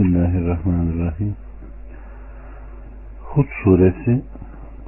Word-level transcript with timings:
Bismillahirrahmanirrahim. 0.00 1.36
Hud 3.22 3.46
suresi 3.64 4.22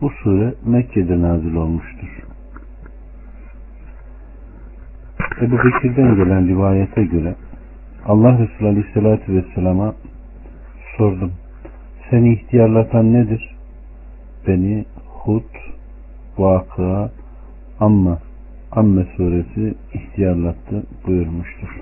bu 0.00 0.11
sure 0.11 0.54
Mekke'de 0.67 1.22
nazil 1.22 1.54
olmuştur. 1.54 2.08
Ebu 5.40 5.56
Bekir'den 5.59 6.17
gelen 6.17 6.48
rivayete 6.48 7.04
göre 7.04 7.35
Allah 8.06 8.38
Resulü 8.38 8.69
Aleyhisselatü 8.69 9.37
Vesselam'a 9.37 9.94
sordum. 10.97 11.33
Seni 12.10 12.33
ihtiyarlatan 12.33 13.13
nedir? 13.13 13.56
Beni 14.47 14.85
Hud, 15.08 15.54
Vakıa, 16.38 17.10
Amma, 17.80 18.19
Amme 18.70 19.06
suresi 19.16 19.74
ihtiyarlattı 19.95 20.83
buyurmuştur. 21.06 21.80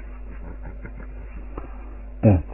Evet. 2.22 2.49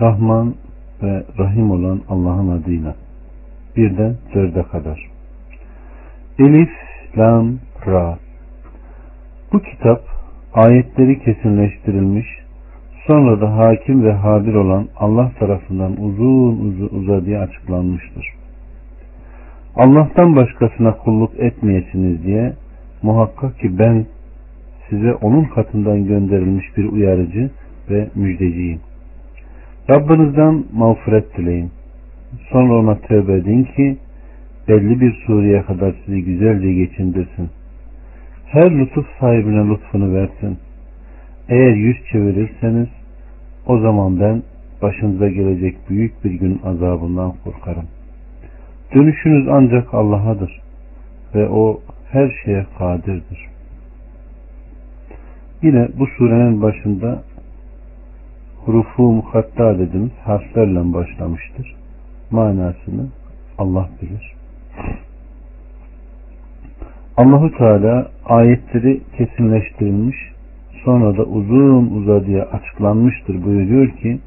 Rahman 0.00 0.54
ve 1.02 1.24
Rahim 1.38 1.70
olan 1.70 2.00
Allah'ın 2.08 2.48
adıyla 2.48 2.94
birden 3.76 4.16
dörde 4.34 4.62
kadar. 4.62 5.10
Elif, 6.38 6.70
Lam, 7.18 7.58
Ra. 7.86 8.18
Bu 9.52 9.62
kitap 9.62 10.00
ayetleri 10.54 11.18
kesinleştirilmiş, 11.18 12.26
sonra 13.06 13.40
da 13.40 13.56
hakim 13.56 14.04
ve 14.04 14.12
hadir 14.12 14.54
olan 14.54 14.88
Allah 14.96 15.32
tarafından 15.38 15.92
uzun 15.92 16.58
uzun 16.58 16.88
uzadıya 16.98 17.40
açıklanmıştır. 17.40 18.26
Allah'tan 19.76 20.36
başkasına 20.36 20.96
kulluk 20.96 21.38
etmeyesiniz 21.38 22.24
diye 22.24 22.52
muhakkak 23.02 23.58
ki 23.58 23.78
ben 23.78 24.06
size 24.90 25.14
onun 25.14 25.44
katından 25.44 26.06
gönderilmiş 26.06 26.76
bir 26.76 26.84
uyarıcı 26.84 27.50
ve 27.90 28.08
müjdeciyim. 28.14 28.80
Rabbinizden 29.90 30.64
mağfiret 30.72 31.36
dileyin. 31.36 31.70
Sonra 32.52 32.74
ona 32.74 32.98
tövbe 32.98 33.32
edin 33.32 33.64
ki 33.64 33.96
belli 34.68 35.00
bir 35.00 35.24
sureye 35.26 35.62
kadar 35.62 35.94
sizi 36.04 36.24
güzelce 36.24 36.72
geçindirsin. 36.72 37.50
Her 38.46 38.78
lütuf 38.78 39.06
sahibine 39.20 39.68
lütfunu 39.68 40.14
versin. 40.14 40.58
Eğer 41.48 41.74
yüz 41.74 41.96
çevirirseniz 42.12 42.88
o 43.66 43.78
zaman 43.78 44.20
ben 44.20 44.42
başınıza 44.82 45.28
gelecek 45.28 45.76
büyük 45.90 46.24
bir 46.24 46.30
gün 46.30 46.60
azabından 46.64 47.32
korkarım. 47.44 47.86
Dönüşünüz 48.94 49.48
ancak 49.48 49.94
Allah'adır 49.94 50.60
ve 51.34 51.48
o 51.48 51.80
her 52.10 52.40
şeye 52.44 52.66
kadirdir. 52.78 53.48
Yine 55.62 55.88
bu 55.98 56.06
surenin 56.06 56.62
başında 56.62 57.22
hurufu 58.64 59.02
mukatta 59.02 59.78
dediğimiz 59.78 60.12
harflerle 60.24 60.92
başlamıştır. 60.92 61.74
Manasını 62.30 63.06
Allah 63.58 63.88
bilir. 64.02 64.34
Allahu 67.16 67.50
Teala 67.58 68.10
ayetleri 68.24 69.00
kesinleştirilmiş 69.16 70.16
sonra 70.84 71.16
da 71.16 71.22
uzun 71.22 71.86
uzadıya 71.86 72.44
açıklanmıştır 72.44 73.44
buyuruyor 73.44 73.90
ki 73.90 74.18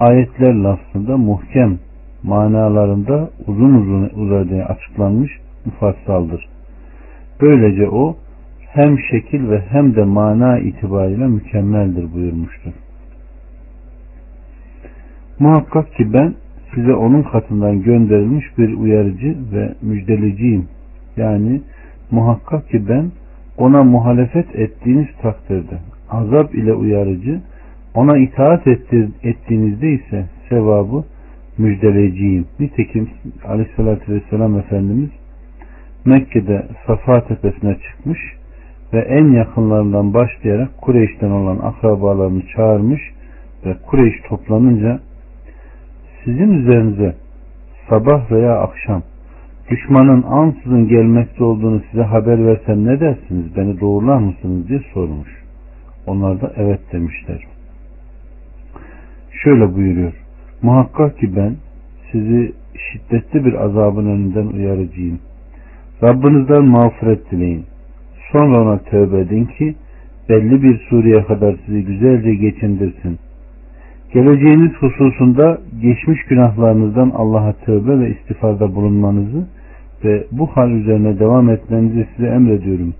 ayetler 0.00 0.54
lafzında 0.54 1.16
muhkem 1.16 1.78
manalarında 2.22 3.30
uzun 3.46 3.74
uzun 3.74 4.10
uzadıya 4.24 4.66
açıklanmış 4.66 5.32
mufassaldır. 5.64 6.48
Böylece 7.40 7.88
o 7.88 8.16
hem 8.60 8.98
şekil 9.10 9.50
ve 9.50 9.60
hem 9.60 9.96
de 9.96 10.04
mana 10.04 10.58
itibariyle 10.58 11.26
mükemmeldir 11.26 12.14
buyurmuştur. 12.14 12.72
Muhakkak 15.44 15.94
ki 15.94 16.12
ben 16.12 16.34
size 16.74 16.94
onun 16.94 17.22
katından 17.22 17.82
gönderilmiş 17.82 18.58
bir 18.58 18.72
uyarıcı 18.72 19.36
ve 19.52 19.74
müjdeliciyim. 19.82 20.68
Yani 21.16 21.60
muhakkak 22.10 22.68
ki 22.68 22.88
ben 22.88 23.10
ona 23.58 23.82
muhalefet 23.82 24.56
ettiğiniz 24.56 25.06
takdirde 25.22 25.78
azap 26.10 26.54
ile 26.54 26.72
uyarıcı, 26.74 27.40
ona 27.94 28.18
itaat 28.18 28.66
ettiğinizde 29.22 29.92
ise 29.92 30.24
sevabı 30.48 31.04
müjdeleyeceğim. 31.58 32.46
Nitekim 32.60 33.10
aleyhissalatü 33.48 34.12
vesselam 34.12 34.58
Efendimiz 34.58 35.10
Mekke'de 36.04 36.66
Safa 36.86 37.24
tepesine 37.26 37.76
çıkmış 37.78 38.18
ve 38.92 38.98
en 38.98 39.24
yakınlarından 39.24 40.14
başlayarak 40.14 40.78
Kureyş'ten 40.80 41.30
olan 41.30 41.58
akrabalarını 41.58 42.42
çağırmış 42.56 43.02
ve 43.66 43.74
Kureyş 43.86 44.14
toplanınca 44.28 45.00
sizin 46.24 46.52
üzerinize 46.52 47.14
sabah 47.88 48.30
veya 48.30 48.58
akşam 48.58 49.02
düşmanın 49.70 50.22
ansızın 50.22 50.88
gelmekte 50.88 51.44
olduğunu 51.44 51.82
size 51.90 52.02
haber 52.02 52.46
versem 52.46 52.86
ne 52.86 53.00
dersiniz 53.00 53.56
beni 53.56 53.80
doğrular 53.80 54.18
mısınız 54.18 54.68
diye 54.68 54.80
sormuş. 54.94 55.44
Onlar 56.06 56.40
da 56.40 56.52
evet 56.56 56.80
demişler. 56.92 57.44
Şöyle 59.42 59.74
buyuruyor. 59.74 60.12
Muhakkak 60.62 61.18
ki 61.18 61.36
ben 61.36 61.56
sizi 62.12 62.52
şiddetli 62.92 63.44
bir 63.44 63.54
azabın 63.54 64.06
önünden 64.06 64.46
uyarıcıyım. 64.46 65.18
Rabbinizden 66.02 66.64
mağfiret 66.64 67.30
dileyin. 67.30 67.64
Sonra 68.32 68.62
ona 68.62 68.78
tövbe 68.78 69.20
edin 69.20 69.44
ki 69.44 69.74
belli 70.28 70.62
bir 70.62 70.78
sureye 70.78 71.24
kadar 71.24 71.56
sizi 71.66 71.84
güzelce 71.84 72.34
geçindirsin. 72.34 73.18
Geleceğiniz 74.14 74.72
hususunda 74.72 75.58
geçmiş 75.82 76.24
günahlarınızdan 76.24 77.10
Allah'a 77.14 77.52
tövbe 77.52 78.00
ve 78.00 78.10
istifarda 78.10 78.74
bulunmanızı 78.74 79.46
ve 80.04 80.24
bu 80.32 80.46
hal 80.46 80.70
üzerine 80.70 81.18
devam 81.18 81.50
etmenizi 81.50 82.06
size 82.16 82.28
emrediyorum. 82.28 82.94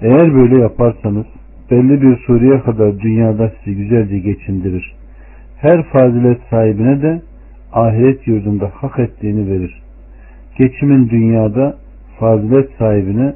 Eğer 0.00 0.34
böyle 0.34 0.60
yaparsanız 0.60 1.26
belli 1.70 2.02
bir 2.02 2.16
sureye 2.16 2.60
kadar 2.60 3.00
dünyada 3.00 3.52
sizi 3.64 3.76
güzelce 3.76 4.18
geçindirir. 4.18 4.94
Her 5.56 5.82
fazilet 5.82 6.38
sahibine 6.50 7.02
de 7.02 7.22
ahiret 7.72 8.26
yurdunda 8.26 8.70
hak 8.74 8.98
ettiğini 8.98 9.50
verir. 9.50 9.82
Geçimin 10.58 11.10
dünyada 11.10 11.76
fazilet 12.20 12.70
sahibine 12.78 13.34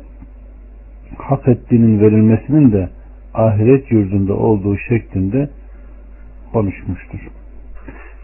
hak 1.19 1.49
ettiğinin 1.49 2.01
verilmesinin 2.01 2.73
de 2.73 2.89
ahiret 3.35 3.93
yurdunda 3.93 4.35
olduğu 4.35 4.77
şeklinde 4.79 5.49
konuşmuştur. 6.53 7.19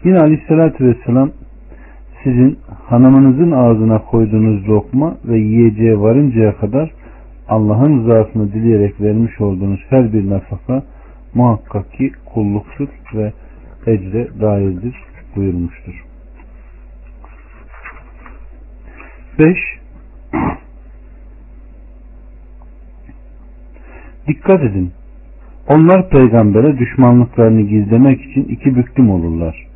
Yine 0.03 0.19
aleyhissalatü 0.19 0.85
vesselam 0.85 1.31
sizin 2.23 2.59
hanımınızın 2.85 3.51
ağzına 3.51 3.99
koyduğunuz 3.99 4.69
lokma 4.69 5.17
ve 5.25 5.37
yiyeceğe 5.37 5.99
varıncaya 5.99 6.57
kadar 6.57 6.91
Allah'ın 7.49 7.99
rızasını 7.99 8.53
dileyerek 8.53 9.01
vermiş 9.01 9.41
olduğunuz 9.41 9.79
her 9.89 10.13
bir 10.13 10.29
nafaka 10.29 10.83
muhakkak 11.33 11.91
ki 11.91 12.11
kulluktur 12.33 12.87
ve 13.13 13.33
ecre 13.87 14.27
dairdir 14.41 14.95
buyurmuştur. 15.35 16.05
5. 19.39 19.57
Dikkat 24.27 24.63
edin. 24.63 24.91
Onlar 25.69 26.09
peygambere 26.09 26.77
düşmanlıklarını 26.77 27.61
gizlemek 27.61 28.21
için 28.21 28.43
iki 28.43 28.75
büklüm 28.75 29.09
olurlar. 29.09 29.67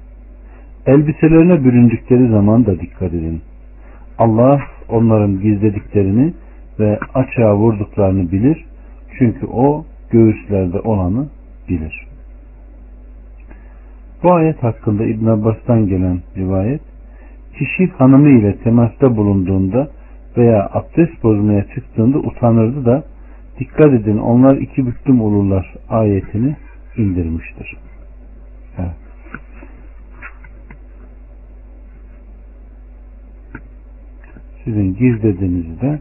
Elbiselerine 0.85 1.63
büründükleri 1.63 2.29
zaman 2.29 2.65
da 2.65 2.79
dikkat 2.79 3.13
edin. 3.13 3.41
Allah 4.17 4.61
onların 4.89 5.39
gizlediklerini 5.39 6.33
ve 6.79 6.99
açığa 7.13 7.55
vurduklarını 7.55 8.31
bilir. 8.31 8.65
Çünkü 9.17 9.45
o 9.45 9.85
göğüslerde 10.11 10.79
olanı 10.79 11.27
bilir. 11.69 12.07
Bu 14.23 14.33
ayet 14.33 14.63
hakkında 14.63 15.05
İbn 15.05 15.25
Abbas'tan 15.25 15.87
gelen 15.87 16.19
rivayet 16.37 16.81
kişi 17.57 17.87
hanımı 17.97 18.29
ile 18.29 18.55
temasta 18.57 19.17
bulunduğunda 19.17 19.87
veya 20.37 20.69
abdest 20.73 21.23
bozmaya 21.23 21.65
çıktığında 21.75 22.17
utanırdı 22.17 22.85
da 22.85 23.03
dikkat 23.59 23.93
edin 23.93 24.17
onlar 24.17 24.57
iki 24.57 24.87
büklüm 24.87 25.21
olurlar 25.21 25.75
ayetini 25.89 26.55
indirmiştir. 26.97 27.77
Evet. 28.77 28.95
Sizin 34.63 34.95
gizlediğinizde 34.95 35.99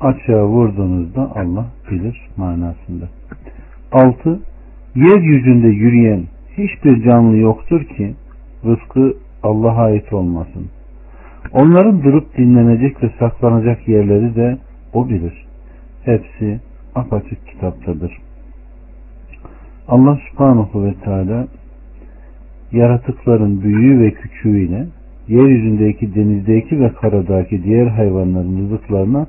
açığa 0.00 0.46
vurduğunuzda 0.46 1.32
Allah 1.34 1.66
bilir 1.90 2.28
manasında. 2.36 3.08
6. 3.92 4.40
Yeryüzünde 4.94 5.68
yürüyen 5.68 6.24
hiçbir 6.58 7.04
canlı 7.04 7.36
yoktur 7.36 7.84
ki 7.84 8.14
rızkı 8.64 9.16
Allah'a 9.42 9.84
ait 9.84 10.12
olmasın. 10.12 10.66
Onların 11.52 12.02
durup 12.02 12.36
dinlenecek 12.36 13.02
ve 13.02 13.10
saklanacak 13.18 13.88
yerleri 13.88 14.36
de 14.36 14.58
o 14.92 15.08
bilir. 15.08 15.45
Hepsi 16.06 16.60
apaçık 16.94 17.46
kitaptadır. 17.46 18.18
Allah 19.88 20.18
subhanahu 20.30 20.84
ve 20.84 20.94
teala 20.94 21.48
yaratıkların 22.72 23.62
büyüğü 23.62 24.00
ve 24.00 24.10
küçüğüyle 24.10 24.86
yeryüzündeki, 25.28 26.14
denizdeki 26.14 26.80
ve 26.80 26.92
karadaki 26.92 27.64
diğer 27.64 27.86
hayvanların 27.86 28.58
rızıklarına 28.58 29.26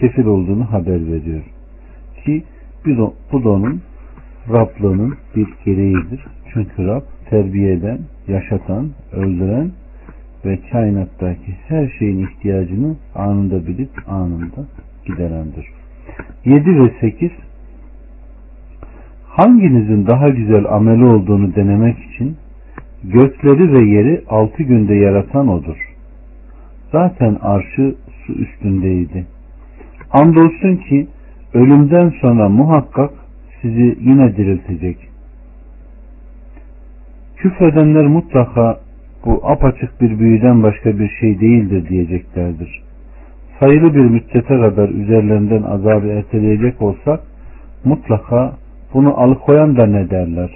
kefil 0.00 0.24
olduğunu 0.24 0.72
haber 0.72 1.06
veriyor. 1.06 1.44
Ki 2.24 2.44
bu 3.32 3.44
da 3.44 3.48
onun 3.48 3.80
Rablığının 4.52 5.14
bir 5.36 5.48
gereğidir. 5.64 6.26
Çünkü 6.52 6.86
Rab 6.86 7.02
terbiye 7.30 7.72
eden, 7.72 7.98
yaşatan, 8.28 8.90
öldüren 9.12 9.70
ve 10.44 10.58
kainattaki 10.72 11.52
her 11.68 11.88
şeyin 11.98 12.26
ihtiyacını 12.26 12.96
anında 13.14 13.66
bilip 13.66 13.90
anında 14.08 14.66
giderendir. 15.06 15.83
7 16.44 16.80
ve 16.80 16.90
8 17.00 17.30
Hanginizin 19.28 20.06
daha 20.06 20.28
güzel 20.28 20.64
ameli 20.68 21.04
olduğunu 21.04 21.54
denemek 21.54 21.98
için 21.98 22.36
gökleri 23.04 23.72
ve 23.72 23.78
yeri 23.78 24.22
altı 24.28 24.62
günde 24.62 24.94
yaratan 24.94 25.48
odur. 25.48 25.76
Zaten 26.92 27.36
arşı 27.42 27.94
su 28.26 28.32
üstündeydi. 28.32 29.26
Andolsun 30.12 30.76
ki 30.76 31.06
ölümden 31.54 32.12
sonra 32.20 32.48
muhakkak 32.48 33.10
sizi 33.62 33.98
yine 34.00 34.36
diriltecek. 34.36 34.96
Küfredenler 37.36 38.06
mutlaka 38.06 38.80
bu 39.24 39.40
apaçık 39.44 40.00
bir 40.00 40.18
büyüden 40.18 40.62
başka 40.62 40.98
bir 40.98 41.08
şey 41.08 41.40
değildir 41.40 41.88
diyeceklerdir. 41.88 42.83
Sayılı 43.64 43.94
bir 43.94 44.00
müddete 44.00 44.60
kadar 44.60 44.88
üzerlerinden 44.88 45.62
azabı 45.62 46.06
erteleyecek 46.06 46.82
olsak 46.82 47.20
mutlaka 47.84 48.52
bunu 48.94 49.20
alıkoyan 49.20 49.76
da 49.76 49.86
ne 49.86 50.10
derler? 50.10 50.50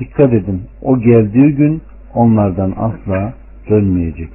Dikkat 0.00 0.32
edin 0.32 0.62
o 0.82 0.98
geldiği 0.98 1.54
gün 1.54 1.82
onlardan 2.14 2.74
asla 2.76 3.32
dönmeyecek. 3.70 4.28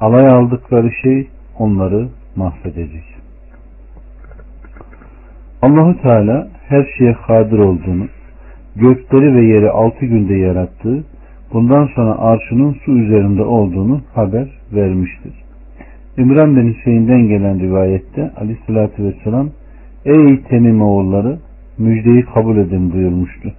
Alay 0.00 0.26
aldıkları 0.26 0.90
şey 1.02 1.28
onları 1.58 2.08
mahvedecek. 2.36 3.04
Allahu 5.62 6.02
Teala 6.02 6.48
her 6.68 6.86
şeye 6.98 7.16
kadir 7.26 7.58
olduğunu, 7.58 8.06
gökleri 8.76 9.34
ve 9.34 9.44
yeri 9.44 9.70
altı 9.70 10.06
günde 10.06 10.34
yarattığı, 10.34 11.04
bundan 11.52 11.86
sonra 11.86 12.18
arşının 12.18 12.76
su 12.84 12.92
üzerinde 12.92 13.42
olduğunu 13.42 14.00
haber 14.14 14.48
vermiştir. 14.72 15.41
İmran 16.18 16.56
bin 16.56 16.74
Hüseyin'den 16.74 17.28
gelen 17.28 17.60
rivayette 17.60 18.30
aleyhissalatü 18.40 19.04
vesselam 19.04 19.50
Ey 20.04 20.42
Temim 20.42 20.82
oğulları 20.82 21.38
müjdeyi 21.78 22.24
kabul 22.34 22.56
edin 22.56 22.92
buyurmuştu. 22.92 23.52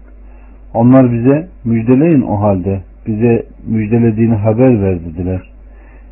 Onlar 0.74 1.14
bize 1.14 1.48
müjdeleyin 1.66 2.22
o 2.22 2.42
halde 2.42 2.82
bize 3.08 3.46
müjdelediğini 3.68 4.34
haber 4.34 4.82
ver 4.82 5.00
dediler. 5.06 5.42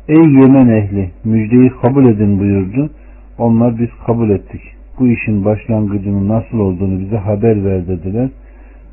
Ey 0.08 0.16
Yemen 0.16 0.68
ehli 0.68 1.10
müjdeyi 1.24 1.70
kabul 1.82 2.06
edin 2.06 2.38
buyurdu. 2.38 2.90
Onlar 3.38 3.78
biz 3.78 3.88
kabul 4.06 4.30
ettik. 4.30 4.62
Bu 4.98 5.08
işin 5.08 5.44
başlangıcının 5.44 6.28
nasıl 6.28 6.58
olduğunu 6.58 7.00
bize 7.00 7.16
haber 7.16 7.64
ver 7.64 7.86
dediler. 7.86 8.28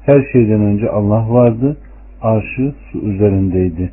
Her 0.06 0.24
şeyden 0.32 0.62
önce 0.62 0.90
Allah 0.90 1.34
vardı. 1.34 1.78
Arşı 2.22 2.74
su 2.92 3.00
üzerindeydi. 3.00 3.92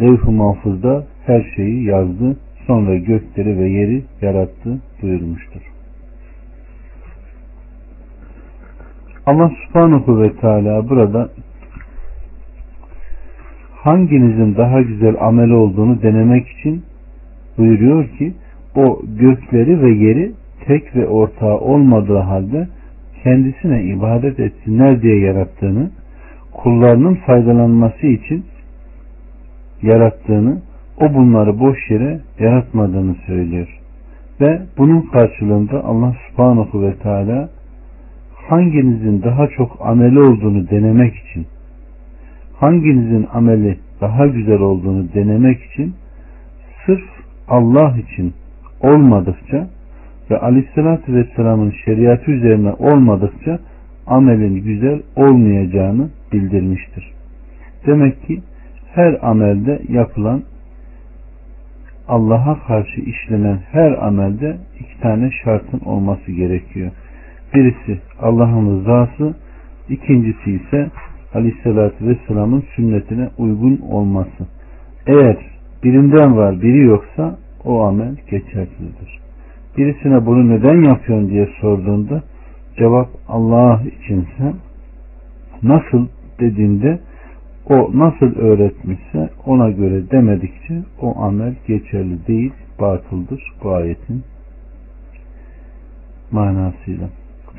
Levh-i 0.00 0.30
mahfuzda 0.30 1.06
her 1.26 1.52
şeyi 1.56 1.84
yazdı. 1.84 2.36
Sonra 2.66 2.96
gökleri 2.96 3.58
ve 3.58 3.68
yeri 3.68 4.02
yarattı 4.22 4.78
buyurmuştur. 5.02 5.60
Allah 9.26 9.50
subhanahu 9.66 10.22
ve 10.22 10.32
teala 10.32 10.88
burada 10.88 11.30
hanginizin 13.72 14.56
daha 14.56 14.82
güzel 14.82 15.16
amel 15.20 15.50
olduğunu 15.50 16.02
denemek 16.02 16.48
için 16.48 16.84
buyuruyor 17.58 18.08
ki 18.08 18.32
o 18.76 19.02
gökleri 19.06 19.82
ve 19.82 19.90
yeri 19.90 20.32
tek 20.66 20.96
ve 20.96 21.06
ortağı 21.06 21.58
olmadığı 21.58 22.18
halde 22.18 22.68
kendisine 23.22 23.82
ibadet 23.82 24.40
etsinler 24.40 25.02
diye 25.02 25.20
yarattığını, 25.20 25.90
kullarının 26.52 27.14
faydalanması 27.14 28.06
için 28.06 28.44
yarattığını, 29.82 30.62
o 31.00 31.14
bunları 31.14 31.60
boş 31.60 31.90
yere 31.90 32.20
yaratmadığını 32.38 33.14
söylüyor. 33.26 33.68
Ve 34.40 34.62
bunun 34.78 35.00
karşılığında 35.00 35.84
Allah 35.84 36.14
subhanahu 36.28 36.82
ve 36.82 36.94
teala 36.94 37.48
hanginizin 38.48 39.22
daha 39.22 39.48
çok 39.48 39.78
ameli 39.80 40.20
olduğunu 40.20 40.70
denemek 40.70 41.14
için, 41.16 41.46
hanginizin 42.60 43.26
ameli 43.32 43.78
daha 44.00 44.26
güzel 44.26 44.60
olduğunu 44.60 45.06
denemek 45.14 45.62
için 45.62 45.94
sırf 46.86 47.04
Allah 47.48 47.94
için 47.98 48.34
olmadıkça 48.80 49.68
ve 50.30 50.38
aleyhissalatü 50.38 51.14
vesselamın 51.14 51.74
şeriatı 51.84 52.30
üzerine 52.30 52.72
olmadıkça 52.72 53.58
amelin 54.06 54.54
güzel 54.54 55.02
olmayacağını 55.16 56.08
bildirmiştir. 56.32 57.12
Demek 57.86 58.26
ki 58.26 58.42
her 58.94 59.28
amelde 59.28 59.82
yapılan 59.88 60.42
Allah'a 62.08 62.66
karşı 62.66 63.00
işlenen 63.00 63.58
her 63.72 63.92
amelde 63.92 64.56
iki 64.80 65.00
tane 65.00 65.30
şartın 65.44 65.80
olması 65.80 66.32
gerekiyor. 66.32 66.90
Birisi 67.54 68.00
Allah'ın 68.20 68.80
rızası, 68.80 69.34
ikincisi 69.88 70.52
ise 70.52 70.90
Aleyhisselatü 71.34 72.06
Vesselam'ın 72.06 72.64
sünnetine 72.76 73.28
uygun 73.38 73.80
olması. 73.90 74.46
Eğer 75.06 75.36
birinden 75.84 76.36
var 76.36 76.62
biri 76.62 76.78
yoksa 76.78 77.38
o 77.64 77.80
amel 77.80 78.16
geçersizdir. 78.30 79.18
Birisine 79.78 80.26
bunu 80.26 80.48
neden 80.48 80.82
yapıyorsun 80.82 81.30
diye 81.30 81.48
sorduğunda 81.60 82.22
cevap 82.78 83.08
Allah 83.28 83.82
içinse 83.86 84.52
nasıl 85.62 86.06
dediğinde 86.40 86.98
o 87.70 87.90
nasıl 87.94 88.36
öğretmişse 88.36 89.30
ona 89.46 89.70
göre 89.70 90.10
demedikçe 90.10 90.82
o 91.00 91.20
amel 91.22 91.54
geçerli 91.66 92.26
değil, 92.26 92.52
batıldır 92.80 93.52
bu 93.62 93.74
ayetin 93.74 94.24
manasıyla. 96.30 97.08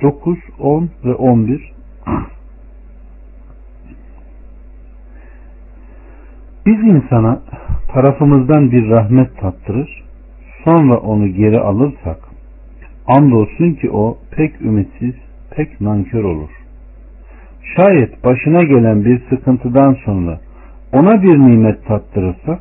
9, 0.02 0.38
10 0.60 0.90
ve 1.06 1.14
11 1.14 1.74
Biz 6.66 6.80
insana 6.80 7.42
tarafımızdan 7.88 8.72
bir 8.72 8.90
rahmet 8.90 9.38
tattırır, 9.38 10.04
sonra 10.64 10.98
onu 10.98 11.28
geri 11.28 11.60
alırsak, 11.60 12.20
andolsun 13.08 13.74
ki 13.74 13.92
o 13.92 14.18
pek 14.32 14.62
ümitsiz, 14.62 15.16
pek 15.52 15.82
nankör 15.82 16.24
olur. 16.24 16.50
Şayet 17.76 18.24
başına 18.24 18.64
gelen 18.64 19.06
bir 19.06 19.22
sıkıntıdan 19.30 19.98
sonra 20.06 20.40
ona 20.94 21.24
bir 21.24 21.38
nimet 21.38 21.86
tattırırsak, 21.86 22.60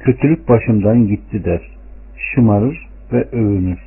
kötülük 0.00 0.48
başımdan 0.48 1.06
gitti 1.06 1.44
der, 1.44 1.60
şımarır 2.16 2.88
ve 3.12 3.24
övünür. 3.32 3.78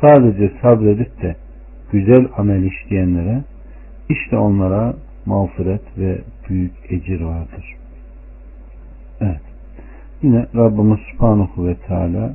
Sadece 0.00 0.52
sabredip 0.62 1.22
de 1.22 1.36
güzel 1.92 2.28
amel 2.36 2.62
işleyenlere 2.62 3.42
işte 4.08 4.36
onlara 4.36 4.94
mağfiret 5.26 5.98
ve 5.98 6.18
büyük 6.48 6.72
ecir 6.88 7.20
vardır. 7.20 7.74
Evet. 9.20 9.40
Yine 10.22 10.46
Rabbimiz 10.56 10.98
Subhanahu 11.12 11.66
ve 11.66 11.74
Teala 11.74 12.34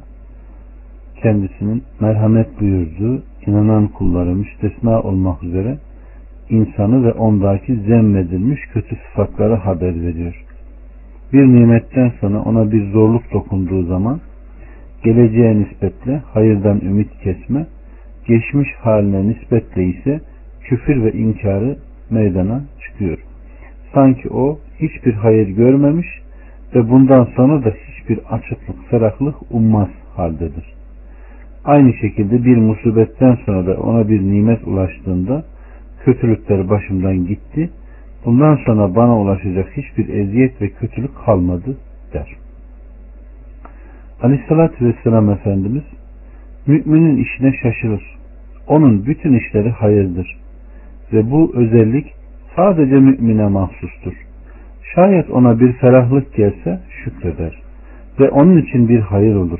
kendisinin 1.22 1.84
merhamet 2.00 2.60
buyurduğu 2.62 3.24
inanan 3.46 3.88
kulları 3.88 4.36
müstesna 4.36 5.02
olmak 5.02 5.44
üzere 5.44 5.78
insanı 6.50 7.06
ve 7.06 7.12
ondaki 7.12 7.76
zemmedilmiş 7.76 8.60
kötü 8.74 8.96
sıfatları 8.96 9.54
haber 9.54 10.02
veriyor. 10.02 10.46
Bir 11.34 11.44
nimetten 11.44 12.12
sonra 12.22 12.42
ona 12.42 12.72
bir 12.72 12.92
zorluk 12.92 13.34
dokunduğu 13.34 13.84
zaman 13.84 14.20
geleceğe 15.04 15.60
nispetle 15.60 16.22
hayırdan 16.34 16.82
ümit 16.82 17.10
kesme 17.24 17.68
geçmiş 18.28 18.70
haline 18.82 19.28
nispetle 19.28 19.84
ise 19.84 20.22
küfür 20.62 21.04
ve 21.04 21.12
inkarı 21.12 21.78
meydana 22.10 22.64
çıkıyor. 22.82 23.18
Sanki 23.94 24.30
o 24.30 24.60
hiçbir 24.80 25.14
hayır 25.14 25.48
görmemiş 25.48 26.08
ve 26.76 26.90
bundan 26.90 27.28
sonra 27.36 27.66
da 27.66 27.70
hiçbir 27.70 28.20
açıklık, 28.32 28.90
ferahlık 28.90 29.36
ummaz 29.52 29.90
haldedir. 30.16 30.74
Aynı 31.66 31.94
şekilde 31.94 32.46
bir 32.46 32.58
musibetten 32.58 33.38
sonra 33.46 33.68
da 33.68 33.82
ona 33.82 34.10
bir 34.10 34.22
nimet 34.22 34.68
ulaştığında 34.68 35.44
kötülükler 36.06 36.70
başımdan 36.70 37.28
gitti. 37.28 37.70
Bundan 38.26 38.60
sonra 38.66 38.96
bana 38.96 39.20
ulaşacak 39.20 39.78
hiçbir 39.78 40.10
eziyet 40.10 40.62
ve 40.62 40.70
kötülük 40.70 41.12
kalmadı 41.26 41.78
der. 42.14 42.36
Aleyhissalatü 44.22 44.86
Vesselam 44.86 45.30
Efendimiz 45.30 45.84
müminin 46.68 47.18
işine 47.18 47.54
şaşırır. 47.64 48.18
Onun 48.68 49.06
bütün 49.06 49.34
işleri 49.34 49.70
hayırdır. 49.70 50.38
ve 51.14 51.32
bu 51.32 51.52
özellik 51.56 52.14
sadece 52.56 52.96
mümine 52.96 53.48
mahsustur. 53.48 54.14
Şayet 54.96 55.30
ona 55.30 55.60
bir 55.60 55.74
ferahlık 55.74 56.36
gelse 56.36 56.80
şükreder 57.04 57.62
ve 58.20 58.30
onun 58.30 58.58
için 58.58 58.90
bir 58.90 59.00
hayır 59.00 59.36
olur. 59.36 59.60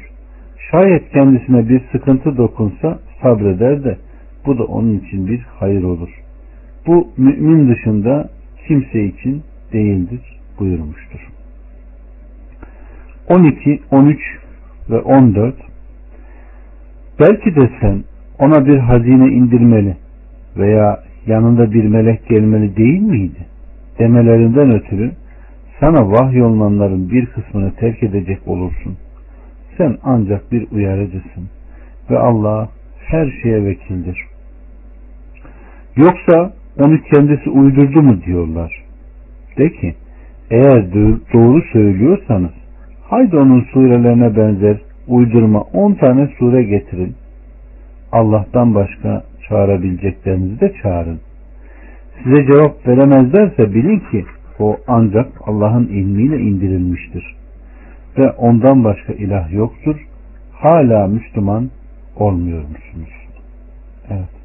Şayet 0.72 1.10
kendisine 1.10 1.70
bir 1.70 1.82
sıkıntı 1.92 2.38
dokunsa 2.38 3.00
sabreder 3.22 3.84
de 3.84 3.98
bu 4.46 4.58
da 4.58 4.64
onun 4.64 5.00
için 5.00 5.28
bir 5.28 5.46
hayır 5.60 5.84
olur. 5.84 6.10
Bu 6.90 7.08
mümin 7.18 7.70
dışında 7.70 8.30
kimse 8.68 9.06
için 9.06 9.44
değildir 9.74 10.22
buyurmuştur. 10.60 11.20
12, 13.28 13.82
13 13.92 14.20
ve 14.90 15.00
14 15.00 15.56
Belki 17.20 17.56
de 17.56 17.70
sen 17.82 18.04
ona 18.40 18.66
bir 18.66 18.78
hazine 18.78 19.28
indirmeli 19.28 19.98
veya 20.58 21.04
yanında 21.28 21.72
bir 21.72 21.84
melek 21.84 22.28
gelmeli 22.30 22.76
değil 22.76 23.02
miydi? 23.02 23.46
Demelerinden 24.00 24.72
ötürü 24.72 25.12
sana 25.80 26.12
vahyolunanların 26.12 27.12
bir 27.12 27.26
kısmını 27.26 27.76
terk 27.76 28.04
edecek 28.04 28.48
olursun. 28.48 28.98
Sen 29.78 29.98
ancak 30.04 30.52
bir 30.52 30.72
uyarıcısın 30.72 31.50
ve 32.10 32.20
Allah 32.20 32.70
her 33.06 33.32
şeye 33.44 33.66
vekildir. 33.66 34.26
Yoksa 35.96 36.59
onu 36.80 37.02
kendisi 37.02 37.50
uydurdu 37.50 38.02
mu 38.02 38.22
diyorlar. 38.26 38.84
De 39.58 39.70
ki 39.70 39.96
eğer 40.52 40.94
doğru 41.34 41.62
söylüyorsanız 41.74 42.52
haydi 43.10 43.38
onun 43.38 43.62
surelerine 43.62 44.36
benzer 44.36 44.78
uydurma 45.08 45.62
on 45.62 45.94
tane 45.94 46.30
sure 46.40 46.64
getirin. 46.64 47.16
Allah'tan 48.12 48.76
başka 48.76 49.24
çağırabileceklerinizi 49.50 50.60
de 50.60 50.74
çağırın. 50.84 51.20
Size 52.24 52.46
cevap 52.52 52.88
veremezlerse 52.88 53.74
bilin 53.74 54.00
ki 54.12 54.26
o 54.60 54.78
ancak 54.88 55.28
Allah'ın 55.46 55.88
ilmiyle 55.88 56.40
indirilmiştir. 56.40 57.36
Ve 58.18 58.32
ondan 58.32 58.84
başka 58.84 59.14
ilah 59.14 59.54
yoktur. 59.54 59.96
Hala 60.54 61.08
Müslüman 61.08 61.70
olmuyor 62.16 62.62
musunuz? 62.62 63.10
Evet. 64.10 64.39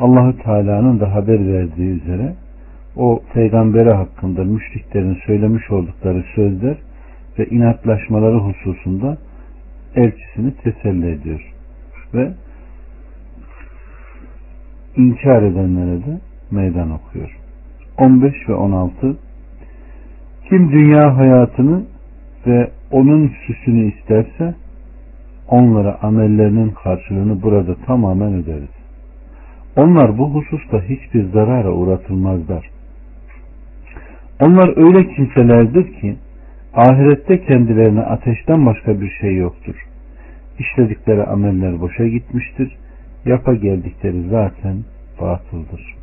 Allahü 0.00 0.38
Teala'nın 0.42 1.00
da 1.00 1.14
haber 1.14 1.52
verdiği 1.52 2.02
üzere 2.02 2.34
o 2.96 3.22
peygambere 3.32 3.92
hakkında 3.92 4.44
müşriklerin 4.44 5.18
söylemiş 5.26 5.70
oldukları 5.70 6.24
sözler 6.34 6.76
ve 7.38 7.46
inatlaşmaları 7.46 8.38
hususunda 8.38 9.18
elçisini 9.94 10.54
teselli 10.54 11.10
ediyor. 11.10 11.52
Ve 12.14 12.32
inkar 14.96 15.42
edenlere 15.42 15.98
de 16.06 16.20
meydan 16.50 16.90
okuyor. 16.90 17.38
15 17.98 18.34
ve 18.48 18.54
16 18.54 19.16
Kim 20.48 20.72
dünya 20.72 21.16
hayatını 21.16 21.82
ve 22.46 22.70
onun 22.90 23.32
süsünü 23.46 23.92
isterse 23.92 24.54
onlara 25.48 25.98
amellerinin 26.02 26.70
karşılığını 26.70 27.42
burada 27.42 27.74
tamamen 27.74 28.34
öderiz. 28.34 28.77
Onlar 29.78 30.18
bu 30.18 30.34
hususta 30.34 30.82
hiçbir 30.82 31.24
zarara 31.24 31.72
uğratılmazlar. 31.72 32.70
Onlar 34.40 34.86
öyle 34.86 35.14
kimselerdir 35.14 35.92
ki 36.00 36.16
ahirette 36.74 37.44
kendilerine 37.44 38.00
ateşten 38.00 38.66
başka 38.66 39.00
bir 39.00 39.10
şey 39.20 39.36
yoktur. 39.36 39.74
İşledikleri 40.58 41.24
ameller 41.24 41.80
boşa 41.80 42.06
gitmiştir. 42.06 42.76
Yapa 43.24 43.54
geldikleri 43.54 44.28
zaten 44.30 44.76
batıldır. 45.20 45.94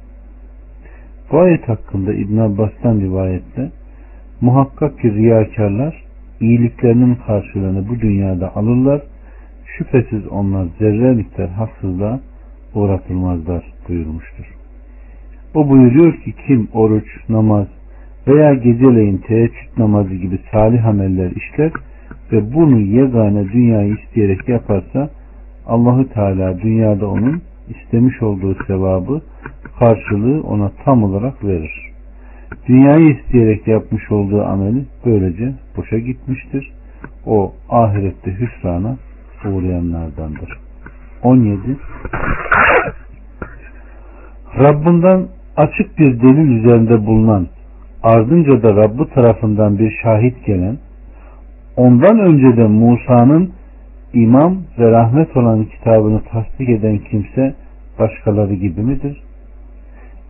Bu 1.31 1.39
ayet 1.39 1.69
hakkında 1.69 2.13
İbn 2.13 2.37
Abbas'tan 2.37 2.99
rivayette 2.99 3.71
muhakkak 4.41 4.99
ki 4.99 5.13
riyakarlar 5.13 6.03
iyiliklerinin 6.39 7.15
karşılığını 7.27 7.89
bu 7.89 7.99
dünyada 7.99 8.55
alırlar. 8.55 9.01
Şüphesiz 9.77 10.27
onlar 10.27 10.65
zerre 10.79 11.13
miktar 11.13 11.49
haksızlığa 11.49 12.19
uğratılmazlar 12.75 13.63
buyurmuştur. 13.89 14.45
O 15.53 15.69
buyuruyor 15.69 16.13
ki 16.13 16.33
kim 16.47 16.67
oruç, 16.73 17.07
namaz 17.29 17.67
veya 18.27 18.53
geceleyin 18.53 19.17
teheccüd 19.17 19.77
namazı 19.77 20.15
gibi 20.15 20.39
salih 20.51 20.85
ameller 20.85 21.31
işler 21.31 21.71
ve 22.31 22.53
bunu 22.53 22.79
yegane 22.79 23.51
dünyayı 23.51 23.95
isteyerek 23.95 24.49
yaparsa 24.49 25.09
Allahu 25.67 26.09
Teala 26.09 26.61
dünyada 26.61 27.07
onun 27.07 27.41
istemiş 27.69 28.21
olduğu 28.21 28.55
sevabı 28.67 29.21
karşılığı 29.79 30.43
ona 30.43 30.71
tam 30.85 31.03
olarak 31.03 31.43
verir. 31.43 31.91
Dünyayı 32.67 33.15
isteyerek 33.15 33.67
yapmış 33.67 34.11
olduğu 34.11 34.43
ameli 34.43 34.85
böylece 35.05 35.53
boşa 35.77 35.97
gitmiştir. 35.97 36.71
O 37.25 37.53
ahirette 37.69 38.31
hüsrana 38.31 38.97
uğrayanlardandır. 39.45 40.64
17 41.25 41.77
Rabbinden 44.59 45.27
açık 45.57 45.99
bir 45.99 46.21
delil 46.21 46.59
üzerinde 46.59 47.05
bulunan 47.05 47.47
ardınca 48.03 48.63
da 48.63 48.75
Rabbi 48.75 49.13
tarafından 49.13 49.79
bir 49.79 49.97
şahit 50.03 50.45
gelen 50.45 50.77
ondan 51.77 52.19
önce 52.19 52.57
de 52.57 52.67
Musa'nın 52.67 53.51
imam 54.13 54.57
ve 54.79 54.91
rahmet 54.91 55.37
olan 55.37 55.65
kitabını 55.65 56.21
tasdik 56.31 56.69
eden 56.69 56.97
kimse 56.97 57.55
başkaları 57.99 58.53
gibi 58.53 58.81
midir? 58.81 59.23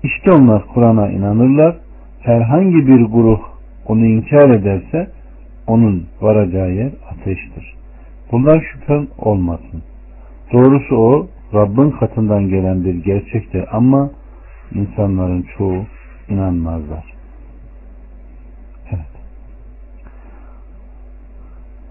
İşte 0.03 0.31
onlar 0.31 0.65
Kur'an'a 0.73 1.09
inanırlar. 1.09 1.75
Herhangi 2.21 2.87
bir 2.87 3.01
grup 3.01 3.41
onu 3.87 4.05
inkar 4.05 4.49
ederse 4.49 5.07
onun 5.67 6.07
varacağı 6.21 6.71
yer 6.71 6.91
ateştir. 7.11 7.75
Bundan 8.31 8.59
şüphen 8.59 9.07
olmasın. 9.17 9.83
Doğrusu 10.53 10.95
o 10.95 11.27
Rabbin 11.53 11.91
katından 11.91 12.49
gelen 12.49 12.85
bir 12.85 13.03
gerçektir 13.03 13.65
ama 13.71 14.09
insanların 14.73 15.45
çoğu 15.57 15.85
inanmazlar. 16.29 17.13
Evet. 18.89 19.05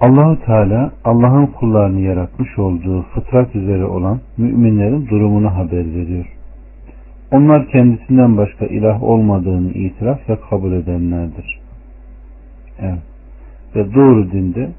Allahu 0.01 0.45
Teala 0.45 0.93
Allah'ın 1.05 1.47
kullarını 1.47 2.01
yaratmış 2.01 2.59
olduğu 2.59 3.03
fıtrat 3.03 3.57
üzere 3.57 3.85
olan 3.85 4.21
müminlerin 4.37 5.07
durumunu 5.07 5.55
haber 5.55 5.95
veriyor. 5.95 6.27
Onlar 7.33 7.69
kendisinden 7.69 8.37
başka 8.37 8.67
ilah 8.67 9.03
olmadığını 9.03 9.71
itiraf 9.71 10.29
ve 10.29 10.39
kabul 10.51 10.73
edenlerdir. 10.73 11.61
Evet. 12.81 13.03
Ve 13.77 13.95
doğru 13.95 14.33
dinde 14.33 14.71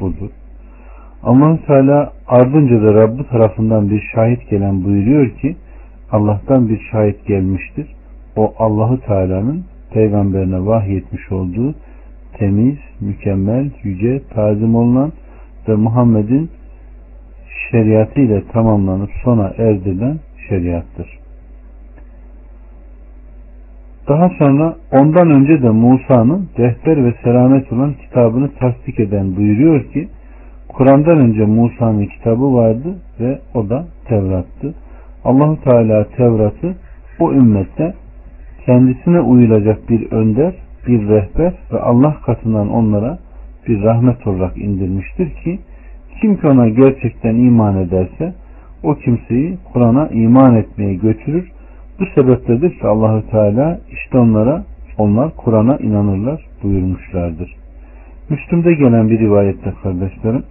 budur 0.00 0.30
allah 1.22 1.58
Teala 1.66 2.12
ardınca 2.28 2.82
da 2.82 2.94
Rabbi 2.94 3.28
tarafından 3.28 3.90
bir 3.90 4.10
şahit 4.14 4.50
gelen 4.50 4.84
buyuruyor 4.84 5.30
ki 5.30 5.56
Allah'tan 6.12 6.68
bir 6.68 6.80
şahit 6.90 7.26
gelmiştir. 7.26 7.86
O 8.36 8.54
Allahu 8.58 9.00
Teala'nın 9.00 9.64
peygamberine 9.92 10.66
vahyetmiş 10.66 11.32
olduğu 11.32 11.74
temiz, 12.38 12.76
mükemmel, 13.00 13.70
yüce, 13.82 14.22
tazim 14.34 14.74
olunan 14.74 15.12
ve 15.68 15.74
Muhammed'in 15.74 16.50
şeriatı 17.70 18.20
ile 18.20 18.42
tamamlanıp 18.52 19.10
sona 19.24 19.52
erdirilen 19.58 20.18
şeriattır. 20.48 21.18
Daha 24.08 24.28
sonra 24.38 24.76
ondan 24.92 25.30
önce 25.30 25.62
de 25.62 25.70
Musa'nın 25.70 26.48
rehber 26.58 27.04
ve 27.04 27.14
selamet 27.24 27.72
olan 27.72 27.94
kitabını 27.94 28.50
tasdik 28.54 29.00
eden 29.00 29.36
buyuruyor 29.36 29.84
ki 29.92 30.08
Kur'an'dan 30.78 31.18
önce 31.18 31.44
Musa'nın 31.44 32.06
kitabı 32.06 32.54
vardı 32.54 32.98
ve 33.20 33.38
o 33.54 33.68
da 33.68 33.86
Tevrat'tı. 34.04 34.74
Allahu 35.24 35.60
Teala 35.64 36.04
Tevrat'ı 36.16 36.74
o 37.20 37.32
ümmette 37.32 37.94
kendisine 38.66 39.20
uyulacak 39.20 39.90
bir 39.90 40.12
önder, 40.12 40.54
bir 40.86 41.08
rehber 41.08 41.52
ve 41.72 41.80
Allah 41.80 42.16
katından 42.26 42.68
onlara 42.70 43.18
bir 43.68 43.82
rahmet 43.82 44.26
olarak 44.26 44.58
indirmiştir 44.58 45.30
ki 45.44 45.58
kim 46.20 46.36
ki 46.36 46.46
ona 46.46 46.68
gerçekten 46.68 47.34
iman 47.34 47.76
ederse 47.76 48.34
o 48.82 48.94
kimseyi 48.94 49.58
Kur'an'a 49.72 50.08
iman 50.08 50.56
etmeye 50.56 50.94
götürür. 50.94 51.50
Bu 52.00 52.04
sebepledir 52.14 52.70
ki 52.70 52.86
Allahü 52.86 53.30
Teala 53.30 53.80
işte 53.92 54.18
onlara 54.18 54.64
onlar 54.98 55.36
Kur'an'a 55.36 55.76
inanırlar 55.76 56.46
buyurmuşlardır. 56.62 57.56
Müslüm'de 58.30 58.74
gelen 58.74 59.10
bir 59.10 59.18
rivayette 59.18 59.72
kardeşlerim 59.82 60.42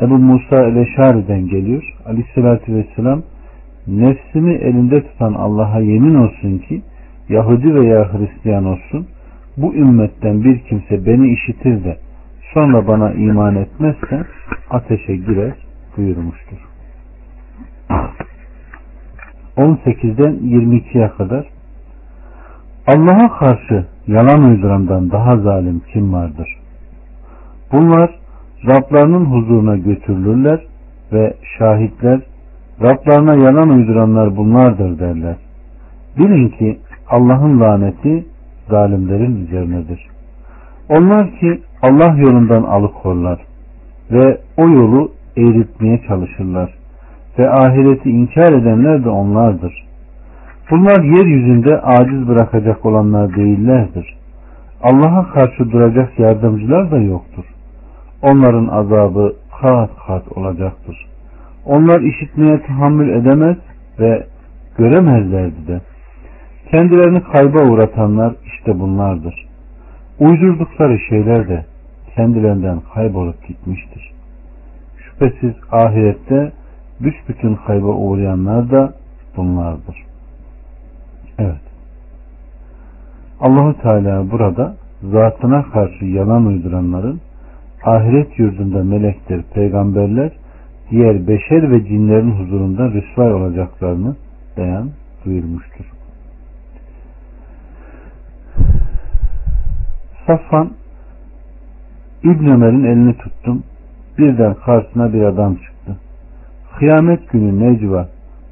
Ebu 0.00 0.18
Musa 0.18 0.56
el-Eşari'den 0.56 1.48
geliyor. 1.48 1.94
Aleyhissalatü 2.06 2.74
vesselam 2.74 3.22
nefsimi 3.86 4.54
elinde 4.54 5.02
tutan 5.02 5.32
Allah'a 5.34 5.80
yemin 5.80 6.14
olsun 6.14 6.58
ki 6.58 6.82
Yahudi 7.28 7.74
veya 7.74 8.12
Hristiyan 8.12 8.64
olsun 8.64 9.06
bu 9.56 9.74
ümmetten 9.74 10.44
bir 10.44 10.58
kimse 10.58 11.06
beni 11.06 11.32
işitir 11.32 11.84
de 11.84 11.98
sonra 12.54 12.88
bana 12.88 13.12
iman 13.12 13.56
etmezse 13.56 14.24
ateşe 14.70 15.16
girer 15.16 15.54
buyurmuştur. 15.96 16.58
18'den 19.56 20.32
22'ye 20.32 21.08
kadar 21.08 21.46
Allah'a 22.86 23.38
karşı 23.38 23.86
yalan 24.06 24.42
uydurandan 24.42 25.10
daha 25.10 25.36
zalim 25.36 25.82
kim 25.92 26.12
vardır? 26.12 26.58
Bunlar 27.72 28.19
Rablarının 28.66 29.24
huzuruna 29.24 29.76
götürülürler 29.76 30.60
ve 31.12 31.34
şahitler 31.58 32.20
Rablarına 32.82 33.34
yalan 33.34 33.68
uyduranlar 33.68 34.36
bunlardır 34.36 34.98
derler. 34.98 35.36
Bilin 36.18 36.48
ki 36.48 36.78
Allah'ın 37.08 37.60
laneti 37.60 38.24
zalimlerin 38.70 39.46
üzerinedir. 39.46 40.06
Onlar 40.88 41.30
ki 41.30 41.60
Allah 41.82 42.16
yolundan 42.16 42.62
alıkorlar 42.62 43.40
ve 44.10 44.40
o 44.56 44.68
yolu 44.68 45.12
eğritmeye 45.36 46.00
çalışırlar 46.08 46.74
ve 47.38 47.50
ahireti 47.50 48.10
inkar 48.10 48.52
edenler 48.52 49.04
de 49.04 49.08
onlardır. 49.08 49.84
Bunlar 50.70 51.02
yeryüzünde 51.02 51.80
aciz 51.80 52.28
bırakacak 52.28 52.86
olanlar 52.86 53.36
değillerdir. 53.36 54.16
Allah'a 54.82 55.28
karşı 55.28 55.72
duracak 55.72 56.18
yardımcılar 56.18 56.90
da 56.90 56.98
yoktur. 56.98 57.44
Onların 58.22 58.66
azabı 58.68 59.36
kat 59.60 59.90
kat 60.06 60.38
olacaktır. 60.38 61.06
Onlar 61.66 62.00
işitmeye 62.00 62.62
tahammül 62.62 63.08
edemez 63.08 63.56
ve 63.98 64.26
göremezlerdi 64.78 65.66
de. 65.66 65.80
Kendilerini 66.70 67.22
kayba 67.22 67.62
uğratanlar 67.62 68.34
işte 68.44 68.80
bunlardır. 68.80 69.46
Uydurdukları 70.18 70.98
şeyler 71.08 71.48
de 71.48 71.64
kendilerinden 72.16 72.80
kaybolup 72.94 73.48
gitmiştir. 73.48 74.12
Şüphesiz 74.98 75.54
ahirette 75.72 76.52
büsbütün 77.00 77.54
kayba 77.66 77.86
uğrayanlar 77.86 78.70
da 78.70 78.92
bunlardır. 79.36 79.96
Evet. 81.38 81.60
Allahu 83.40 83.82
Teala 83.82 84.30
burada 84.30 84.74
zatına 85.02 85.62
karşı 85.62 86.04
yalan 86.04 86.46
uyduranların 86.46 87.20
ahiret 87.84 88.38
yurdunda 88.38 88.84
melekler, 88.84 89.42
peygamberler, 89.54 90.32
diğer 90.90 91.26
beşer 91.26 91.72
ve 91.72 91.84
cinlerin 91.84 92.30
huzurunda 92.30 92.90
rüsvay 92.90 93.34
olacaklarını 93.34 94.16
beyan 94.56 94.90
buyurmuştur. 95.24 95.84
Safvan 100.26 100.70
İbn 102.22 102.46
Ömer'in 102.46 102.84
elini 102.84 103.14
tuttum. 103.16 103.62
Birden 104.18 104.54
karşısına 104.54 105.12
bir 105.12 105.22
adam 105.22 105.54
çıktı. 105.54 105.96
Kıyamet 106.78 107.30
günü 107.30 107.60
Necva 107.60 108.08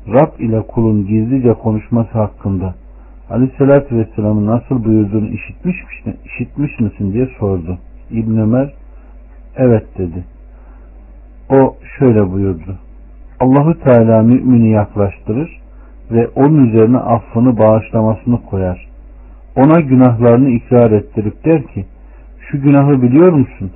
Rab 0.08 0.40
ile 0.40 0.62
kulun 0.62 1.06
gizlice 1.06 1.52
konuşması 1.52 2.10
hakkında 2.12 2.74
Aleyhisselatü 3.30 3.96
Vesselam'ın 3.96 4.46
nasıl 4.46 4.84
buyurduğunu 4.84 5.28
işitmiş, 5.28 5.76
işitmiş 6.24 6.80
misin 6.80 7.12
diye 7.12 7.28
sordu. 7.38 7.78
İbn 8.10 8.36
Ömer 8.36 8.72
evet 9.58 9.98
dedi. 9.98 10.24
O 11.50 11.76
şöyle 11.98 12.32
buyurdu. 12.32 12.78
Allahu 13.40 13.80
Teala 13.80 14.22
mümini 14.22 14.70
yaklaştırır 14.70 15.60
ve 16.10 16.28
onun 16.28 16.66
üzerine 16.66 16.98
affını 16.98 17.58
bağışlamasını 17.58 18.42
koyar. 18.42 18.88
Ona 19.56 19.80
günahlarını 19.80 20.48
ikrar 20.48 20.90
ettirip 20.90 21.44
der 21.44 21.62
ki 21.62 21.86
şu 22.50 22.62
günahı 22.62 23.02
biliyor 23.02 23.32
musun? 23.32 23.70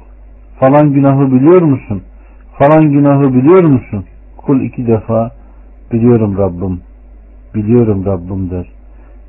Falan 0.61 0.93
günahı 0.93 1.33
biliyor 1.33 1.63
musun? 1.63 2.03
Falan 2.59 2.93
günahı 2.93 3.35
biliyor 3.35 3.65
musun? 3.65 4.05
Kul 4.37 4.61
iki 4.61 4.87
defa 4.87 5.31
biliyorum 5.93 6.39
Rabbim, 6.39 6.81
biliyorum 7.55 8.05
Rabbim 8.07 8.51
der. 8.51 8.67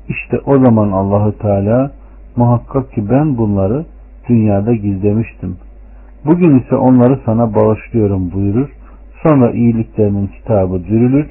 İşte 0.08 0.40
o 0.46 0.58
zaman 0.58 0.92
Allahu 0.92 1.38
Teala 1.38 1.90
muhakkak 2.36 2.92
ki 2.92 3.10
ben 3.10 3.38
bunları 3.38 3.84
dünyada 4.28 4.74
gizlemiştim. 4.74 5.56
Bugün 6.26 6.58
ise 6.58 6.76
onları 6.76 7.20
sana 7.24 7.54
bağışlıyorum 7.54 8.32
buyurur. 8.32 8.68
Sonra 9.22 9.50
iyiliklerinin 9.50 10.26
kitabı 10.26 10.84
dürülür. 10.84 11.26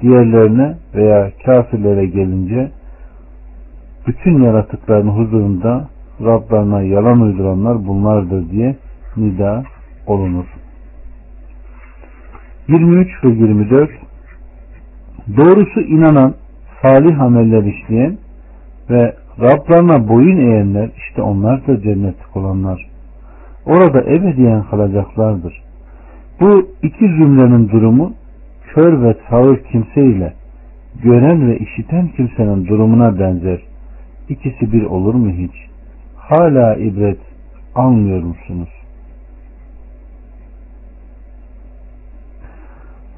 Diğerlerine 0.00 0.76
veya 0.94 1.30
kafirlere 1.46 2.06
gelince 2.06 2.70
bütün 4.06 4.42
yaratıkların 4.42 5.08
huzurunda 5.08 5.88
Rablarına 6.20 6.82
yalan 6.82 7.20
uyduranlar 7.20 7.86
bunlardır 7.86 8.50
diye 8.50 8.76
nida 9.16 9.62
olunur. 10.06 10.44
23 12.68 13.24
ve 13.24 13.28
24 13.28 13.90
Doğrusu 15.36 15.80
inanan, 15.80 16.34
salih 16.82 17.20
ameller 17.20 17.64
işleyen 17.64 18.18
ve 18.90 19.14
Rablarına 19.40 20.08
boyun 20.08 20.36
eğenler 20.36 20.90
işte 20.96 21.22
onlar 21.22 21.66
da 21.66 21.82
cennetlik 21.82 22.36
olanlar. 22.36 22.91
Orada 23.66 24.00
ebediyen 24.02 24.62
kalacaklardır. 24.62 25.62
Bu 26.40 26.68
iki 26.82 26.98
cümlenin 26.98 27.68
durumu 27.68 28.12
kör 28.74 29.02
ve 29.02 29.16
sağır 29.30 29.58
kimse 29.64 30.04
ile 30.04 30.32
gören 31.02 31.50
ve 31.50 31.58
işiten 31.58 32.08
kimsenin 32.08 32.66
durumuna 32.66 33.18
benzer. 33.18 33.60
İkisi 34.28 34.72
bir 34.72 34.84
olur 34.84 35.14
mu 35.14 35.30
hiç? 35.30 35.52
Hala 36.16 36.76
ibret 36.76 37.18
almıyor 37.74 38.22
musunuz? 38.22 38.68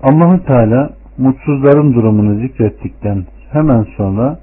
Allahu 0.02 0.44
Teala 0.44 0.90
mutsuzların 1.18 1.94
durumunu 1.94 2.40
zikrettikten 2.40 3.24
hemen 3.52 3.86
sonra 3.96 4.38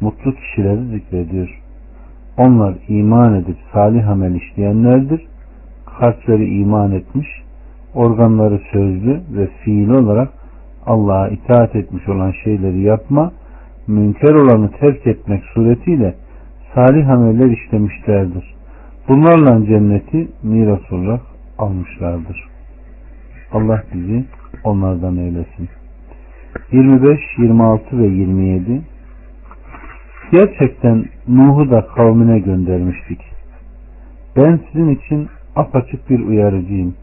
mutlu 0.00 0.34
kişileri 0.34 0.86
zikrediyor. 0.86 1.60
Onlar 2.38 2.74
iman 2.88 3.34
edip 3.34 3.56
salih 3.72 4.08
amel 4.08 4.34
işleyenlerdir. 4.34 5.31
Kalpleri 5.98 6.60
iman 6.60 6.92
etmiş, 6.92 7.28
organları 7.94 8.60
sözlü 8.72 9.20
ve 9.36 9.46
fiili 9.46 9.92
olarak 9.92 10.28
Allah'a 10.86 11.28
itaat 11.28 11.76
etmiş 11.76 12.08
olan 12.08 12.32
şeyleri 12.44 12.80
yapma, 12.80 13.32
münker 13.86 14.34
olanı 14.34 14.70
terk 14.70 15.06
etmek 15.06 15.44
suretiyle 15.54 16.14
salih 16.74 17.08
ameller 17.08 17.50
işlemişlerdir. 17.50 18.54
Bunlarla 19.08 19.66
cenneti 19.66 20.28
miras 20.42 20.92
olarak 20.92 21.20
almışlardır. 21.58 22.48
Allah 23.52 23.82
bizi 23.94 24.24
onlardan 24.64 25.16
eylesin. 25.16 25.68
25, 26.72 27.20
26 27.38 27.98
ve 27.98 28.06
27 28.06 28.82
Gerçekten 30.32 31.04
Nuh'u 31.28 31.70
da 31.70 31.86
kavmine 31.86 32.38
göndermiştik. 32.38 33.20
Ben 34.36 34.60
sizin 34.72 34.88
için 34.88 35.28
apaçık 35.56 36.10
bir 36.10 36.20
uyarıcıyım. 36.20 36.94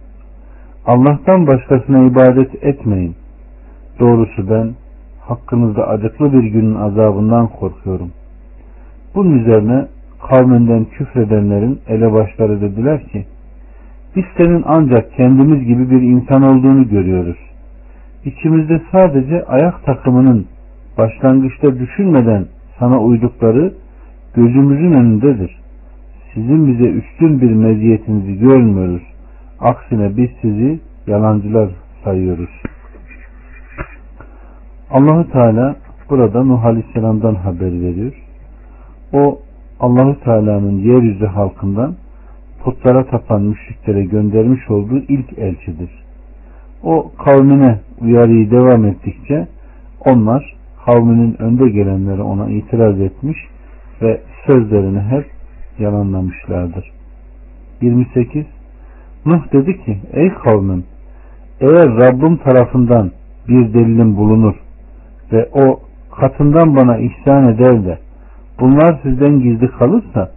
Allah'tan 0.86 1.48
başkasına 1.48 2.06
ibadet 2.06 2.64
etmeyin. 2.64 3.16
Doğrusu 4.00 4.50
ben 4.50 4.74
hakkınızda 5.22 5.88
acıklı 5.88 6.34
bir 6.34 6.44
günün 6.44 6.76
azabından 6.76 7.48
korkuyorum. 7.48 8.12
Bunun 9.16 9.40
üzerine 9.40 9.88
kavminden 10.30 10.86
küfredenlerin 10.86 11.80
elebaşları 11.88 12.62
dediler 12.62 13.04
ki 13.04 13.26
biz 14.16 14.24
senin 14.38 14.64
ancak 14.66 15.14
kendimiz 15.14 15.64
gibi 15.66 15.90
bir 15.92 16.02
insan 16.02 16.44
olduğunu 16.44 16.90
görüyoruz. 16.90 17.38
İçimizde 18.26 18.82
sadece 18.92 19.46
ayak 19.46 19.86
takımının 19.86 20.46
başlangıçta 20.98 21.80
düşünmeden 21.80 22.46
sana 22.80 23.00
uydukları 23.00 23.74
gözümüzün 24.36 24.92
önündedir. 24.92 25.59
Sizin 26.40 26.68
bize 26.68 26.90
üstün 26.90 27.42
bir 27.42 27.52
meziyetinizi 27.52 28.40
görmüyoruz. 28.40 29.02
Aksine 29.60 30.18
biz 30.18 30.30
sizi 30.42 30.80
yalancılar 31.08 31.70
sayıyoruz. 32.04 32.50
Allahu 34.92 35.32
Teala 35.32 35.76
burada 36.10 36.44
Nuh 36.44 36.66
Aleyhisselam'dan 36.66 37.36
haber 37.36 37.82
veriyor. 37.82 38.14
O 39.14 39.40
Allahu 39.80 40.20
Teala'nın 40.24 40.78
yeryüzü 40.78 41.26
halkından 41.26 41.96
putlara 42.64 43.06
tapan 43.06 43.42
müşriklere 43.42 44.04
göndermiş 44.04 44.70
olduğu 44.70 44.98
ilk 44.98 45.40
elçidir. 45.40 45.90
O 46.84 47.12
kavmine 47.26 47.80
uyarıyı 48.02 48.52
devam 48.52 48.86
ettikçe 48.86 49.48
onlar 50.06 50.56
kavminin 50.86 51.42
önde 51.42 51.70
gelenleri 51.70 52.22
ona 52.22 52.50
itiraz 52.50 53.02
etmiş 53.02 53.38
ve 54.02 54.22
sözlerini 54.46 55.00
hep 55.00 55.39
yalanlamışlardır. 55.80 56.92
28 57.82 58.46
Nuh 59.26 59.52
dedi 59.54 59.84
ki 59.86 59.98
ey 60.14 60.34
kavmim 60.34 60.84
eğer 61.62 61.98
Rabbim 61.98 62.38
tarafından 62.38 63.12
bir 63.48 63.74
delilim 63.74 64.18
bulunur 64.18 64.56
ve 65.32 65.50
o 65.54 65.80
katından 66.20 66.76
bana 66.76 66.98
ihsan 66.98 67.54
eder 67.54 67.86
de 67.86 68.00
bunlar 68.60 69.00
sizden 69.04 69.40
gizli 69.40 69.72
kalırsa 69.72 70.32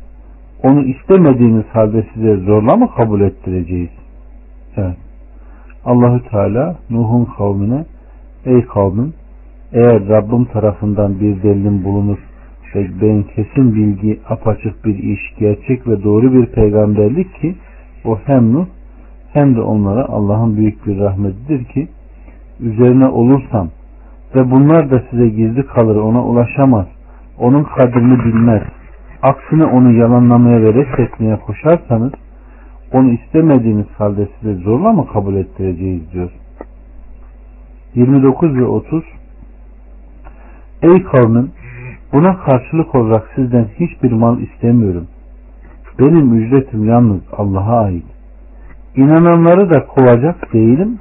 onu 0.63 0.83
istemediğiniz 0.83 1.65
halde 1.73 2.07
size 2.15 2.37
zorla 2.37 2.77
mı 2.77 2.89
kabul 2.97 3.21
ettireceğiz? 3.21 3.91
Evet. 4.77 4.97
Allahü 5.85 6.29
Teala 6.31 6.77
Nuh'un 6.91 7.25
kavmine 7.25 7.85
ey 8.45 8.67
kavmim 8.67 9.15
eğer 9.73 10.09
Rabbim 10.09 10.45
tarafından 10.45 11.21
bir 11.21 11.43
delilim 11.43 11.85
bulunur 11.85 12.19
ve 12.75 12.87
ben 13.03 13.23
kesin 13.23 13.75
bilgi, 13.75 14.21
apaçık 14.29 14.85
bir 14.85 14.99
iş, 14.99 15.21
gerçek 15.39 15.89
ve 15.89 16.03
doğru 16.03 16.33
bir 16.33 16.47
peygamberlik 16.47 17.35
ki 17.35 17.55
o 18.05 18.19
hem 18.25 18.53
Nuh 18.53 18.67
hem 19.33 19.57
de 19.57 19.61
onlara 19.61 20.05
Allah'ın 20.05 20.57
büyük 20.57 20.87
bir 20.87 20.99
rahmetidir 20.99 21.65
ki 21.65 21.89
üzerine 22.61 23.07
olursam 23.07 23.69
ve 24.35 24.51
bunlar 24.51 24.91
da 24.91 25.03
size 25.11 25.29
gizli 25.29 25.67
kalır 25.67 25.97
ona 25.97 26.25
ulaşamaz 26.25 26.87
onun 27.39 27.65
kadrini 27.65 28.19
bilmez 28.19 28.63
aksine 29.23 29.65
onu 29.65 29.93
yalanlamaya 29.93 30.63
ve 30.63 30.75
reddetmeye 30.75 31.37
koşarsanız 31.37 32.13
onu 32.93 33.11
istemediğiniz 33.11 33.87
halde 33.99 34.29
size 34.41 34.55
zorla 34.55 34.93
mı 34.93 35.07
kabul 35.13 35.35
ettireceğiz 35.35 36.13
diyor. 36.13 36.31
29 37.95 38.55
ve 38.55 38.65
30 38.65 39.05
Ey 40.83 41.03
kavmin 41.03 41.51
buna 42.13 42.39
karşılık 42.39 42.95
olarak 42.95 43.31
sizden 43.35 43.67
hiçbir 43.81 44.13
mal 44.13 44.41
istemiyorum. 44.41 45.07
Benim 45.99 46.35
ücretim 46.35 46.89
yalnız 46.89 47.21
Allah'a 47.33 47.81
ait. 47.81 48.05
İnananları 48.97 49.71
da 49.71 49.87
kovacak 49.87 50.53
değilim. 50.53 50.99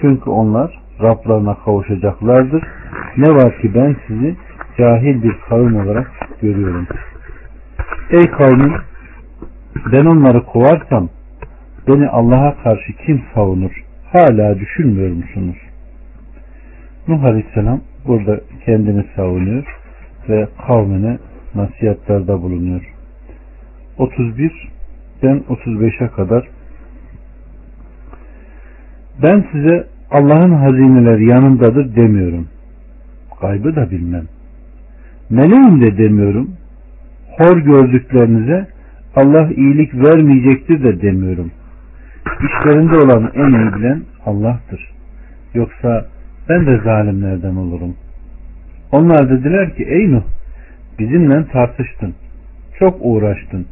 Çünkü 0.00 0.30
onlar 0.30 0.82
Rablarına 1.02 1.54
kavuşacaklardır. 1.54 2.64
Ne 3.16 3.34
var 3.34 3.60
ki 3.60 3.74
ben 3.74 3.96
sizi 4.06 4.36
cahil 4.78 5.22
bir 5.22 5.36
kavim 5.48 5.76
olarak 5.76 6.10
görüyorum. 6.42 6.86
Ey 8.10 8.30
kavmin 8.30 8.72
ben 9.92 10.06
onları 10.06 10.42
kovarsam 10.42 11.08
beni 11.88 12.08
Allah'a 12.08 12.62
karşı 12.62 12.92
kim 13.06 13.22
savunur? 13.34 13.84
Hala 14.12 14.58
düşünmüyor 14.58 15.10
musunuz? 15.16 15.56
Nuh 17.08 17.24
Aleyhisselam 17.24 17.80
burada 18.06 18.40
kendini 18.64 19.04
savunuyor 19.16 19.81
ve 20.28 20.48
kavmine 20.66 21.18
nasihatlarda 21.54 22.42
bulunuyor. 22.42 22.92
31 23.98 24.52
ben 25.22 25.42
35'e 25.48 26.08
kadar 26.08 26.48
ben 29.22 29.44
size 29.52 29.86
Allah'ın 30.10 30.52
hazineleri 30.52 31.28
yanındadır 31.28 31.96
demiyorum. 31.96 32.48
Kaybı 33.40 33.76
da 33.76 33.90
bilmem. 33.90 34.24
Meleğim 35.30 35.80
de 35.80 35.96
demiyorum. 35.96 36.50
Hor 37.38 37.56
gördüklerinize 37.56 38.66
Allah 39.16 39.50
iyilik 39.56 39.94
vermeyecektir 39.94 40.84
de 40.84 41.02
demiyorum. 41.02 41.50
İşlerinde 42.26 42.96
olan 42.96 43.30
en 43.34 43.50
iyi 43.50 43.74
bilen 43.74 44.02
Allah'tır. 44.26 44.90
Yoksa 45.54 46.06
ben 46.48 46.66
de 46.66 46.80
zalimlerden 46.84 47.56
olurum. 47.56 47.94
Onlar 48.92 49.30
dediler 49.30 49.74
ki 49.76 49.84
ey 49.84 50.12
Nuh 50.12 50.22
bizimle 50.98 51.46
tartıştın. 51.48 52.14
Çok 52.78 52.96
uğraştın. 53.00 53.66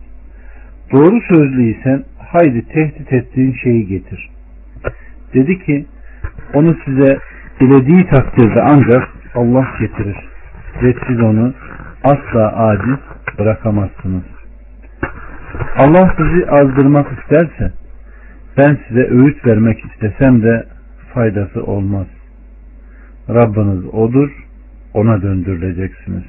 Doğru 0.92 1.20
sözlüysen 1.34 2.04
haydi 2.18 2.68
tehdit 2.68 3.12
ettiğin 3.12 3.52
şeyi 3.52 3.86
getir. 3.86 4.30
Dedi 5.34 5.58
ki 5.58 5.86
onu 6.54 6.76
size 6.84 7.18
dilediği 7.60 8.06
takdirde 8.06 8.62
ancak 8.62 9.08
Allah 9.34 9.66
getirir. 9.80 10.16
Ve 10.82 10.94
siz 11.08 11.20
onu 11.20 11.54
asla 12.04 12.56
aciz 12.56 12.98
bırakamazsınız. 13.38 14.22
Allah 15.76 16.14
sizi 16.16 16.50
azdırmak 16.50 17.06
isterse 17.18 17.72
ben 18.58 18.78
size 18.88 19.00
öğüt 19.00 19.46
vermek 19.46 19.84
istesem 19.84 20.42
de 20.42 20.66
faydası 21.14 21.64
olmaz. 21.64 22.06
Rabbiniz 23.28 23.94
odur, 23.94 24.30
ona 24.94 25.22
döndürüleceksiniz. 25.22 26.24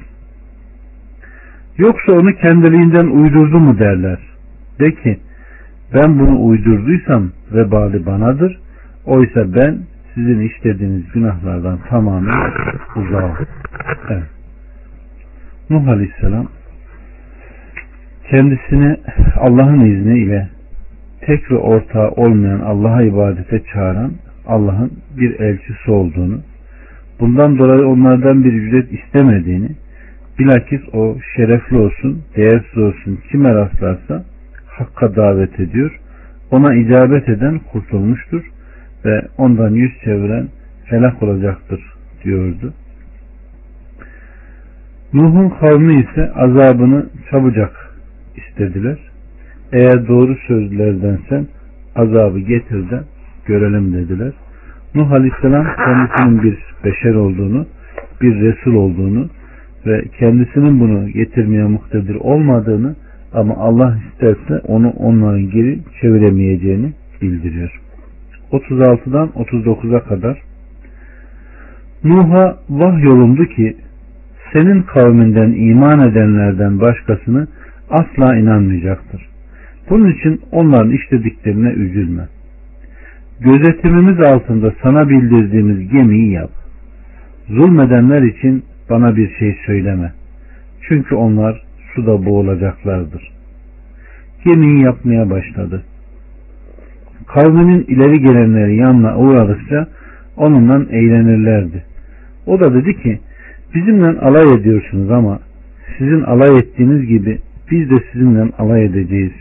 Yoksa 1.78 2.12
onu 2.12 2.36
kendiliğinden 2.36 3.08
uydurdu 3.08 3.60
mu 3.60 3.80
derler. 3.80 4.20
De 4.80 4.92
ki, 4.92 5.20
ben 5.94 6.20
bunu 6.20 6.46
uydurduysam 6.46 7.32
vebali 7.54 8.06
banadır. 8.06 8.60
Oysa 9.06 9.56
ben 9.56 9.78
sizin 10.16 10.40
işlediğiniz 10.40 11.12
günahlardan 11.12 11.80
tamamen 11.90 12.52
uzağım. 12.96 13.38
Evet. 14.10 14.24
Nuh 15.70 15.88
Aleyhisselam 15.88 16.48
kendisini 18.30 18.98
Allah'ın 19.38 19.80
izniyle 19.80 20.50
tek 21.22 21.52
ve 21.52 21.56
ortağı 21.56 22.10
olmayan 22.10 22.60
Allah'a 22.60 23.02
ibadete 23.02 23.64
çağıran 23.74 24.12
Allah'ın 24.48 24.92
bir 25.18 25.40
elçisi 25.40 25.92
olduğunu 25.92 26.40
Bundan 27.22 27.58
dolayı 27.58 27.88
onlardan 27.88 28.44
bir 28.44 28.54
ücret 28.54 28.94
istemediğini, 28.94 29.70
bilakis 30.40 30.82
o 30.94 31.18
şerefli 31.36 31.78
olsun, 31.78 32.24
değersiz 32.36 32.78
olsun 32.78 33.20
kime 33.32 33.56
rastlarsa 33.56 34.24
hakka 34.68 35.16
davet 35.16 35.60
ediyor. 35.60 36.00
Ona 36.52 36.76
icabet 36.76 37.30
eden 37.30 37.60
kurtulmuştur 37.60 38.44
ve 39.06 39.22
ondan 39.38 39.70
yüz 39.70 39.92
çeviren 40.04 40.48
helak 40.86 41.24
olacaktır 41.24 41.82
diyordu. 42.24 42.74
Nuh'un 45.14 45.50
kavmi 45.50 45.94
ise 45.94 46.32
azabını 46.36 47.06
çabucak 47.32 47.96
istediler. 48.36 48.98
Eğer 49.74 50.08
doğru 50.08 50.36
sözlerdensen 50.48 51.48
azabı 51.96 52.40
getir 52.40 52.90
de 52.90 53.02
görelim 53.46 53.94
dediler. 53.94 54.34
Nuh 54.96 55.12
Aleyhisselam 55.12 55.68
kendisinin 55.86 56.44
bir 56.44 56.71
beşer 56.86 57.14
olduğunu, 57.14 57.66
bir 58.22 58.36
Resul 58.42 58.74
olduğunu 58.74 59.30
ve 59.86 60.06
kendisinin 60.20 60.80
bunu 60.80 61.10
getirmeye 61.10 61.64
muhtedir 61.64 62.16
olmadığını 62.16 62.96
ama 63.34 63.56
Allah 63.58 63.98
isterse 64.12 64.60
onu 64.68 64.90
onların 64.90 65.50
geri 65.50 65.80
çeviremeyeceğini 66.02 66.94
bildiriyor. 67.22 67.82
36'dan 68.52 69.28
39'a 69.28 70.04
kadar 70.04 70.42
Nuh'a 72.04 72.58
vahyolundu 72.70 73.46
ki 73.46 73.78
senin 74.54 74.82
kavminden 74.82 75.52
iman 75.52 76.10
edenlerden 76.10 76.80
başkasını 76.80 77.48
asla 77.90 78.36
inanmayacaktır. 78.36 79.30
Bunun 79.90 80.12
için 80.12 80.42
onların 80.52 80.92
işlediklerine 80.92 81.70
üzülme 81.70 82.28
gözetimimiz 83.40 84.20
altında 84.20 84.74
sana 84.84 85.10
bildirdiğimiz 85.10 85.90
gemiyi 85.92 86.32
yap. 86.32 86.61
Zulmedenler 87.52 88.22
için 88.22 88.64
bana 88.90 89.16
bir 89.16 89.30
şey 89.40 89.58
söyleme. 89.66 90.12
Çünkü 90.82 91.16
onlar 91.16 91.64
suda 91.96 92.26
boğulacaklardır. 92.26 93.32
Gemiyi 94.46 94.84
yapmaya 94.84 95.30
başladı. 95.30 95.84
Kavminin 97.28 97.84
ileri 97.84 98.20
gelenleri 98.20 98.76
yanına 98.76 99.18
uğradıkça 99.18 99.88
onunla 100.38 100.86
eğlenirlerdi. 100.92 101.84
O 102.46 102.60
da 102.60 102.74
dedi 102.74 103.02
ki 103.02 103.20
bizimle 103.76 104.20
alay 104.20 104.54
ediyorsunuz 104.54 105.12
ama 105.12 105.40
sizin 105.98 106.22
alay 106.22 106.58
ettiğiniz 106.58 107.06
gibi 107.06 107.40
biz 107.72 107.90
de 107.90 107.96
sizinle 108.12 108.44
alay 108.58 108.86
edeceğiz. 108.86 109.34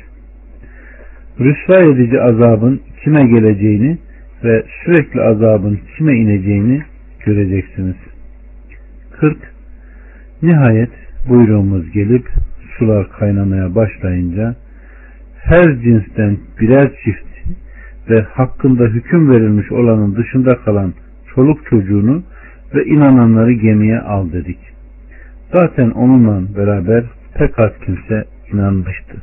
Rüsva 1.41 1.79
edici 1.79 2.21
azabın 2.21 2.81
kime 3.05 3.27
geleceğini 3.27 3.99
ve 4.45 4.65
sürekli 4.85 5.21
azabın 5.21 5.79
kime 5.97 6.17
ineceğini 6.17 6.83
göreceksiniz. 7.25 7.97
40. 9.21 9.39
Nihayet 10.43 10.91
buyruğumuz 11.29 11.93
gelip 11.93 12.29
sular 12.79 13.13
kaynamaya 13.13 13.75
başlayınca 13.75 14.55
her 15.37 15.65
cinsten 15.65 16.39
birer 16.61 16.93
çift 17.05 17.31
ve 18.11 18.21
hakkında 18.21 18.85
hüküm 18.85 19.31
verilmiş 19.31 19.73
olanın 19.73 20.17
dışında 20.17 20.57
kalan 20.57 20.95
çoluk 21.35 21.67
çocuğunu 21.71 22.23
ve 22.75 22.85
inananları 22.85 23.53
gemiye 23.53 23.99
al 23.99 24.33
dedik. 24.33 24.59
Zaten 25.55 25.91
onunla 25.91 26.57
beraber 26.57 27.05
pek 27.35 27.59
az 27.59 27.71
kimse 27.85 28.25
inanmıştı. 28.53 29.17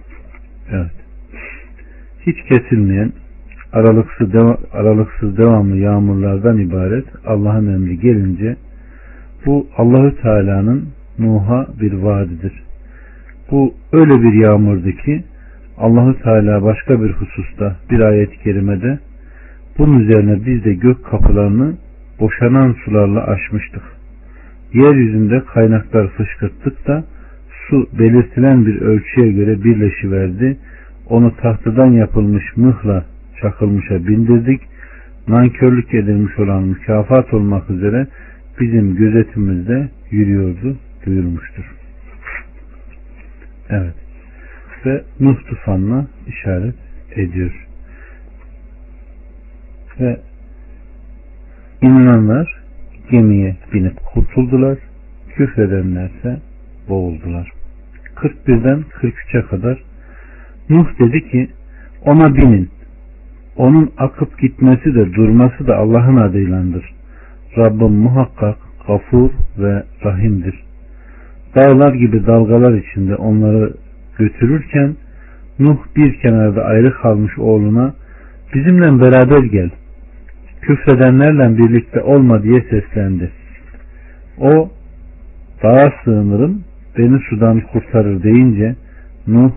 Evet. 0.72 0.92
Hiç 2.26 2.38
kesilmeyen 2.50 3.12
aralıksız, 3.74 4.34
deva, 4.34 4.58
aralıksız 4.74 5.38
devamlı 5.38 5.78
yağmurlardan 5.78 6.58
ibaret 6.58 7.06
Allah'ın 7.26 7.74
emri 7.74 8.00
gelince 8.00 8.56
bu 9.46 9.68
Allahü 9.78 10.16
Teala'nın 10.22 10.90
Nuh'a 11.20 11.68
bir 11.82 11.94
vaadidir. 11.94 12.64
Bu 13.52 13.74
öyle 13.94 14.22
bir 14.24 14.34
yağmurdu 14.34 14.92
ki 14.92 15.24
Allahü 15.78 16.22
Teala 16.22 16.64
başka 16.64 17.02
bir 17.02 17.12
hususta 17.12 17.76
bir 17.92 18.00
ayet-i 18.00 18.44
kerimede 18.44 19.00
bunun 19.78 20.00
üzerine 20.00 20.46
biz 20.46 20.64
de 20.64 20.74
gök 20.74 21.06
kapılarını 21.06 21.74
boşanan 22.20 22.76
sularla 22.86 23.24
açmıştık. 23.24 23.84
Yeryüzünde 24.74 25.44
kaynaklar 25.54 26.08
fışkırttık 26.08 26.88
da 26.88 27.04
su 27.70 27.88
belirtilen 28.00 28.66
bir 28.66 28.82
ölçüye 28.82 29.32
göre 29.32 29.64
birleşiverdi. 29.64 30.58
Onu 31.10 31.36
tahtadan 31.36 31.92
yapılmış 31.92 32.58
mıhla 32.58 33.06
çakılmışa 33.42 34.08
bindirdik. 34.08 34.62
Nankörlük 35.28 35.94
edilmiş 35.94 36.40
olan 36.40 36.64
mükafat 36.64 37.34
olmak 37.34 37.70
üzere 37.70 38.08
bizim 38.60 38.96
gözetimizde 38.96 39.90
yürüyordu 40.12 40.78
buyurmuştur. 41.06 41.76
Evet. 43.70 43.94
Ve 44.86 45.04
Nuh 45.20 45.38
tufanına 45.50 46.08
işaret 46.28 46.76
ediyor. 47.16 47.68
Ve 50.00 50.20
inananlar 51.82 52.62
gemiye 53.12 53.56
binip 53.74 54.06
kurtuldular. 54.14 54.78
Küfredenlerse 55.36 56.40
boğuldular. 56.90 57.52
41'den 58.16 58.84
43'e 59.02 59.42
kadar 59.42 59.84
Nuh 60.70 61.00
dedi 61.00 61.32
ki 61.32 61.50
ona 62.06 62.36
binin. 62.36 62.70
Onun 63.58 63.92
akıp 63.98 64.40
gitmesi 64.40 64.96
de 64.96 65.14
durması 65.14 65.68
da 65.68 65.76
Allah'ın 65.78 66.18
adıylandır. 66.18 66.94
Rabbim 67.58 67.92
muhakkak 67.92 68.58
gafur 68.88 69.30
ve 69.58 69.84
rahimdir. 70.06 70.64
Dağlar 71.56 71.94
gibi 71.94 72.28
dalgalar 72.28 72.74
içinde 72.74 73.16
onları 73.16 73.74
götürürken 74.18 74.96
Nuh 75.60 75.78
bir 75.96 76.20
kenarda 76.22 76.66
ayrı 76.66 76.94
kalmış 76.94 77.38
oğluna 77.40 77.94
bizimle 78.54 79.02
beraber 79.02 79.44
gel. 79.44 79.70
Küfredenlerle 80.62 81.58
birlikte 81.58 82.02
olma 82.02 82.44
diye 82.44 82.62
seslendi. 82.62 83.32
O 84.40 84.70
dağa 85.64 85.94
sığınırım 86.04 86.64
beni 86.98 87.20
sudan 87.20 87.62
kurtarır 87.62 88.24
deyince 88.24 88.76
Nuh 89.28 89.52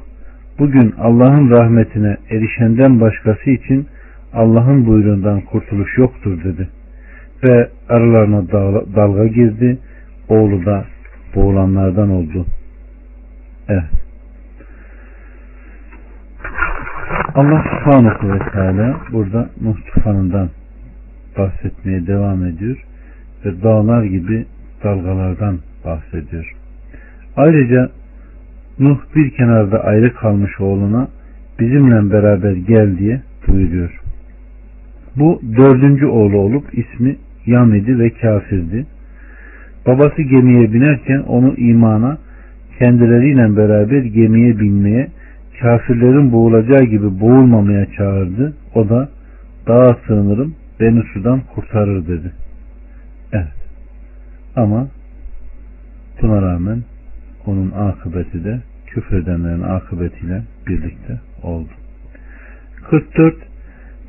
bugün 0.61 0.95
Allah'ın 0.99 1.51
rahmetine 1.51 2.17
erişenden 2.31 3.01
başkası 3.01 3.51
için 3.51 3.87
Allah'ın 4.33 4.87
buyruğundan 4.87 5.41
kurtuluş 5.41 5.99
yoktur 5.99 6.45
dedi. 6.45 6.69
Ve 7.49 7.69
aralarına 7.89 8.53
dalga 8.97 9.27
girdi. 9.27 9.79
Oğlu 10.29 10.67
da 10.67 10.85
boğulanlardan 11.35 12.11
oldu. 12.11 12.47
Evet. 13.69 13.85
Allah 17.35 17.65
subhanahu 17.71 18.33
ve 18.33 18.39
teala 18.53 19.01
burada 19.13 19.51
Nuh 19.63 19.77
tufanından 19.87 20.51
bahsetmeye 21.39 22.07
devam 22.07 22.45
ediyor 22.45 22.85
ve 23.45 23.63
dağlar 23.63 24.03
gibi 24.03 24.47
dalgalardan 24.85 25.59
bahsediyor. 25.85 26.55
Ayrıca 27.37 27.91
Nuh 28.81 28.99
bir 29.17 29.31
kenarda 29.31 29.85
ayrı 29.85 30.15
kalmış 30.15 30.61
oğluna 30.61 31.09
bizimle 31.61 32.13
beraber 32.13 32.53
gel 32.53 32.99
diye 32.99 33.21
buyuruyor. 33.49 34.01
Bu 35.17 35.41
dördüncü 35.57 36.07
oğlu 36.07 36.39
olup 36.39 36.79
ismi 36.79 37.17
Yamidi 37.47 37.99
ve 37.99 38.11
kafirdi. 38.11 38.87
Babası 39.87 40.23
gemiye 40.23 40.73
binerken 40.73 41.19
onu 41.19 41.55
imana, 41.57 42.19
kendileriyle 42.79 43.57
beraber 43.57 44.03
gemiye 44.03 44.59
binmeye, 44.59 45.09
kafirlerin 45.61 46.33
boğulacağı 46.33 46.85
gibi 46.85 47.21
boğulmamaya 47.21 47.87
çağırdı. 47.87 48.55
O 48.75 48.89
da 48.89 49.09
dağa 49.67 49.97
sığınırım, 50.07 50.55
beni 50.81 51.03
sudan 51.03 51.41
kurtarır 51.55 52.07
dedi. 52.07 52.33
Evet. 53.33 53.55
Ama 54.57 54.89
buna 56.23 56.43
rağmen 56.43 56.83
onun 57.47 57.71
akıbeti 57.71 58.45
de 58.45 58.61
küfredenlerin 58.91 59.63
akıbetiyle 59.63 60.43
birlikte 60.67 61.21
oldu. 61.43 61.71
44 62.91 63.51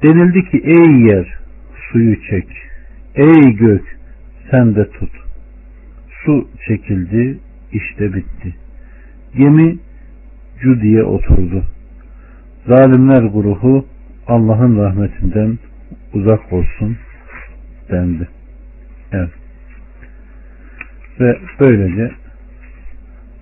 Denildi 0.03 0.49
ki 0.49 0.61
ey 0.63 1.01
yer 1.01 1.37
suyu 1.91 2.21
çek, 2.29 2.47
ey 3.15 3.53
gök 3.53 3.97
sen 4.51 4.75
de 4.75 4.89
tut. 4.89 5.11
Su 6.25 6.47
çekildi, 6.67 7.39
işte 7.71 8.13
bitti. 8.13 8.55
Gemi 9.37 9.77
Cudi'ye 10.61 11.03
oturdu. 11.03 11.63
Zalimler 12.67 13.23
grubu 13.23 13.85
Allah'ın 14.27 14.77
rahmetinden 14.77 15.59
uzak 16.13 16.53
olsun 16.53 16.97
dendi. 17.91 18.27
Evet. 19.11 19.29
Ve 21.19 21.39
böylece 21.59 22.11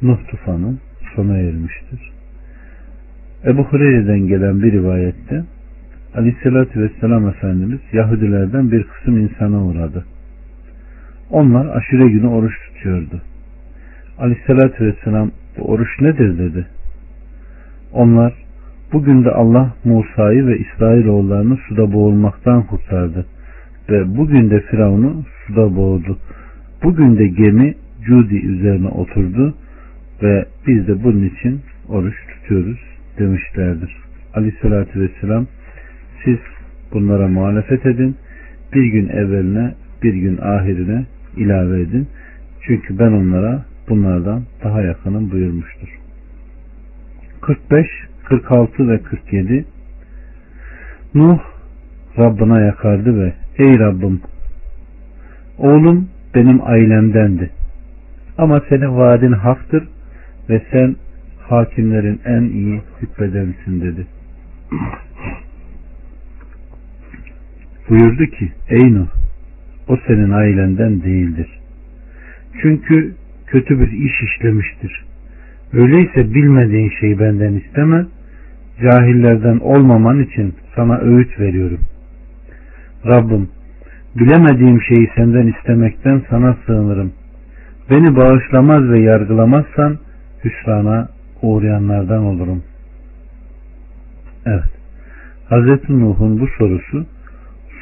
Nuh 0.02 0.28
tufanı 0.28 0.78
sona 1.20 1.38
ermiştir. 1.38 2.12
Ebu 3.46 3.64
Hureyre'den 3.64 4.20
gelen 4.20 4.64
bir 4.64 4.72
rivayette 4.72 5.44
Aleyhisselatü 6.16 6.82
Vesselam 6.82 7.28
Efendimiz 7.28 7.80
Yahudilerden 7.94 8.72
bir 8.72 8.84
kısım 8.84 9.18
insana 9.18 9.66
uğradı. 9.66 10.06
Onlar 11.30 11.76
aşure 11.76 12.10
günü 12.10 12.28
oruç 12.28 12.54
tutuyordu. 12.68 13.22
Aleyhisselatü 14.20 14.86
Vesselam 14.86 15.32
bu 15.58 15.64
oruç 15.64 16.02
nedir 16.02 16.38
dedi. 16.38 16.68
Onlar 17.94 18.34
bugün 18.94 19.26
de 19.26 19.32
Allah 19.32 19.74
Musa'yı 19.86 20.48
ve 20.48 20.58
İsrailoğullarını 20.58 21.58
suda 21.58 21.94
boğulmaktan 21.94 22.64
kurtardı 22.64 23.26
ve 23.90 24.18
bugün 24.18 24.50
de 24.50 24.60
Firavun'u 24.60 25.24
suda 25.48 25.76
boğdu. 25.76 26.18
Bugün 26.84 27.18
de 27.18 27.28
gemi 27.28 27.76
Cudi 28.06 28.36
üzerine 28.36 28.88
oturdu 28.88 29.54
ve 30.24 30.46
biz 30.68 30.88
de 30.88 31.04
bunun 31.04 31.26
için 31.26 31.62
oruç 31.90 32.16
tutuyoruz 32.28 32.80
demişlerdir. 33.20 33.98
Aleyhissalatü 34.34 35.02
vesselam 35.02 35.48
siz 36.26 36.38
bunlara 36.94 37.28
muhalefet 37.28 37.86
edin. 37.86 38.16
Bir 38.74 38.86
gün 38.86 39.10
evveline 39.10 39.74
bir 40.04 40.14
gün 40.14 40.38
ahirine 40.38 41.06
ilave 41.38 41.82
edin. 41.82 42.08
Çünkü 42.62 43.00
ben 43.00 43.12
onlara 43.12 43.66
bunlardan 43.90 44.44
daha 44.64 44.82
yakınım 44.82 45.32
buyurmuştur. 45.32 46.00
45, 47.42 47.88
46 48.24 48.90
ve 48.90 49.02
47 49.02 49.66
Nuh 51.16 51.40
Rabbına 52.18 52.62
yakardı 52.62 53.20
ve 53.20 53.34
Ey 53.58 53.80
Rabbim 53.80 54.22
oğlum 55.58 56.10
benim 56.36 56.62
ailemdendi. 56.64 57.50
Ama 58.38 58.62
senin 58.70 58.98
vaadin 58.98 59.32
haktır 59.32 59.88
ve 60.50 60.62
sen 60.72 60.96
hakimlerin 61.40 62.22
en 62.26 62.42
iyi 62.42 62.82
hükmedenisin 63.02 63.82
dedi. 63.82 64.08
Buyurdu 67.90 68.26
ki 68.26 68.52
ey 68.70 68.94
Nuh 68.94 69.08
o 69.88 69.98
senin 70.08 70.32
ailenden 70.32 71.04
değildir. 71.04 71.60
Çünkü 72.62 73.16
kötü 73.48 73.80
bir 73.80 73.92
iş 73.92 74.22
işlemiştir. 74.22 75.06
Öyleyse 75.74 76.34
bilmediğin 76.34 76.92
şeyi 77.00 77.20
benden 77.20 77.54
isteme, 77.54 78.06
cahillerden 78.82 79.58
olmaman 79.60 80.20
için 80.20 80.54
sana 80.76 80.98
öğüt 80.98 81.40
veriyorum. 81.40 81.80
Rabbim, 83.06 83.50
bilemediğim 84.16 84.82
şeyi 84.82 85.10
senden 85.16 85.48
istemekten 85.48 86.22
sana 86.30 86.58
sığınırım. 86.66 87.12
Beni 87.90 88.16
bağışlamaz 88.16 88.90
ve 88.90 89.00
yargılamazsan 89.00 89.98
hüsrana 90.44 91.08
uğrayanlardan 91.42 92.24
olurum. 92.24 92.64
Evet. 94.46 94.80
Hz. 95.50 95.90
Nuh'un 95.90 96.40
bu 96.40 96.48
sorusu 96.48 97.06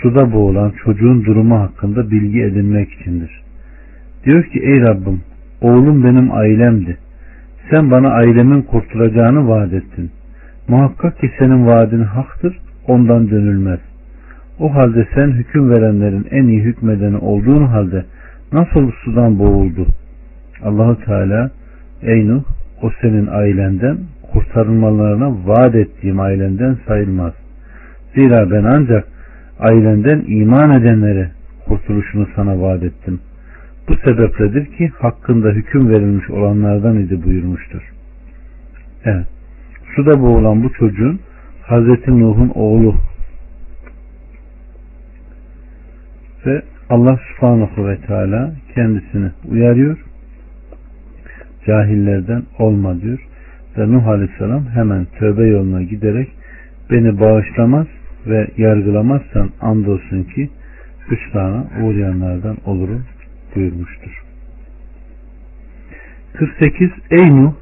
suda 0.02 0.34
boğulan 0.34 0.74
çocuğun 0.84 1.26
durumu 1.26 1.60
hakkında 1.60 2.12
bilgi 2.12 2.42
edinmek 2.42 2.92
içindir. 2.92 3.42
Diyor 4.26 4.44
ki 4.44 4.60
ey 4.60 4.82
Rabbim 4.82 5.22
oğlum 5.62 6.04
benim 6.04 6.32
ailemdi. 6.32 6.98
Sen 7.70 7.92
bana 7.92 8.10
ailemin 8.10 8.62
kurtulacağını 8.62 9.50
vaat 9.50 9.74
ettin. 9.74 10.12
Muhakkak 10.68 11.20
ki 11.20 11.32
senin 11.40 11.68
vaadin 11.68 12.04
haktır, 12.04 12.60
ondan 12.88 13.30
dönülmez. 13.30 13.80
O 14.60 14.76
halde 14.76 15.08
sen 15.16 15.32
hüküm 15.32 15.70
verenlerin 15.70 16.28
en 16.32 16.44
iyi 16.48 16.62
hükmedeni 16.62 17.18
olduğun 17.18 17.66
halde 17.66 18.06
nasıl 18.54 18.92
sudan 18.92 19.40
boğuldu? 19.40 19.86
Allahu 20.64 21.06
Teala 21.06 21.52
ey 22.02 22.28
Nuh 22.28 22.44
o 22.82 22.92
senin 23.02 23.28
ailenden 23.28 23.98
kurtarılmalarına 24.32 25.48
vaat 25.48 25.76
ettiğim 25.76 26.20
ailenden 26.20 26.78
sayılmaz. 26.88 27.34
Zira 28.16 28.52
ben 28.52 28.64
ancak 28.64 29.08
ailenden 29.60 30.24
iman 30.28 30.82
edenlere 30.82 31.32
kurtuluşunu 31.68 32.28
sana 32.36 32.62
vaat 32.62 32.84
ettim. 32.84 33.20
Bu 33.88 33.96
sebepledir 33.96 34.66
ki 34.66 34.92
hakkında 35.00 35.50
hüküm 35.50 35.90
verilmiş 35.90 36.30
olanlardan 36.30 37.00
idi 37.00 37.24
buyurmuştur. 37.24 37.82
Evet. 39.06 39.28
Suda 39.96 40.22
boğulan 40.22 40.64
bu 40.64 40.74
çocuğun 40.74 41.20
Hazreti 41.62 42.20
Nuh'un 42.20 42.50
oğlu 42.56 42.96
ve 46.46 46.62
Allah 46.90 47.20
subhanahu 47.30 47.88
ve 47.88 47.98
teala 47.98 48.54
kendisini 48.76 49.32
uyarıyor. 49.52 50.07
Cahillerden 51.68 52.44
olma 52.60 53.02
diyor. 53.02 53.20
Ve 53.78 53.92
Nuh 53.92 54.08
aleyhisselam 54.08 54.66
hemen 54.66 55.06
tövbe 55.06 55.48
yoluna 55.48 55.84
giderek 55.84 56.30
beni 56.92 57.20
bağışlamaz 57.20 57.88
ve 58.28 58.48
yargılamazsan 58.58 59.50
andolsun 59.62 60.24
ki 60.24 60.50
hüsrana 61.12 61.66
uğrayanlardan 61.84 62.58
olurum 62.66 63.04
buyurmuştur. 63.56 64.24
48 66.34 66.90
Ey 67.12 67.36
Nuh 67.36 67.54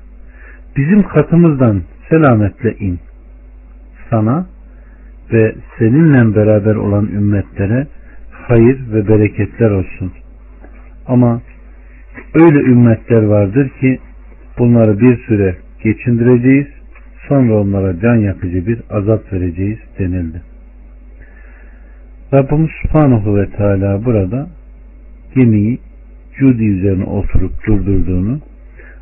bizim 0.77 1.03
katımızdan 1.03 1.81
selametle 2.09 2.75
in. 2.75 2.99
Sana 4.09 4.45
ve 5.33 5.55
seninle 5.79 6.35
beraber 6.35 6.75
olan 6.75 7.05
ümmetlere 7.05 7.87
hayır 8.31 8.79
ve 8.93 9.07
bereketler 9.07 9.69
olsun. 9.69 10.11
Ama 11.07 11.41
öyle 12.33 12.59
ümmetler 12.59 13.23
vardır 13.23 13.69
ki 13.69 13.99
bunları 14.57 14.99
bir 14.99 15.17
süre 15.17 15.55
geçindireceğiz 15.83 16.67
sonra 17.27 17.61
onlara 17.61 17.99
can 17.99 18.15
yakıcı 18.15 18.67
bir 18.67 18.79
azap 18.89 19.33
vereceğiz 19.33 19.79
denildi. 19.99 20.41
Rabbimiz 22.33 22.69
Subhanahu 22.81 23.37
ve 23.37 23.49
Teala 23.49 24.05
burada 24.05 24.49
gemiyi 25.35 25.79
Cudi 26.37 26.65
üzerine 26.65 27.03
oturup 27.03 27.51
durdurduğunu, 27.67 28.39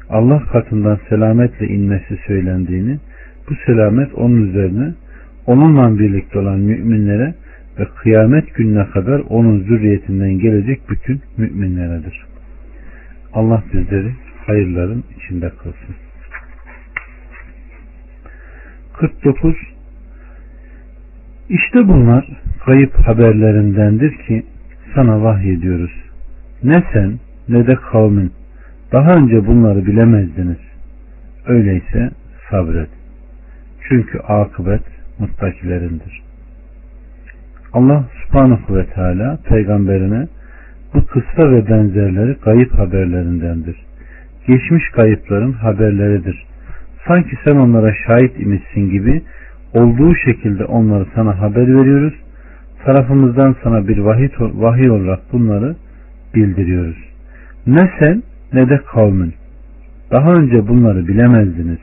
Allah 0.09 0.43
katından 0.51 0.99
selametle 1.09 1.67
inmesi 1.67 2.17
söylendiğini, 2.27 2.99
bu 3.49 3.53
selamet 3.65 4.13
onun 4.13 4.47
üzerine, 4.47 4.93
onunla 5.45 5.99
birlikte 5.99 6.39
olan 6.39 6.59
müminlere 6.59 7.33
ve 7.79 7.85
kıyamet 8.01 8.55
gününe 8.55 8.85
kadar 8.85 9.19
onun 9.29 9.59
zürriyetinden 9.59 10.39
gelecek 10.39 10.89
bütün 10.89 11.21
müminleredir. 11.37 12.32
Allah 13.33 13.63
bizleri 13.73 14.13
hayırların 14.45 15.03
içinde 15.17 15.49
kılsın. 15.49 15.95
49 18.93 19.55
İşte 21.49 21.87
bunlar 21.87 22.27
kayıp 22.65 22.95
haberlerindendir 22.95 24.17
ki 24.27 24.45
sana 24.95 25.23
vahyediyoruz. 25.23 25.91
Ne 26.63 26.83
sen 26.93 27.19
ne 27.49 27.67
de 27.67 27.75
kavmin 27.75 28.33
daha 28.91 29.15
önce 29.15 29.47
bunları 29.47 29.85
bilemezdiniz. 29.85 30.57
Öyleyse 31.45 32.11
sabret. 32.49 32.89
Çünkü 33.89 34.19
akıbet 34.19 34.83
muttakilerindir. 35.19 36.23
Allah 37.73 38.03
subhanahu 38.25 38.75
ve 38.75 38.85
teala 38.85 39.39
peygamberine 39.49 40.27
bu 40.93 41.05
kısa 41.05 41.51
ve 41.51 41.67
benzerleri 41.67 42.39
kayıp 42.39 42.73
haberlerindendir. 42.73 43.75
Geçmiş 44.47 44.89
kayıpların 44.89 45.51
haberleridir. 45.51 46.45
Sanki 47.07 47.37
sen 47.45 47.55
onlara 47.55 47.93
şahit 48.07 48.39
imişsin 48.39 48.89
gibi 48.89 49.21
olduğu 49.73 50.15
şekilde 50.15 50.65
onları 50.65 51.05
sana 51.15 51.39
haber 51.41 51.67
veriyoruz. 51.67 52.13
Tarafımızdan 52.85 53.55
sana 53.63 53.87
bir 53.87 53.97
vahiy, 53.97 54.89
olarak 54.89 55.19
bunları 55.33 55.75
bildiriyoruz. 56.35 56.97
Ne 57.67 57.89
sen 57.99 58.23
ne 58.53 58.69
de 58.69 58.77
kavmin. 58.77 59.33
Daha 60.11 60.33
önce 60.33 60.67
bunları 60.67 61.07
bilemezdiniz. 61.07 61.79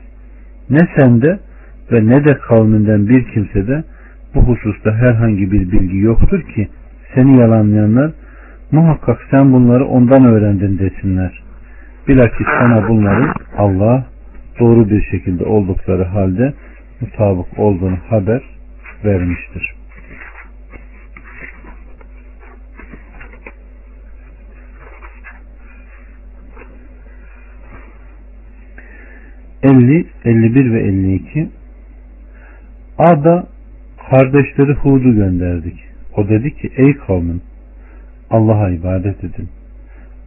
Ne 0.69 0.79
sende 0.97 1.39
ve 1.91 2.07
ne 2.07 2.25
de 2.25 2.37
kavminden 2.37 3.09
bir 3.09 3.23
kimse 3.23 3.67
de 3.67 3.83
bu 4.35 4.41
hususta 4.41 4.91
herhangi 4.91 5.51
bir 5.51 5.71
bilgi 5.71 5.97
yoktur 5.97 6.41
ki 6.41 6.67
seni 7.15 7.39
yalanlayanlar 7.39 8.11
muhakkak 8.71 9.27
sen 9.31 9.53
bunları 9.53 9.85
ondan 9.85 10.25
öğrendin 10.25 10.79
desinler. 10.79 11.43
Bilakis 12.07 12.47
sana 12.59 12.89
bunları 12.89 13.33
Allah 13.57 14.05
doğru 14.59 14.89
bir 14.89 15.03
şekilde 15.03 15.45
oldukları 15.45 16.03
halde 16.03 16.53
mutabık 17.01 17.59
olduğunu 17.59 17.97
haber 18.09 18.41
vermiştir. 19.05 19.73
Elli, 29.63 30.05
elli 30.25 30.55
bir 30.55 30.73
ve 30.73 30.81
elli 30.81 31.15
iki 31.15 31.49
Ada 32.97 33.47
kardeşleri 34.09 34.73
Hud'u 34.73 35.15
gönderdik. 35.15 35.79
O 36.17 36.29
dedi 36.29 36.55
ki 36.55 36.71
ey 36.75 36.97
kavmin 36.97 37.41
Allah'a 38.31 38.69
ibadet 38.69 39.23
edin. 39.23 39.49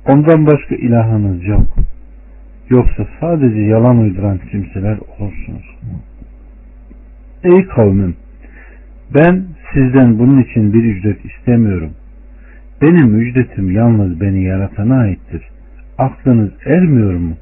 Ondan 0.08 0.46
başka 0.46 0.74
ilahınız 0.74 1.44
yok. 1.44 1.76
Yoksa 2.70 3.06
sadece 3.20 3.60
yalan 3.60 3.98
uyduran 3.98 4.38
kimseler 4.50 4.98
olsunuz. 5.18 5.76
Ey 7.44 7.66
kavmim 7.66 8.16
ben 9.14 9.44
sizden 9.72 10.18
bunun 10.18 10.42
için 10.42 10.72
bir 10.72 10.84
ücret 10.84 11.24
istemiyorum. 11.24 11.90
Benim 12.82 13.20
ücretim 13.20 13.70
yalnız 13.70 14.20
beni 14.20 14.44
yaratana 14.44 14.98
aittir. 14.98 15.42
Aklınız 15.98 16.50
ermiyor 16.66 17.14
mu? 17.14 17.34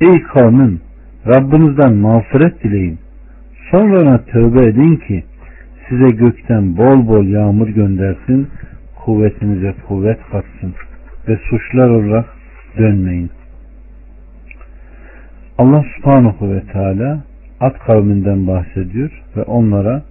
Ey 0.00 0.22
kavmim 0.22 0.80
Rabbinizden 1.26 1.94
mağfiret 1.94 2.64
dileyin. 2.64 2.98
Sonra 3.70 4.24
tövbe 4.24 4.64
edin 4.66 4.96
ki 4.96 5.24
size 5.88 6.08
gökten 6.16 6.76
bol 6.76 7.08
bol 7.08 7.24
yağmur 7.24 7.68
göndersin, 7.68 8.48
kuvvetinize 9.06 9.74
kuvvet 9.88 10.18
katsın 10.30 10.74
ve 11.28 11.36
suçlar 11.50 11.88
olarak 11.88 12.24
dönmeyin. 12.78 13.30
Allah 15.58 15.84
subhanahu 15.96 16.52
ve 16.52 16.60
teala 16.72 17.24
At 17.60 17.78
kavminden 17.78 18.46
bahsediyor 18.46 19.22
ve 19.36 19.42
onlara 19.42 20.02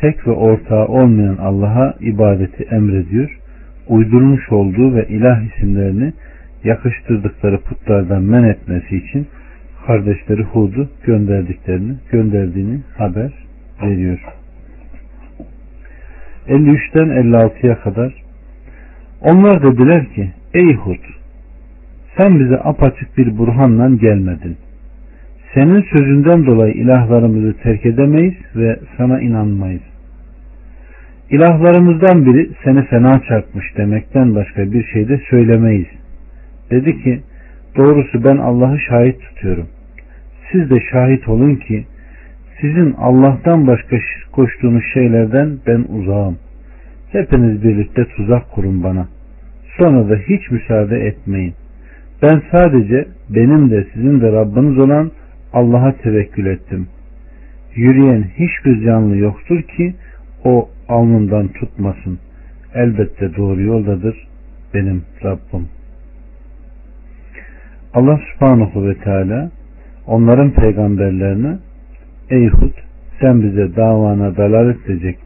tek 0.00 0.26
ve 0.26 0.30
ortağı 0.30 0.86
olmayan 0.86 1.36
Allah'a 1.36 1.94
ibadeti 2.00 2.62
emrediyor. 2.62 3.38
Uydurmuş 3.88 4.52
olduğu 4.52 4.94
ve 4.94 5.08
ilah 5.08 5.42
isimlerini 5.42 6.12
yakıştırdıkları 6.64 7.60
putlardan 7.60 8.22
men 8.22 8.44
etmesi 8.44 8.96
için 8.96 9.26
kardeşleri 9.86 10.42
Hud'u 10.42 10.88
gönderdiklerini, 11.06 11.94
gönderdiğini 12.12 12.80
haber 12.98 13.32
veriyor. 13.82 14.18
53'ten 16.48 17.08
56'ya 17.08 17.80
kadar 17.80 18.12
onlar 19.20 19.62
dediler 19.62 20.06
ki 20.14 20.30
ey 20.54 20.74
Hud 20.74 21.04
sen 22.18 22.40
bize 22.40 22.60
apaçık 22.64 23.18
bir 23.18 23.38
burhanla 23.38 23.96
gelmedin. 23.96 24.56
Senin 25.54 25.82
sözünden 25.96 26.46
dolayı 26.46 26.74
ilahlarımızı 26.74 27.54
terk 27.62 27.86
edemeyiz 27.86 28.34
ve 28.56 28.78
sana 28.96 29.20
inanmayız. 29.20 29.82
İlahlarımızdan 31.30 32.26
biri 32.26 32.50
seni 32.64 32.86
fena 32.86 33.22
çarpmış 33.28 33.76
demekten 33.76 34.34
başka 34.34 34.72
bir 34.72 34.84
şey 34.84 35.08
de 35.08 35.20
söylemeyiz. 35.30 35.88
Dedi 36.70 37.02
ki 37.02 37.20
doğrusu 37.76 38.24
ben 38.24 38.36
Allah'ı 38.36 38.78
şahit 38.80 39.20
tutuyorum. 39.20 39.66
Siz 40.52 40.70
de 40.70 40.80
şahit 40.92 41.28
olun 41.28 41.54
ki 41.54 41.84
sizin 42.64 42.94
Allah'tan 42.98 43.66
başka 43.66 43.96
koştuğunuz 44.32 44.84
şeylerden 44.94 45.58
ben 45.66 45.84
uzağım. 45.98 46.38
Hepiniz 47.12 47.62
birlikte 47.62 48.04
tuzak 48.04 48.50
kurun 48.50 48.82
bana. 48.82 49.08
Sonra 49.78 50.10
da 50.10 50.16
hiç 50.16 50.50
müsaade 50.50 51.06
etmeyin. 51.06 51.54
Ben 52.22 52.42
sadece 52.52 53.08
benim 53.30 53.70
de 53.70 53.86
sizin 53.94 54.20
de 54.20 54.32
Rabbiniz 54.32 54.78
olan 54.78 55.10
Allah'a 55.52 55.92
tevekkül 55.92 56.46
ettim. 56.46 56.86
Yürüyen 57.74 58.24
hiçbir 58.38 58.84
canlı 58.84 59.16
yoktur 59.16 59.62
ki 59.62 59.94
o 60.44 60.68
alnından 60.88 61.48
tutmasın. 61.48 62.18
Elbette 62.74 63.36
doğru 63.36 63.62
yoldadır 63.62 64.28
benim 64.74 65.02
Rabbim. 65.24 65.68
Allah 67.94 68.20
subhanahu 68.32 68.86
ve 68.86 68.94
teala 68.94 69.50
onların 70.06 70.50
peygamberlerine 70.50 71.58
Ey 72.30 72.48
Hud 72.48 72.72
sen 73.20 73.42
bize 73.42 73.76
davana 73.76 74.36
dalalet 74.36 74.90
edecek 74.90 75.18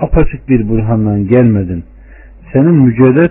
apaçık 0.00 0.48
bir 0.48 0.68
burhanla 0.68 1.18
gelmedin. 1.18 1.84
Senin 2.52 2.74
mücadele 2.74 3.30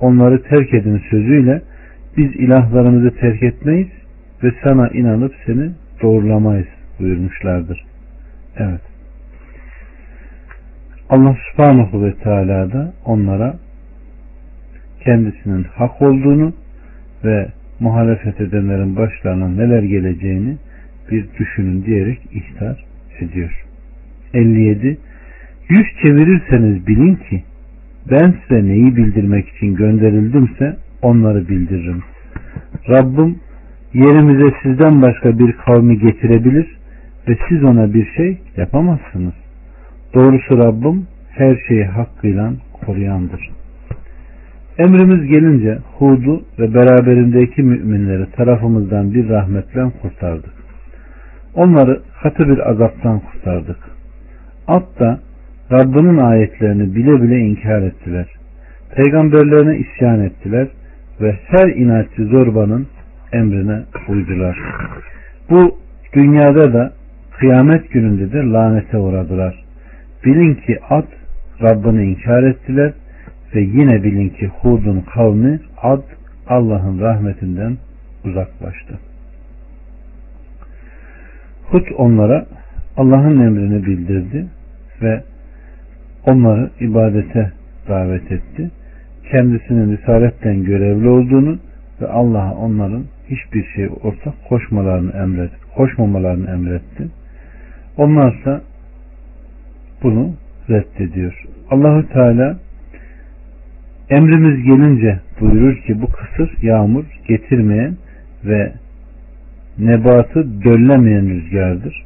onları 0.00 0.42
terk 0.42 0.74
edin 0.74 1.02
sözüyle 1.10 1.62
biz 2.16 2.36
ilahlarımızı 2.36 3.10
terk 3.10 3.42
etmeyiz 3.42 3.88
ve 4.42 4.52
sana 4.64 4.88
inanıp 4.88 5.34
seni 5.46 5.70
doğrulamayız 6.02 6.66
buyurmuşlardır. 7.00 7.84
Evet. 8.56 8.80
Allah 11.10 11.36
subhanahu 11.50 12.04
ve 12.04 12.14
teala 12.14 12.72
da 12.72 12.92
onlara 13.04 13.54
kendisinin 15.04 15.64
hak 15.64 16.02
olduğunu 16.02 16.52
ve 17.24 17.48
muhalefet 17.80 18.40
edenlerin 18.40 18.96
başlarına 18.96 19.48
neler 19.48 19.82
geleceğini 19.82 20.56
bir 21.10 21.26
düşünün 21.38 21.84
diyerek 21.84 22.18
ihtar 22.32 22.84
ediyor. 23.20 23.64
57. 24.34 24.98
Yüz 25.68 25.86
çevirirseniz 26.02 26.86
bilin 26.86 27.14
ki 27.14 27.42
ben 28.10 28.34
size 28.42 28.68
neyi 28.68 28.96
bildirmek 28.96 29.48
için 29.48 29.74
gönderildimse 29.74 30.76
onları 31.02 31.48
bildiririm. 31.48 32.02
Rabbim 32.88 33.36
yerimize 33.94 34.54
sizden 34.62 35.02
başka 35.02 35.38
bir 35.38 35.52
kavmi 35.52 35.98
getirebilir 35.98 36.78
ve 37.28 37.38
siz 37.48 37.64
ona 37.64 37.94
bir 37.94 38.06
şey 38.16 38.38
yapamazsınız. 38.56 39.34
Doğrusu 40.14 40.58
Rabbim 40.58 41.06
her 41.30 41.56
şeyi 41.68 41.84
hakkıyla 41.84 42.52
koruyandır. 42.72 43.50
Emrimiz 44.78 45.26
gelince 45.26 45.78
Hud'u 45.98 46.42
ve 46.58 46.74
beraberindeki 46.74 47.62
müminleri 47.62 48.30
tarafımızdan 48.30 49.14
bir 49.14 49.28
rahmetle 49.28 49.90
kurtardık. 50.02 50.57
Onları 51.54 52.00
katı 52.22 52.48
bir 52.48 52.70
azaptan 52.70 53.20
kurtardık. 53.20 53.78
At 54.66 55.00
da 55.00 55.18
Rabbinin 55.72 56.18
ayetlerini 56.18 56.94
bile 56.94 57.22
bile 57.22 57.38
inkar 57.38 57.82
ettiler. 57.82 58.26
Peygamberlerine 58.96 59.78
isyan 59.78 60.20
ettiler 60.20 60.68
ve 61.20 61.38
her 61.46 61.68
inatçı 61.68 62.24
zorbanın 62.24 62.86
emrine 63.32 63.80
uydular. 64.08 64.58
Bu 65.50 65.78
dünyada 66.14 66.72
da 66.72 66.92
kıyamet 67.38 67.90
gününde 67.90 68.32
de 68.32 68.38
lanete 68.38 68.98
uğradılar. 68.98 69.64
Bilin 70.24 70.54
ki 70.54 70.78
at 70.90 71.08
Rabbini 71.62 72.04
inkar 72.04 72.42
ettiler 72.42 72.92
ve 73.54 73.60
yine 73.60 74.02
bilin 74.02 74.28
ki 74.28 74.46
Hud'un 74.46 75.00
kavmi 75.00 75.60
ad 75.82 76.02
Allah'ın 76.48 77.00
rahmetinden 77.00 77.76
uzaklaştı. 78.24 79.07
Hud 81.70 81.86
onlara 81.96 82.46
Allah'ın 82.96 83.40
emrini 83.40 83.86
bildirdi 83.86 84.46
ve 85.02 85.22
onları 86.26 86.70
ibadete 86.80 87.52
davet 87.88 88.32
etti. 88.32 88.70
Kendisinin 89.30 89.96
risaletten 89.96 90.64
görevli 90.64 91.08
olduğunu 91.08 91.58
ve 92.00 92.06
Allah'a 92.06 92.54
onların 92.54 93.04
hiçbir 93.28 93.64
şey 93.74 93.88
ortak 94.02 94.34
koşmalarını 94.48 95.12
emret, 95.12 95.50
koşmamalarını 95.76 96.50
emretti. 96.50 97.08
Onlarsa 97.96 98.60
bunu 100.02 100.34
reddediyor. 100.70 101.44
Allahu 101.70 102.08
Teala 102.08 102.58
emrimiz 104.10 104.62
gelince 104.64 105.20
buyurur 105.40 105.76
ki 105.76 106.02
bu 106.02 106.06
kısır 106.06 106.62
yağmur 106.62 107.04
getirmeyen 107.28 107.96
ve 108.44 108.72
nebatı 109.78 110.62
döllemeyen 110.64 111.28
rüzgardır. 111.28 112.04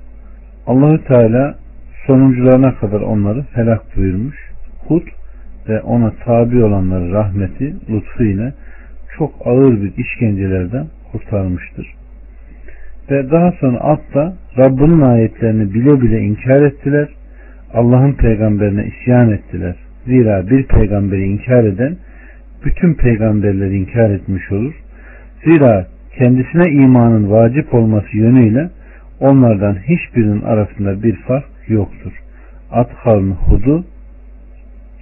Allahü 0.67 1.05
Teala 1.05 1.55
sonuncularına 2.07 2.75
kadar 2.75 3.01
onları 3.01 3.45
helak 3.55 3.97
buyurmuş. 3.97 4.37
Hud 4.89 5.07
ve 5.69 5.81
ona 5.81 6.13
tabi 6.25 6.65
olanları 6.65 7.13
rahmeti, 7.13 7.75
lütfu 7.91 8.25
ile 8.25 8.53
çok 9.19 9.35
ağır 9.45 9.83
bir 9.83 9.93
işkencelerden 9.97 10.87
kurtarmıştır. 11.13 11.87
Ve 13.11 13.31
daha 13.31 13.53
sonra 13.53 13.81
At'ta 13.81 14.35
Rabbinin 14.59 15.01
ayetlerini 15.01 15.75
bile 15.75 16.01
bile 16.01 16.21
inkar 16.21 16.63
ettiler. 16.63 17.09
Allah'ın 17.75 18.13
peygamberine 18.13 18.87
isyan 18.87 19.31
ettiler. 19.31 19.75
Zira 20.07 20.51
bir 20.51 20.67
peygamberi 20.67 21.25
inkar 21.25 21.65
eden 21.65 21.97
bütün 22.65 22.95
peygamberleri 22.95 23.77
inkar 23.77 24.11
etmiş 24.11 24.53
olur. 24.53 24.75
Zira 25.45 25.87
kendisine 26.19 26.73
imanın 26.73 27.31
vacip 27.31 27.75
olması 27.75 28.17
yönüyle 28.17 28.71
onlardan 29.21 29.75
hiçbirinin 29.75 30.43
arasında 30.43 31.03
bir 31.03 31.17
fark 31.17 31.45
yoktur. 31.69 32.13
At 32.71 32.91
Hud'u 33.47 33.85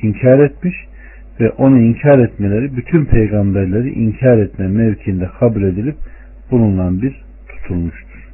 inkar 0.02 0.38
etmiş 0.38 0.74
ve 1.40 1.50
onu 1.50 1.80
inkar 1.80 2.18
etmeleri 2.18 2.76
bütün 2.76 3.04
peygamberleri 3.04 3.90
inkar 3.90 4.38
etme 4.38 4.68
mevkinde 4.68 5.28
kabul 5.40 5.62
edilip 5.62 5.96
bununla 6.50 7.02
bir 7.02 7.22
tutulmuştur. 7.48 8.28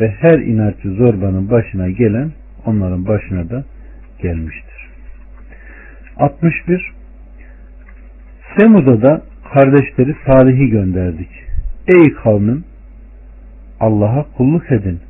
Ve 0.00 0.14
her 0.20 0.38
inatçı 0.38 0.90
zorbanın 0.90 1.50
başına 1.50 1.90
gelen 1.90 2.32
onların 2.66 3.06
başına 3.06 3.50
da 3.50 3.64
gelmiştir. 4.22 4.88
61 6.16 6.92
Semud'a 8.58 9.02
da 9.02 9.22
kardeşleri 9.54 10.14
Salih'i 10.26 10.70
gönderdik. 10.70 11.51
Ey 11.88 12.12
kavmim 12.12 12.64
Allah'a 13.80 14.26
kulluk 14.36 14.72
edin. 14.72 15.00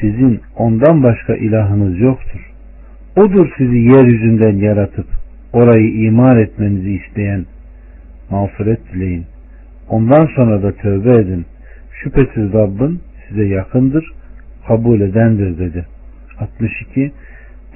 Sizin 0.00 0.40
ondan 0.56 1.02
başka 1.02 1.36
ilahınız 1.36 2.00
yoktur. 2.00 2.50
Odur 3.16 3.52
sizi 3.58 3.76
yeryüzünden 3.76 4.56
yaratıp 4.56 5.06
orayı 5.52 5.94
imar 5.94 6.36
etmenizi 6.36 6.92
isteyen 6.92 7.46
mağfiret 8.30 8.92
dileyin. 8.92 9.24
Ondan 9.88 10.26
sonra 10.26 10.62
da 10.62 10.72
tövbe 10.72 11.16
edin. 11.16 11.46
Şüphesiz 12.02 12.52
Rabbin 12.52 13.00
size 13.28 13.44
yakındır, 13.44 14.12
kabul 14.68 15.00
edendir 15.00 15.58
dedi. 15.58 15.86
62 16.38 17.12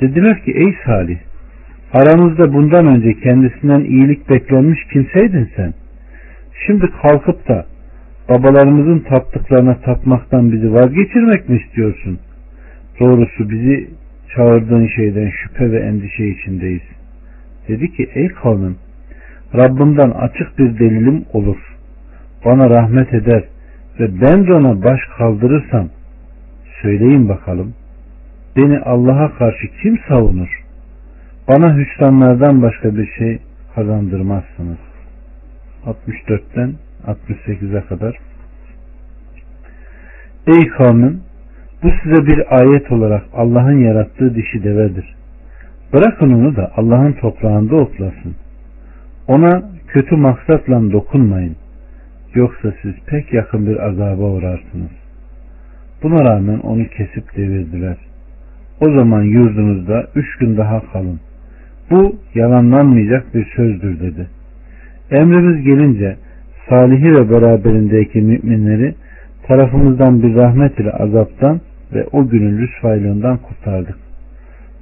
Dediler 0.00 0.44
ki 0.44 0.52
ey 0.52 0.74
Salih 0.84 1.18
aramızda 1.92 2.52
bundan 2.52 2.86
önce 2.86 3.20
kendisinden 3.20 3.80
iyilik 3.80 4.30
beklenmiş 4.30 4.84
kimseydin 4.92 5.50
sen. 5.56 5.74
Şimdi 6.66 6.90
kalkıp 7.02 7.48
da 7.48 7.66
babalarımızın 8.30 8.98
taptıklarına 8.98 9.74
tapmaktan 9.80 10.52
bizi 10.52 10.72
vazgeçirmek 10.72 11.48
mi 11.48 11.60
istiyorsun? 11.64 12.18
Doğrusu 13.00 13.50
bizi 13.50 13.90
çağırdığın 14.34 14.86
şeyden 14.86 15.30
şüphe 15.30 15.72
ve 15.72 15.80
endişe 15.80 16.26
içindeyiz. 16.26 16.82
Dedi 17.68 17.92
ki 17.92 18.10
ey 18.14 18.28
kavmim 18.28 18.76
Rabbimden 19.54 20.10
açık 20.10 20.58
bir 20.58 20.78
delilim 20.78 21.24
olur. 21.32 21.56
Bana 22.44 22.70
rahmet 22.70 23.14
eder 23.14 23.44
ve 24.00 24.20
ben 24.20 24.46
de 24.46 24.54
ona 24.54 24.82
baş 24.82 25.00
kaldırırsam 25.18 25.88
söyleyin 26.82 27.28
bakalım 27.28 27.74
beni 28.56 28.78
Allah'a 28.78 29.34
karşı 29.38 29.66
kim 29.82 29.98
savunur? 30.08 30.64
Bana 31.48 31.76
hüsranlardan 31.76 32.62
başka 32.62 32.96
bir 32.96 33.06
şey 33.18 33.38
kazandırmazsınız. 33.74 34.78
64'ten 35.86 36.74
68'e 37.06 37.80
kadar 37.80 38.16
Ey 40.46 40.68
kavmim 40.68 41.20
bu 41.82 41.88
size 42.02 42.26
bir 42.26 42.60
ayet 42.60 42.92
olarak 42.92 43.22
Allah'ın 43.34 43.78
yarattığı 43.78 44.34
dişi 44.34 44.64
devedir. 44.64 45.14
Bırakın 45.92 46.32
onu 46.32 46.56
da 46.56 46.72
Allah'ın 46.76 47.12
toprağında 47.12 47.76
otlasın. 47.76 48.34
Ona 49.28 49.62
kötü 49.88 50.16
maksatla 50.16 50.92
dokunmayın. 50.92 51.56
Yoksa 52.34 52.72
siz 52.82 52.94
pek 53.06 53.32
yakın 53.32 53.66
bir 53.66 53.86
azaba 53.86 54.22
uğrarsınız. 54.22 54.90
Buna 56.02 56.24
rağmen 56.24 56.58
onu 56.58 56.88
kesip 56.88 57.36
devirdiler. 57.36 57.96
O 58.80 58.84
zaman 58.84 59.22
yurdunuzda 59.22 60.06
üç 60.14 60.36
gün 60.36 60.56
daha 60.56 60.92
kalın. 60.92 61.20
Bu 61.90 62.16
yalanlanmayacak 62.34 63.34
bir 63.34 63.44
sözdür 63.56 64.00
dedi. 64.00 64.26
Emrimiz 65.10 65.64
gelince 65.64 66.16
Salih'i 66.70 67.12
ve 67.12 67.30
beraberindeki 67.30 68.20
müminleri 68.20 68.94
tarafımızdan 69.42 70.22
bir 70.22 70.34
rahmet 70.34 70.78
ile 70.78 70.92
azaptan 70.92 71.60
ve 71.94 72.06
o 72.12 72.28
günün 72.28 72.58
rüsvaylığından 72.58 73.36
kurtardık. 73.36 73.96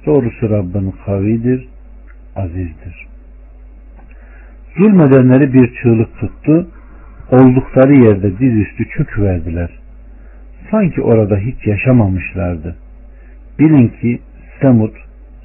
Doğrusu 0.05 0.49
Rabbin 0.49 0.93
kavidir, 1.05 1.67
azizdir. 2.35 3.07
Zulmedenleri 4.77 5.53
bir 5.53 5.73
çığlık 5.81 6.19
tuttu, 6.19 6.67
oldukları 7.31 7.93
yerde 7.93 8.39
dizüstü 8.39 8.89
çöküverdiler. 8.89 9.69
Sanki 10.71 11.01
orada 11.01 11.37
hiç 11.37 11.67
yaşamamışlardı. 11.67 12.75
Bilin 13.59 13.87
ki 13.87 14.19
Semud 14.61 14.93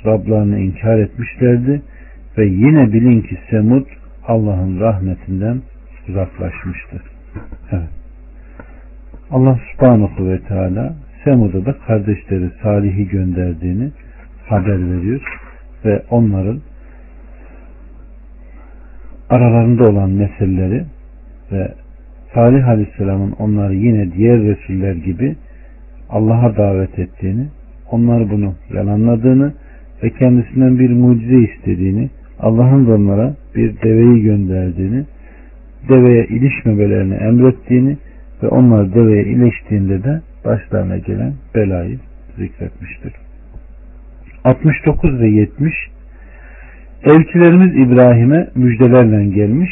Rablarını 0.07 0.59
inkar 0.59 0.99
etmişlerdi 0.99 1.83
ve 2.39 2.47
yine 2.47 2.93
bilin 2.93 3.21
ki 3.21 3.39
Semud 3.51 3.87
Allah'ın 4.29 4.81
rahmetinden 4.81 5.61
uzaklaşmıştı. 6.09 7.03
Evet. 7.73 7.89
Allah 9.31 9.59
subhanahu 9.73 10.29
ve 10.29 10.41
teala 10.41 10.95
Semud'a 11.25 11.67
da 11.67 11.79
kardeşleri 11.79 12.51
Salih'i 12.63 13.09
gönderdiğini 13.09 13.91
haber 14.47 14.91
veriyor 14.91 15.21
ve 15.85 16.03
onların 16.11 16.61
aralarında 19.31 19.91
olan 19.91 20.11
meseleleri 20.11 20.85
ve 21.53 21.75
Salih 22.35 22.69
Aleyhisselam'ın 22.69 23.33
onları 23.39 23.75
yine 23.75 24.13
diğer 24.13 24.43
Resuller 24.43 24.95
gibi 24.95 25.37
Allah'a 26.11 26.57
davet 26.57 26.99
ettiğini, 26.99 27.47
onlar 27.91 28.31
bunu 28.31 28.55
yalanladığını 28.75 29.53
ve 30.03 30.11
kendisinden 30.11 30.79
bir 30.79 30.91
mucize 30.91 31.39
istediğini, 31.39 32.11
Allah'ın 32.41 32.87
onlara 32.87 33.35
bir 33.57 33.83
deveyi 33.83 34.23
gönderdiğini, 34.23 35.05
deveye 35.89 36.27
ilişmemelerini 36.27 37.15
emrettiğini 37.15 37.97
ve 38.43 38.49
onlar 38.49 38.95
deveye 38.95 39.25
iliştiğinde 39.25 40.05
de 40.05 40.21
başlarına 40.45 40.99
gelen 40.99 41.33
belayı 41.55 41.99
zikretmiştir. 42.39 43.13
69 44.45 45.21
ve 45.21 45.29
70 45.29 45.73
Elçilerimiz 47.05 47.77
İbrahim'e 47.77 48.49
müjdelerle 48.55 49.25
gelmiş, 49.25 49.71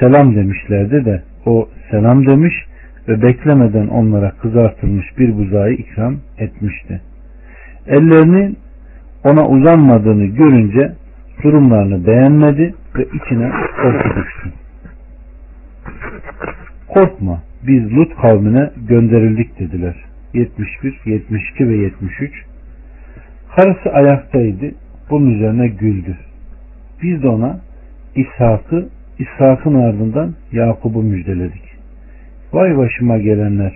selam 0.00 0.36
demişlerdi 0.36 1.04
de 1.04 1.22
o 1.46 1.68
selam 1.90 2.26
demiş 2.26 2.54
ve 3.08 3.22
beklemeden 3.22 3.86
onlara 3.86 4.30
kızartılmış 4.30 5.18
bir 5.18 5.34
buzağı 5.34 5.72
ikram 5.72 6.16
etmişti. 6.38 7.00
Ellerinin 7.86 8.56
ona 9.24 9.48
uzanmadığını 9.48 10.24
görünce 10.24 10.92
durumlarını 11.42 12.06
beğenmedi 12.06 12.74
ve 12.96 13.04
içine 13.04 13.50
korku 13.82 14.08
düştü. 14.08 14.52
Korkma 16.88 17.42
biz 17.66 17.92
Lut 17.92 18.16
kavmine 18.16 18.70
gönderildik 18.88 19.58
dediler. 19.58 19.94
71, 20.34 21.00
72 21.04 21.68
ve 21.68 21.76
73 21.76 22.32
Karısı 23.56 23.90
ayaktaydı. 23.90 24.70
Bunun 25.10 25.34
üzerine 25.34 25.68
güldü. 25.68 26.16
Biz 27.02 27.22
de 27.22 27.28
ona 27.28 27.60
İshak'ı, 28.16 28.88
İshak'ın 29.18 29.74
ardından 29.74 30.34
Yakub'u 30.52 31.02
müjdeledik. 31.02 31.62
Vay 32.52 32.76
başıma 32.76 33.18
gelenler. 33.18 33.72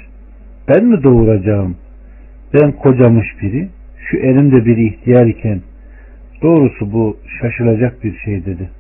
Ben 0.69 0.85
mi 0.85 1.03
doğuracağım? 1.03 1.77
Ben 2.55 2.73
kocamış 2.73 3.27
biri, 3.43 3.69
şu 4.11 4.17
elimde 4.17 4.65
bir 4.65 4.77
ihtiyar 4.77 5.27
iken 5.27 5.61
doğrusu 6.43 6.93
bu 6.93 7.17
şaşılacak 7.41 8.05
bir 8.05 8.19
şey 8.19 8.45
dedi. 8.45 8.71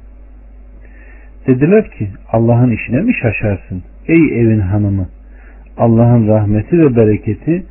Dediler 1.46 1.90
ki 1.90 2.08
Allah'ın 2.32 2.70
işine 2.70 3.00
mi 3.00 3.14
şaşarsın? 3.14 3.82
Ey 4.08 4.40
evin 4.40 4.60
hanımı 4.60 5.08
Allah'ın 5.76 6.28
rahmeti 6.28 6.78
ve 6.78 6.96
bereketi 6.96 7.66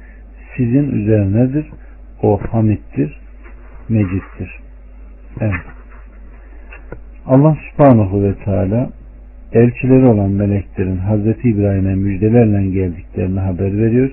sizin 0.58 0.92
üzerinedir. 0.92 1.66
O 2.24 2.40
hamittir, 2.52 3.20
mecittir. 3.90 4.60
Evet. 5.40 5.62
Allah 7.26 7.58
subhanahu 7.72 8.24
ve 8.24 8.36
teala 8.36 8.90
elçileri 9.54 10.06
olan 10.06 10.32
meleklerin 10.32 10.98
Hazreti 10.98 11.50
İbrahim'e 11.50 11.96
müjdelerle 11.96 12.68
geldiklerini 12.70 13.40
haber 13.40 13.78
veriyor. 13.78 14.12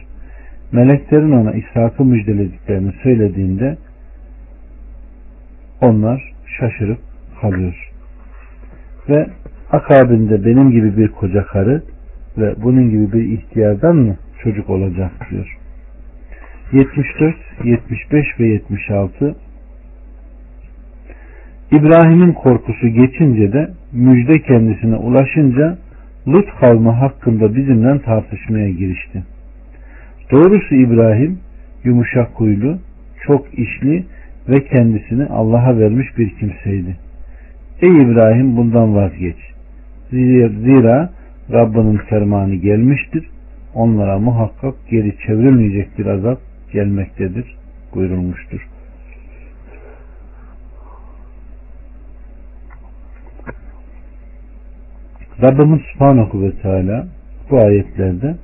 Meleklerin 0.72 1.32
ona 1.32 1.52
İshak'ı 1.52 2.04
müjdelediklerini 2.04 2.92
söylediğinde 3.02 3.76
onlar 5.80 6.32
şaşırıp 6.58 6.98
kalıyor. 7.40 7.90
Ve 9.08 9.26
akabinde 9.72 10.44
benim 10.44 10.70
gibi 10.70 10.96
bir 10.96 11.08
koca 11.08 11.46
karı 11.46 11.82
ve 12.38 12.54
bunun 12.62 12.90
gibi 12.90 13.12
bir 13.12 13.38
ihtiyardan 13.38 13.96
mı 13.96 14.16
çocuk 14.42 14.70
olacak 14.70 15.10
diyor. 15.30 15.58
74, 16.72 17.36
75 17.64 18.26
ve 18.40 18.46
76 18.46 19.34
İbrahim'in 21.72 22.32
korkusu 22.32 22.88
geçince 22.88 23.52
de 23.52 23.70
müjde 23.92 24.38
kendisine 24.42 24.96
ulaşınca 24.96 25.78
Lut 26.28 26.48
kavmi 26.60 26.88
hakkında 26.88 27.54
bizimle 27.54 28.02
tartışmaya 28.02 28.70
girişti. 28.70 29.22
Doğrusu 30.30 30.74
İbrahim 30.74 31.38
yumuşak 31.84 32.30
huylu, 32.34 32.78
çok 33.26 33.58
işli 33.58 34.04
ve 34.48 34.64
kendisini 34.64 35.26
Allah'a 35.26 35.78
vermiş 35.78 36.18
bir 36.18 36.30
kimseydi. 36.30 36.96
Ey 37.82 38.02
İbrahim 38.02 38.56
bundan 38.56 38.94
vazgeç. 38.94 39.36
Zira 40.10 41.10
Rabbinin 41.52 41.96
fermanı 41.96 42.54
gelmiştir. 42.54 43.26
Onlara 43.74 44.18
muhakkak 44.18 44.74
geri 44.90 45.16
çevrilmeyecek 45.26 45.98
bir 45.98 46.06
azap 46.06 46.38
gelmektedir 46.72 47.56
buyurulmuştur. 47.94 48.68
Rabbimiz 55.42 55.80
Subhanahu 55.92 56.42
ve 56.42 56.52
Teala 56.62 57.06
bu 57.50 57.58
ayetlerde 57.58 58.36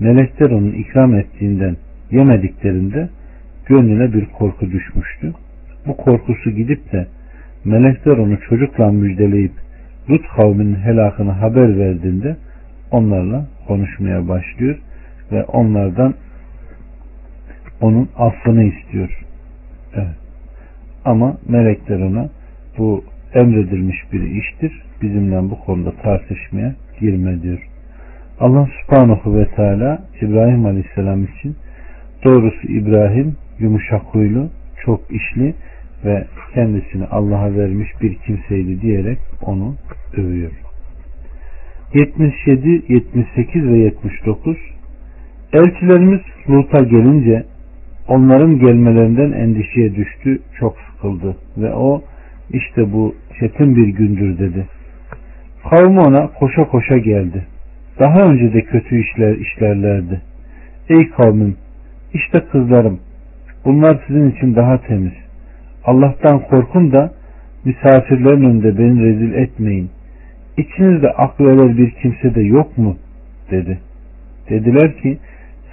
melekler 0.00 0.50
onun 0.50 0.72
ikram 0.72 1.14
ettiğinden 1.14 1.76
yemediklerinde 2.10 3.08
gönlüne 3.66 4.12
bir 4.12 4.26
korku 4.26 4.70
düşmüştü. 4.70 5.32
Bu 5.86 5.96
korkusu 5.96 6.50
gidip 6.50 6.92
de 6.92 7.06
melekler 7.64 8.16
onu 8.16 8.40
çocukla 8.48 8.92
müjdeleyip 8.92 9.52
Lut 10.10 10.28
kavminin 10.36 10.74
helakını 10.74 11.30
haber 11.30 11.78
verdiğinde 11.78 12.36
onlarla 12.90 13.46
konuşmaya 13.66 14.28
başlıyor 14.28 14.78
ve 15.32 15.44
onlardan 15.44 16.14
onun 17.80 18.08
affını 18.18 18.64
istiyor. 18.64 19.24
Evet. 19.94 20.16
Ama 21.04 21.36
melekler 21.48 22.00
ona 22.00 22.28
bu 22.78 23.04
emredilmiş 23.34 23.96
bir 24.12 24.20
iştir. 24.20 24.82
Bizimle 25.02 25.50
bu 25.50 25.60
konuda 25.60 25.92
tartışmaya 26.02 26.74
girme 27.00 27.42
diyor. 27.42 27.68
Allah 28.40 28.68
subhanahu 28.80 29.36
ve 29.38 29.46
teala 29.46 30.02
İbrahim 30.20 30.66
aleyhisselam 30.66 31.24
için 31.24 31.56
doğrusu 32.24 32.66
İbrahim 32.68 33.36
yumuşak 33.58 34.02
huylu, 34.02 34.48
çok 34.84 35.00
işli 35.10 35.54
ve 36.04 36.24
kendisini 36.54 37.04
Allah'a 37.06 37.54
vermiş 37.56 37.88
bir 38.02 38.14
kimseydi 38.14 38.80
diyerek 38.80 39.18
onu 39.42 39.74
övüyor. 40.16 40.50
77, 41.94 42.82
78 42.88 43.64
ve 43.64 43.78
79 43.78 44.56
Elçilerimiz 45.52 46.20
Lut'a 46.48 46.78
gelince 46.78 47.44
onların 48.08 48.58
gelmelerinden 48.58 49.32
endişeye 49.32 49.94
düştü, 49.94 50.38
çok 50.58 50.76
sıkıldı 50.80 51.36
ve 51.56 51.74
o 51.74 52.02
işte 52.50 52.92
bu 52.92 53.14
çetin 53.40 53.76
bir 53.76 53.88
gündür 53.88 54.38
dedi. 54.38 54.66
Kavmi 55.70 56.00
ona 56.00 56.26
koşa 56.26 56.64
koşa 56.64 56.98
geldi. 56.98 57.46
Daha 57.98 58.20
önce 58.20 58.52
de 58.52 58.60
kötü 58.62 59.00
işler 59.00 59.36
işlerlerdi. 59.36 60.20
Ey 60.88 61.10
kavmim, 61.10 61.56
işte 62.14 62.40
kızlarım, 62.52 63.00
bunlar 63.64 64.00
sizin 64.06 64.30
için 64.30 64.56
daha 64.56 64.80
temiz. 64.80 65.12
Allah'tan 65.84 66.42
korkun 66.42 66.92
da 66.92 67.12
misafirlerin 67.64 68.44
önünde 68.44 68.78
beni 68.78 69.02
rezil 69.02 69.32
etmeyin. 69.32 69.90
İçinizde 70.56 71.10
aklı 71.10 71.78
bir 71.78 71.90
kimse 71.90 72.34
de 72.34 72.40
yok 72.40 72.78
mu? 72.78 72.96
dedi. 73.50 73.78
Dediler 74.50 74.96
ki 74.96 75.18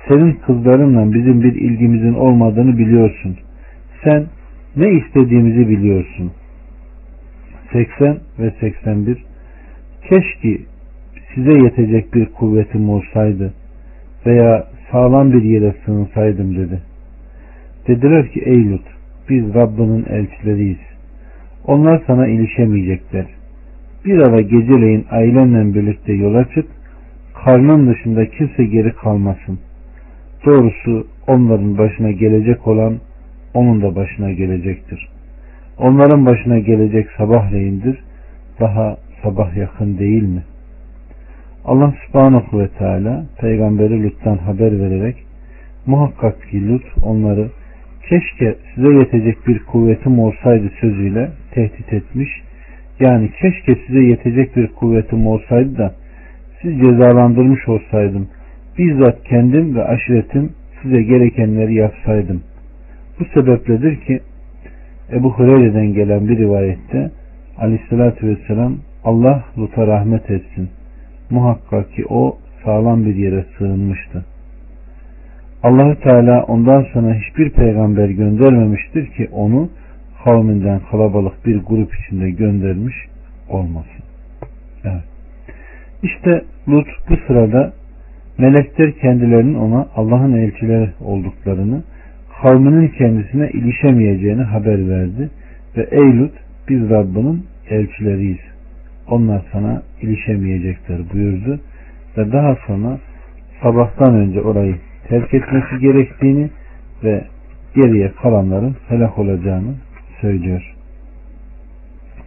senin 0.07 0.33
kızlarınla 0.33 1.13
bizim 1.13 1.43
bir 1.43 1.55
ilgimizin 1.55 2.13
olmadığını 2.13 2.77
biliyorsun. 2.77 3.37
Sen 4.03 4.25
ne 4.75 4.89
istediğimizi 4.91 5.69
biliyorsun. 5.69 6.31
80 7.73 8.17
ve 8.39 8.53
81 8.59 9.23
Keşke 10.01 10.57
size 11.35 11.53
yetecek 11.53 12.13
bir 12.13 12.25
kuvvetim 12.25 12.89
olsaydı 12.89 13.53
veya 14.25 14.67
sağlam 14.91 15.33
bir 15.33 15.43
yere 15.43 15.73
sığınsaydım 15.85 16.57
dedi. 16.57 16.81
Dediler 17.87 18.31
ki 18.31 18.41
ey 18.45 18.71
Lut 18.71 18.96
biz 19.29 19.53
Rabbinin 19.53 20.05
elçileriyiz. 20.09 20.79
Onlar 21.65 22.03
sana 22.07 22.27
ilişemeyecekler. 22.27 23.25
Bir 24.05 24.17
ara 24.17 24.41
geceleyin 24.41 25.05
ailenle 25.11 25.73
birlikte 25.73 26.13
yola 26.13 26.45
çık, 26.55 26.65
karnın 27.45 27.93
dışında 27.93 28.25
kimse 28.25 28.65
geri 28.65 28.93
kalmasın. 28.93 29.59
Doğrusu 30.45 31.07
onların 31.27 31.77
başına 31.77 32.11
gelecek 32.11 32.67
olan 32.67 32.97
onun 33.53 33.81
da 33.81 33.95
başına 33.95 34.31
gelecektir. 34.31 35.09
Onların 35.77 36.25
başına 36.25 36.59
gelecek 36.59 37.07
sabahleyindir. 37.17 37.99
Daha 38.59 38.97
sabah 39.23 39.57
yakın 39.57 39.97
değil 39.97 40.23
mi? 40.23 40.43
Allah 41.65 41.93
subhanahu 42.07 42.59
ve 42.59 42.67
teala 42.67 43.25
peygamberi 43.39 44.03
Lut'tan 44.03 44.37
haber 44.37 44.79
vererek 44.79 45.15
muhakkak 45.85 46.49
ki 46.49 46.69
Lut 46.69 46.83
onları 47.03 47.49
keşke 48.09 48.55
size 48.75 48.93
yetecek 48.93 49.47
bir 49.47 49.59
kuvvetim 49.59 50.19
olsaydı 50.19 50.71
sözüyle 50.81 51.29
tehdit 51.51 51.93
etmiş. 51.93 52.29
Yani 52.99 53.29
keşke 53.41 53.75
size 53.87 53.99
yetecek 53.99 54.55
bir 54.55 54.67
kuvvetim 54.67 55.27
olsaydı 55.27 55.77
da 55.77 55.95
siz 56.61 56.79
cezalandırmış 56.79 57.67
olsaydım. 57.67 58.27
Bizzat 58.77 59.23
kendim 59.23 59.75
ve 59.75 59.83
aşiretim 59.83 60.51
size 60.81 61.01
gerekenleri 61.01 61.73
yapsaydım. 61.73 62.43
Bu 63.19 63.25
sebepledir 63.33 63.95
ki 64.01 64.19
Ebu 65.13 65.33
Hureyre'den 65.33 65.93
gelen 65.93 66.27
bir 66.27 66.37
rivayette 66.37 67.11
Aleyhisselatü 67.57 68.27
Vesselam 68.27 68.77
Allah 69.03 69.43
Lut'a 69.57 69.87
rahmet 69.87 70.29
etsin. 70.29 70.69
Muhakkak 71.29 71.91
ki 71.91 72.05
o 72.09 72.37
sağlam 72.63 73.05
bir 73.05 73.15
yere 73.15 73.45
sığınmıştı. 73.57 74.25
Allahü 75.63 75.99
Teala 75.99 76.43
ondan 76.43 76.85
sonra 76.93 77.13
hiçbir 77.13 77.49
peygamber 77.49 78.09
göndermemiştir 78.09 79.07
ki 79.07 79.29
onu 79.31 79.69
kavminden 80.23 80.79
kalabalık 80.91 81.45
bir 81.45 81.57
grup 81.57 81.95
içinde 81.95 82.29
göndermiş 82.29 82.95
olmasın. 83.49 84.03
Evet. 84.83 85.03
İşte 86.03 86.43
Lut 86.69 86.87
bu 87.09 87.15
sırada 87.27 87.73
melekler 88.37 88.91
kendilerinin 88.91 89.55
ona 89.55 89.87
Allah'ın 89.95 90.33
elçileri 90.33 90.89
olduklarını, 91.01 91.83
kavminin 92.41 92.87
kendisine 92.87 93.49
ilişemeyeceğini 93.49 94.41
haber 94.41 94.89
verdi 94.89 95.29
ve 95.77 95.87
ey 95.91 96.19
Lut 96.19 96.33
biz 96.69 96.89
Rabbinin 96.89 97.45
elçileriyiz. 97.69 98.39
Onlar 99.09 99.41
sana 99.51 99.81
ilişemeyecekler 100.01 100.99
buyurdu 101.13 101.59
ve 102.17 102.31
daha 102.31 102.57
sonra 102.67 102.97
sabahtan 103.61 104.15
önce 104.15 104.41
orayı 104.41 104.75
terk 105.09 105.33
etmesi 105.33 105.79
gerektiğini 105.79 106.49
ve 107.03 107.23
geriye 107.75 108.11
kalanların 108.11 108.75
helak 108.87 109.19
olacağını 109.19 109.75
söylüyor. 110.21 110.75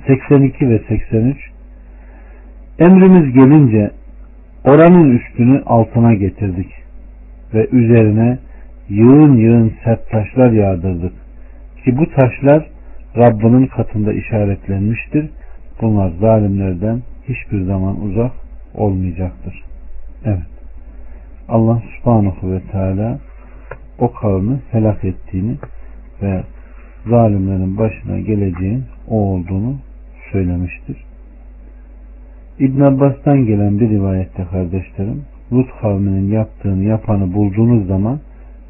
82 0.07 0.69
ve 0.69 0.79
83 0.89 1.37
Emrimiz 2.79 3.35
gelince 3.35 3.91
oranın 4.65 5.19
üstünü 5.19 5.63
altına 5.67 6.15
getirdik 6.15 6.73
ve 7.55 7.69
üzerine 7.73 8.39
yığın 8.89 9.37
yığın 9.37 9.73
sert 9.85 10.11
taşlar 10.11 10.51
yağdırdık 10.51 11.13
ki 11.85 11.97
bu 11.97 12.07
taşlar 12.11 12.67
Rabbinin 13.17 13.67
katında 13.67 14.13
işaretlenmiştir. 14.13 15.31
Bunlar 15.83 16.11
zalimlerden 16.21 17.03
hiçbir 17.29 17.63
zaman 17.63 18.01
uzak 18.01 18.33
olmayacaktır. 18.75 19.63
Evet. 20.25 20.60
Allah 21.51 21.83
subhanahu 21.97 22.53
ve 22.53 22.61
teala 22.73 23.19
o 23.99 24.13
kavmi 24.13 24.61
helak 24.71 25.05
ettiğini 25.05 25.57
ve 26.23 26.43
zalimlerin 27.07 27.79
başına 27.79 28.21
geleceğin 28.21 28.85
o 29.09 29.17
olduğunu 29.17 29.77
söylemiştir. 30.33 30.97
İbn 32.59 32.81
Abbas'tan 32.81 33.47
gelen 33.47 33.81
bir 33.81 33.89
rivayette 33.89 34.45
kardeşlerim 34.45 35.23
Lut 35.53 35.69
kavminin 35.81 36.33
yaptığını 36.33 36.85
yapanı 36.85 37.35
bulduğunuz 37.35 37.87
zaman 37.87 38.21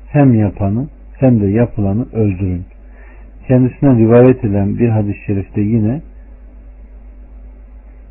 hem 0.08 0.34
yapanı 0.34 0.88
hem 1.12 1.40
de 1.40 1.46
yapılanı 1.46 2.06
öldürün. 2.12 2.64
Kendisine 3.48 3.96
rivayet 3.96 4.44
edilen 4.44 4.78
bir 4.78 4.88
hadis-i 4.88 5.24
şerifte 5.26 5.60
yine 5.60 6.00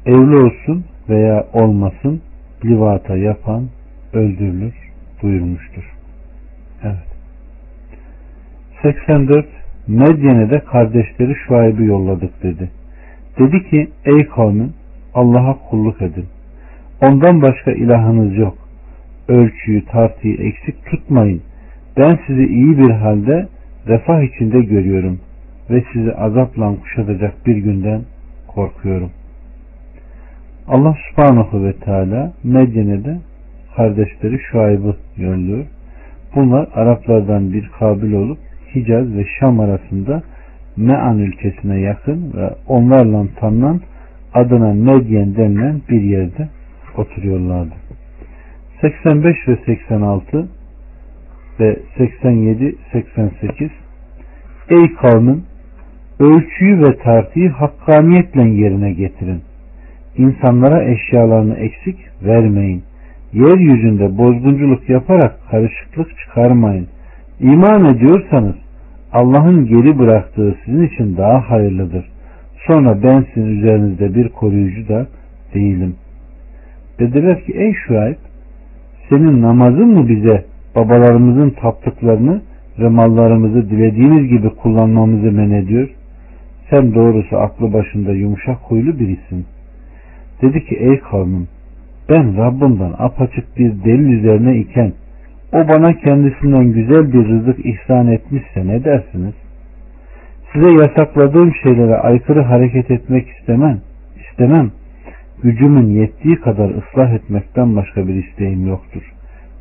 evli 0.05 0.35
olsun 0.35 0.85
veya 1.09 1.47
olmasın 1.53 2.21
livata 2.65 3.17
yapan 3.17 3.63
öldürülür 4.13 4.73
buyurmuştur. 5.21 5.83
Evet. 6.83 7.09
84 8.81 9.45
Medyen'e 9.87 10.49
de 10.49 10.59
kardeşleri 10.59 11.35
Şuayb'ı 11.47 11.83
yolladık 11.83 12.43
dedi. 12.43 12.69
Dedi 13.39 13.69
ki 13.69 13.89
ey 14.05 14.27
kavmin 14.27 14.73
Allah'a 15.13 15.57
kulluk 15.69 16.01
edin. 16.01 16.25
Ondan 17.01 17.41
başka 17.41 17.71
ilahınız 17.71 18.37
yok. 18.37 18.57
Ölçüyü 19.27 19.85
tartıyı 19.85 20.37
eksik 20.37 20.85
tutmayın. 20.85 21.41
Ben 21.97 22.19
sizi 22.27 22.45
iyi 22.45 22.77
bir 22.77 22.91
halde 22.91 23.47
refah 23.87 24.21
içinde 24.21 24.61
görüyorum 24.61 25.19
ve 25.69 25.83
sizi 25.93 26.13
azapla 26.13 26.75
kuşatacak 26.81 27.47
bir 27.47 27.57
günden 27.57 28.01
korkuyorum. 28.47 29.11
Allah 30.67 30.97
subhanahu 31.09 31.63
ve 31.63 31.73
teala 31.73 32.33
Medyen'e 32.43 33.19
kardeşleri 33.79 34.39
Şuayb'ı 34.51 34.95
yolluyor. 35.17 35.65
Bunlar 36.35 36.67
Araplardan 36.73 37.53
bir 37.53 37.69
kabil 37.79 38.13
olup 38.13 38.37
Hicaz 38.75 39.13
ve 39.17 39.25
Şam 39.39 39.59
arasında 39.59 40.23
Me'an 40.77 41.19
ülkesine 41.19 41.79
yakın 41.79 42.33
ve 42.35 42.49
onlarla 42.67 43.25
tanınan 43.39 43.81
adına 44.33 44.73
Medyen 44.73 45.35
denilen 45.35 45.81
bir 45.89 46.01
yerde 46.01 46.49
oturuyorlardı. 46.97 47.73
85 48.81 49.47
ve 49.47 49.57
86 49.65 50.47
ve 51.59 51.79
87 51.97 52.75
88 52.91 53.69
Ey 54.69 54.93
kavmin 54.93 55.43
ölçüyü 56.19 56.79
ve 56.79 56.97
tartıyı 56.97 57.49
hakkaniyetle 57.49 58.41
yerine 58.41 58.91
getirin. 58.91 59.41
İnsanlara 60.17 60.83
eşyalarını 60.83 61.55
eksik 61.55 61.97
vermeyin. 62.23 62.88
Yeryüzünde 63.33 64.17
bozgunculuk 64.17 64.89
yaparak 64.89 65.35
karışıklık 65.51 66.17
çıkarmayın. 66.17 66.87
İman 67.39 67.85
ediyorsanız 67.85 68.55
Allah'ın 69.13 69.65
geri 69.65 69.99
bıraktığı 69.99 70.55
sizin 70.65 70.87
için 70.87 71.17
daha 71.17 71.49
hayırlıdır. 71.49 72.05
Sonra 72.67 73.03
ben 73.03 73.25
sizin 73.33 73.57
üzerinizde 73.57 74.15
bir 74.15 74.29
koruyucu 74.29 74.87
da 74.87 75.07
değilim. 75.53 75.95
Dediler 76.99 77.45
ki 77.45 77.53
ey 77.55 77.73
Şuayb 77.73 78.15
senin 79.09 79.41
namazın 79.41 79.87
mı 79.87 80.09
bize 80.09 80.45
babalarımızın 80.75 81.49
taptıklarını 81.49 82.41
ve 82.79 82.87
mallarımızı 82.87 83.69
dilediğimiz 83.69 84.29
gibi 84.29 84.49
kullanmamızı 84.49 85.31
men 85.31 85.51
ediyor? 85.51 85.89
Sen 86.69 86.95
doğrusu 86.95 87.37
aklı 87.37 87.73
başında 87.73 88.11
yumuşak 88.11 88.57
huylu 88.57 88.99
birisin. 88.99 89.45
Dedi 90.41 90.65
ki 90.65 90.75
ey 90.75 90.99
kavmim 90.99 91.47
ben 92.09 92.37
Rabbimden 92.37 92.93
apaçık 92.97 93.57
bir 93.57 93.83
delil 93.83 94.19
üzerine 94.19 94.57
iken 94.57 94.93
o 95.53 95.67
bana 95.67 95.93
kendisinden 95.93 96.71
güzel 96.71 97.13
bir 97.13 97.27
rızık 97.27 97.65
ihsan 97.65 98.07
etmişse 98.07 98.67
ne 98.67 98.83
dersiniz? 98.83 99.33
Size 100.53 100.71
yasakladığım 100.71 101.53
şeylere 101.63 101.95
aykırı 101.95 102.41
hareket 102.41 102.91
etmek 102.91 103.27
istemem. 103.27 103.81
istemem. 104.31 104.71
Gücümün 105.43 105.87
yettiği 105.87 106.35
kadar 106.35 106.69
ıslah 106.69 107.13
etmekten 107.13 107.75
başka 107.75 108.07
bir 108.07 108.15
isteğim 108.25 108.67
yoktur. 108.67 109.13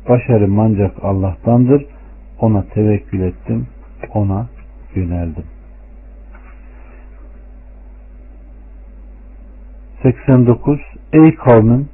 Başarım 0.09 0.59
ancak 0.59 0.91
Allah'tandır. 1.01 1.85
Ona 2.39 2.63
tevekkül 2.63 3.21
ettim. 3.21 3.67
Ona 4.13 4.47
yöneldim. 4.95 5.43
89 10.03 10.79
Ey 11.13 11.35
kavmim 11.35 11.89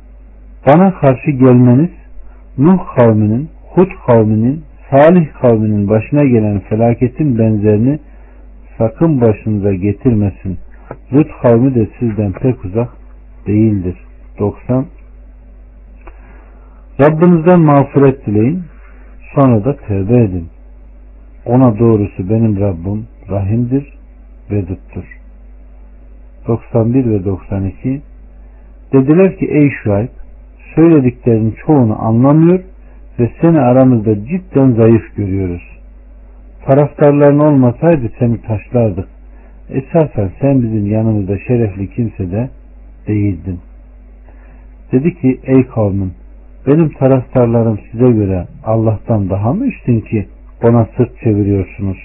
bana 0.68 0.94
karşı 0.94 1.32
gelmeniz 1.32 1.90
Nuh 2.58 2.80
kavminin, 2.98 3.50
Hud 3.70 3.90
kavminin, 4.08 4.64
Salih 4.92 5.34
kavminin 5.42 5.90
başına 5.90 6.24
gelen 6.24 6.60
felaketin 6.60 7.40
benzerini 7.40 8.00
sakın 8.78 9.22
başınıza 9.22 9.74
getirmesin. 9.74 10.58
Lut 11.14 11.28
kavmi 11.42 11.76
de 11.76 11.88
sizden 12.00 12.32
pek 12.32 12.66
uzak 12.66 12.90
değildir. 13.48 13.96
90 14.40 14.86
Rabbinizden 17.02 17.60
mağfiret 17.60 18.26
dileyin 18.26 18.64
sonra 19.36 19.66
da 19.66 19.78
tevbe 19.78 20.24
edin. 20.24 20.48
Ona 21.46 21.80
doğrusu 21.80 22.30
benim 22.30 22.60
Rabbim 22.60 23.08
rahimdir, 23.30 23.94
veduttur. 24.52 25.04
91 26.48 27.06
ve 27.06 27.26
92 27.26 28.02
Dediler 28.94 29.38
ki 29.38 29.46
ey 29.46 29.70
Şuayb 29.84 30.10
söylediklerinin 30.76 31.56
çoğunu 31.66 32.06
anlamıyor 32.06 32.60
ve 33.20 33.32
seni 33.42 33.60
aramızda 33.60 34.26
cidden 34.26 34.72
zayıf 34.72 35.16
görüyoruz. 35.16 35.62
Taraftarların 36.66 37.40
olmasaydı 37.40 38.12
seni 38.20 38.42
taşlardık. 38.42 39.08
Esasen 39.70 40.32
sen 40.42 40.62
bizim 40.62 40.86
yanımızda 40.92 41.38
şerefli 41.38 41.90
kimse 41.90 42.32
de 42.32 42.50
değildin. 43.08 43.60
Dedi 44.92 45.16
ki 45.16 45.40
ey 45.44 45.68
kavmim 45.68 46.14
benim 46.68 46.90
taraftarlarım 46.90 47.80
size 47.92 48.12
göre 48.12 48.48
Allah'tan 48.64 49.30
daha 49.30 49.54
mı 49.54 49.66
üstün 49.66 50.02
ki 50.02 50.28
ona 50.64 50.88
sırt 50.98 51.20
çeviriyorsunuz? 51.20 51.98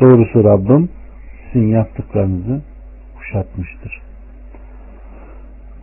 Doğrusu 0.00 0.44
Rabbim 0.44 0.88
sizin 1.52 1.66
yaptıklarınızı 1.66 2.62
kuşatmıştır. 3.18 4.00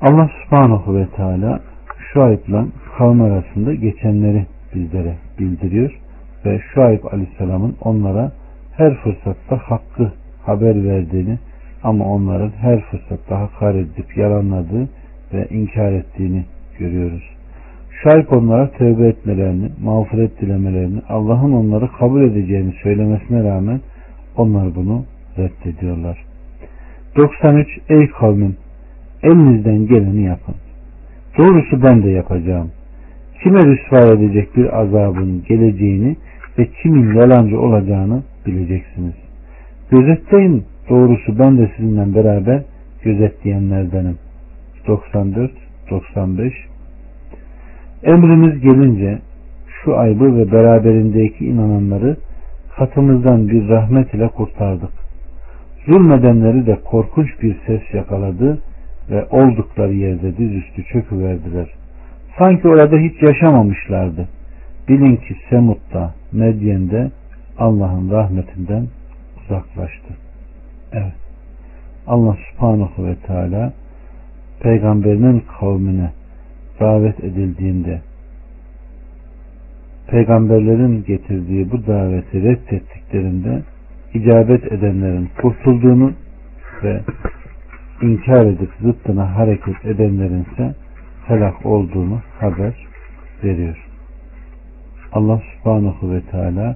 Allah 0.02 0.30
subhanahu 0.44 0.96
ve 0.96 1.08
teala 1.16 1.60
Şuayb 2.14 2.40
ile 2.48 2.66
kavim 2.98 3.22
arasında 3.22 3.74
geçenleri 3.74 4.46
bizlere 4.76 5.16
bildiriyor 5.40 6.00
ve 6.46 6.62
Şuayb 6.74 7.04
aleyhisselamın 7.12 7.76
onlara 7.82 8.32
her 8.78 8.96
fırsatta 8.96 9.58
hakkı 9.58 10.12
haber 10.46 10.84
verdiğini 10.84 11.38
ama 11.84 12.06
onların 12.06 12.50
her 12.50 12.82
fırsatta 12.82 13.40
hakaret 13.40 13.88
edip 13.94 14.18
yalanladığı 14.18 14.90
ve 15.34 15.48
inkar 15.50 15.92
ettiğini 15.92 16.46
görüyoruz. 16.80 17.24
Şuayb 17.92 18.32
onlara 18.32 18.72
tövbe 18.72 19.08
etmelerini, 19.08 19.70
mağfiret 19.84 20.42
dilemelerini, 20.42 21.02
Allah'ın 21.10 21.52
onları 21.52 21.92
kabul 21.92 22.22
edeceğini 22.22 22.74
söylemesine 22.84 23.44
rağmen 23.44 23.82
onlar 24.38 24.76
bunu 24.76 25.06
reddediyorlar. 25.38 26.24
93 27.16 27.68
Ey 27.90 28.10
kavmim 28.10 28.56
elinizden 29.24 29.88
geleni 29.88 30.24
yapın. 30.24 30.56
Doğrusu 31.38 31.84
ben 31.84 32.04
de 32.04 32.10
yapacağım. 32.10 32.72
Kime 33.44 33.60
rüsva 33.60 34.14
edecek 34.14 34.56
bir 34.56 34.80
azabın 34.82 35.44
geleceğini 35.50 36.16
ve 36.58 36.68
kimin 36.82 37.14
yalancı 37.16 37.60
olacağını 37.60 38.24
bileceksiniz. 38.46 39.14
Gözetleyin 39.92 40.66
doğrusu 40.90 41.40
ben 41.40 41.58
de 41.58 41.72
sizinle 41.78 42.16
beraber 42.16 42.62
gözetleyenlerdenim. 43.04 44.18
94 44.88 45.52
95 45.90 46.54
Emrimiz 48.04 48.62
gelince 48.62 49.20
şu 49.84 49.98
aybı 49.98 50.38
ve 50.38 50.52
beraberindeki 50.52 51.46
inananları 51.46 52.18
katımızdan 52.78 53.48
bir 53.48 53.70
rahmet 53.70 54.14
ile 54.14 54.28
kurtardık. 54.28 54.92
Zulmedenleri 55.86 56.66
de 56.66 56.80
korkunç 56.86 57.30
bir 57.42 57.56
ses 57.68 57.82
yakaladı 57.94 58.60
ve 59.12 59.26
oldukları 59.30 59.94
yerde 59.94 60.38
dizüstü 60.38 60.84
çöküverdiler. 60.84 61.68
Sanki 62.38 62.68
orada 62.68 62.98
hiç 62.98 63.22
yaşamamışlardı. 63.22 64.28
Bilin 64.90 65.16
ki 65.16 65.36
Semut'ta, 65.50 66.14
Medyen'de 66.32 67.12
Allah'ın 67.58 68.12
rahmetinden 68.12 68.88
uzaklaştı. 69.44 70.14
Evet. 70.94 71.14
Allah 72.08 72.38
subhanahu 72.52 73.06
ve 73.06 73.16
teala 73.16 73.74
peygamberinin 74.60 75.44
kavmine 75.60 76.12
davet 76.80 77.24
edildiğinde 77.24 78.02
peygamberlerin 80.08 81.04
getirdiği 81.04 81.72
bu 81.72 81.88
daveti 81.88 82.44
reddettiklerinde 82.44 83.62
icabet 84.14 84.72
edenlerin 84.72 85.30
kurtulduğunu 85.42 86.14
ve 86.84 87.02
inkar 88.02 88.46
edip 88.46 88.70
zıttına 88.82 89.36
hareket 89.36 89.86
edenlerin 89.86 90.46
ise 90.54 90.76
helak 91.28 91.66
olduğunu 91.66 92.22
haber 92.40 92.74
veriyor. 93.44 93.78
Allah 95.14 95.42
subhanahu 95.54 96.12
ve 96.12 96.22
teala 96.22 96.76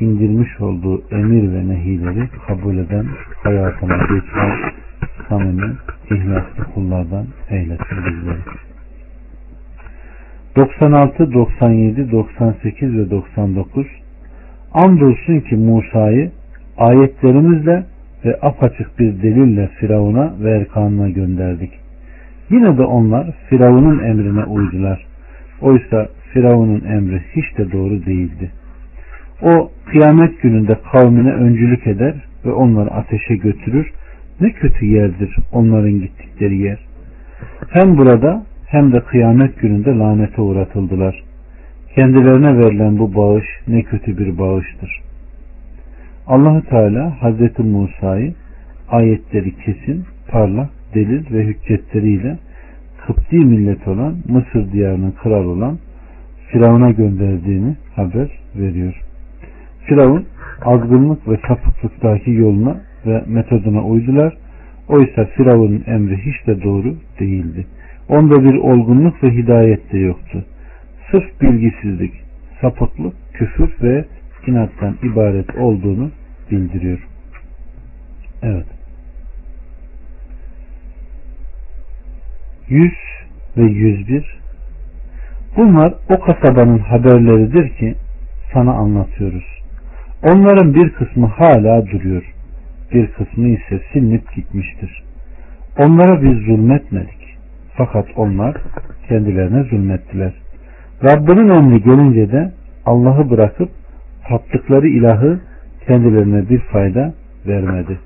indirmiş 0.00 0.60
olduğu 0.60 1.02
emir 1.10 1.52
ve 1.52 1.68
nehileri 1.68 2.28
kabul 2.46 2.76
eden 2.78 3.06
hayatına 3.42 3.96
geçen 3.96 4.72
samimi, 5.28 5.76
ihlaslı 6.10 6.74
kullardan 6.74 7.26
eylesin 7.50 7.98
bizleri. 8.06 8.38
96, 10.56 11.32
97, 11.32 12.12
98 12.12 12.96
ve 12.98 13.10
99 13.10 13.86
Andolsun 14.72 15.40
ki 15.40 15.56
Musa'yı 15.56 16.30
ayetlerimizle 16.78 17.84
ve 18.24 18.38
apaçık 18.42 18.98
bir 18.98 19.22
delille 19.22 19.68
Firavun'a 19.80 20.34
ve 20.40 20.50
Erkan'ına 20.50 21.08
gönderdik. 21.08 21.70
Yine 22.50 22.78
de 22.78 22.82
onlar 22.82 23.26
Firavun'un 23.48 24.04
emrine 24.04 24.44
uydular. 24.44 25.06
Oysa 25.60 26.08
Firavun'un 26.32 26.84
emri 26.84 27.22
hiç 27.36 27.58
de 27.58 27.72
doğru 27.72 28.06
değildi. 28.06 28.50
O 29.42 29.70
kıyamet 29.86 30.42
gününde 30.42 30.78
kavmine 30.92 31.32
öncülük 31.32 31.86
eder 31.86 32.14
ve 32.44 32.52
onları 32.52 32.90
ateşe 32.90 33.36
götürür. 33.36 33.92
Ne 34.40 34.50
kötü 34.52 34.86
yerdir 34.86 35.36
onların 35.52 36.00
gittikleri 36.00 36.56
yer. 36.56 36.78
Hem 37.70 37.98
burada 37.98 38.42
hem 38.66 38.92
de 38.92 39.00
kıyamet 39.00 39.60
gününde 39.60 39.90
lanete 39.90 40.42
uğratıldılar. 40.42 41.22
Kendilerine 41.94 42.58
verilen 42.58 42.98
bu 42.98 43.14
bağış 43.14 43.44
ne 43.68 43.82
kötü 43.82 44.18
bir 44.18 44.38
bağıştır. 44.38 45.07
Allahu 46.28 46.62
Teala 46.62 47.22
Hazreti 47.22 47.62
Musa'yı 47.62 48.34
ayetleri 48.88 49.54
kesin, 49.56 50.04
parlak, 50.30 50.70
delil 50.94 51.32
ve 51.32 51.44
hüccetleriyle 51.44 52.38
Kıpti 53.06 53.36
millet 53.36 53.88
olan 53.88 54.16
Mısır 54.28 54.72
diyarının 54.72 55.10
kralı 55.10 55.48
olan 55.48 55.78
Firavun'a 56.48 56.90
gönderdiğini 56.90 57.76
haber 57.96 58.28
veriyor. 58.56 59.00
Firavun 59.84 60.26
azgınlık 60.64 61.28
ve 61.28 61.38
sapıklıktaki 61.48 62.30
yoluna 62.30 62.76
ve 63.06 63.24
metoduna 63.26 63.82
uydular. 63.82 64.36
Oysa 64.88 65.24
Firavun'un 65.24 65.84
emri 65.86 66.16
hiç 66.16 66.46
de 66.46 66.62
doğru 66.62 66.94
değildi. 67.20 67.66
Onda 68.08 68.44
bir 68.44 68.54
olgunluk 68.54 69.24
ve 69.24 69.30
hidayet 69.30 69.92
de 69.92 69.98
yoktu. 69.98 70.44
Sırf 71.10 71.40
bilgisizlik, 71.42 72.12
sapıklık, 72.60 73.14
küfür 73.32 73.70
ve 73.82 74.04
inattan 74.46 74.94
ibaret 75.02 75.56
olduğunu 75.56 76.10
bildiriyor. 76.50 77.08
Evet. 78.42 78.66
100 82.68 82.92
ve 83.56 83.62
101 83.62 84.38
Bunlar 85.56 85.94
o 86.10 86.20
kasabanın 86.20 86.78
haberleridir 86.78 87.68
ki 87.68 87.94
sana 88.52 88.72
anlatıyoruz. 88.72 89.44
Onların 90.22 90.74
bir 90.74 90.90
kısmı 90.90 91.26
hala 91.26 91.86
duruyor. 91.86 92.34
Bir 92.92 93.06
kısmı 93.06 93.48
ise 93.48 93.80
silinip 93.92 94.34
gitmiştir. 94.34 95.02
Onlara 95.78 96.22
biz 96.22 96.46
zulmetmedik. 96.46 97.36
Fakat 97.76 98.06
onlar 98.16 98.56
kendilerine 99.08 99.62
zulmettiler. 99.62 100.32
Rabbinin 101.04 101.48
emri 101.48 101.82
gelince 101.82 102.32
de 102.32 102.52
Allah'ı 102.86 103.30
bırakıp 103.30 103.68
taptıkları 104.28 104.88
ilahı 104.88 105.40
kendilerine 105.88 106.48
bir 106.48 106.58
fayda 106.58 107.14
vermedi. 107.46 107.98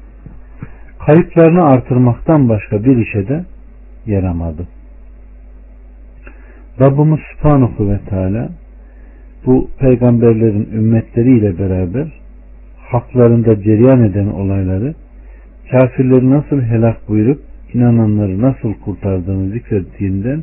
Kayıplarını 1.06 1.64
artırmaktan 1.64 2.48
başka 2.48 2.84
bir 2.84 2.96
işe 2.96 3.28
de 3.28 3.44
yaramadı. 4.06 4.68
Rabbimiz 6.80 7.20
Subhanahu 7.32 7.90
ve 7.90 7.98
Teala 8.10 8.48
bu 9.46 9.70
peygamberlerin 9.78 10.68
ümmetleriyle 10.72 11.58
beraber 11.58 12.12
haklarında 12.90 13.62
cereyan 13.62 14.02
eden 14.02 14.26
olayları 14.26 14.94
kafirleri 15.70 16.30
nasıl 16.30 16.62
helak 16.62 17.08
buyurup 17.08 17.40
inananları 17.74 18.42
nasıl 18.42 18.74
kurtardığını 18.74 19.50
zikrettiğinden 19.50 20.42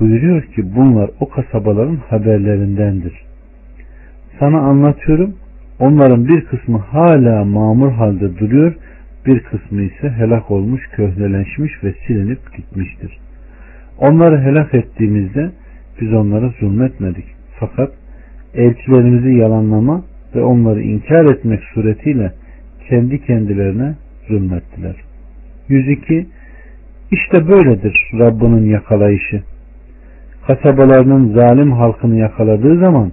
buyuruyor 0.00 0.42
ki 0.42 0.76
bunlar 0.76 1.10
o 1.20 1.28
kasabaların 1.28 1.96
haberlerindendir. 1.96 3.24
Sana 4.38 4.60
anlatıyorum 4.60 5.34
onların 5.78 6.28
bir 6.28 6.44
kısmı 6.44 6.78
hala 6.78 7.44
mamur 7.44 7.92
halde 7.92 8.38
duruyor 8.38 8.74
bir 9.26 9.40
kısmı 9.40 9.82
ise 9.82 10.10
helak 10.10 10.50
olmuş, 10.50 10.82
köhneleşmiş 10.92 11.84
ve 11.84 11.94
silinip 12.06 12.56
gitmiştir. 12.56 13.18
Onları 13.98 14.40
helak 14.40 14.74
ettiğimizde 14.74 15.50
biz 16.00 16.12
onlara 16.12 16.52
zulmetmedik. 16.60 17.24
Fakat 17.60 17.92
elçilerimizi 18.54 19.34
yalanlama 19.34 20.04
ve 20.34 20.42
onları 20.42 20.82
inkar 20.82 21.24
etmek 21.24 21.60
suretiyle 21.74 22.32
kendi 22.88 23.26
kendilerine 23.26 23.94
zulmettiler. 24.28 24.96
102 25.68 26.26
İşte 27.10 27.48
böyledir 27.48 28.10
Rabbinin 28.18 28.70
yakalayışı. 28.70 29.42
Kasabalarının 30.46 31.34
zalim 31.34 31.72
halkını 31.72 32.18
yakaladığı 32.18 32.78
zaman 32.78 33.12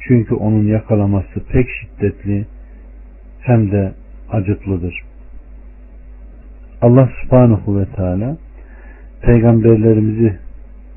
çünkü 0.00 0.34
onun 0.34 0.66
yakalaması 0.66 1.40
pek 1.52 1.68
şiddetli 1.80 2.46
hem 3.40 3.70
de 3.70 3.92
acıklıdır. 4.30 5.02
Allah 6.82 7.08
subhanahu 7.22 7.78
ve 7.78 7.84
teala 7.96 8.36
peygamberlerimizi 9.22 10.38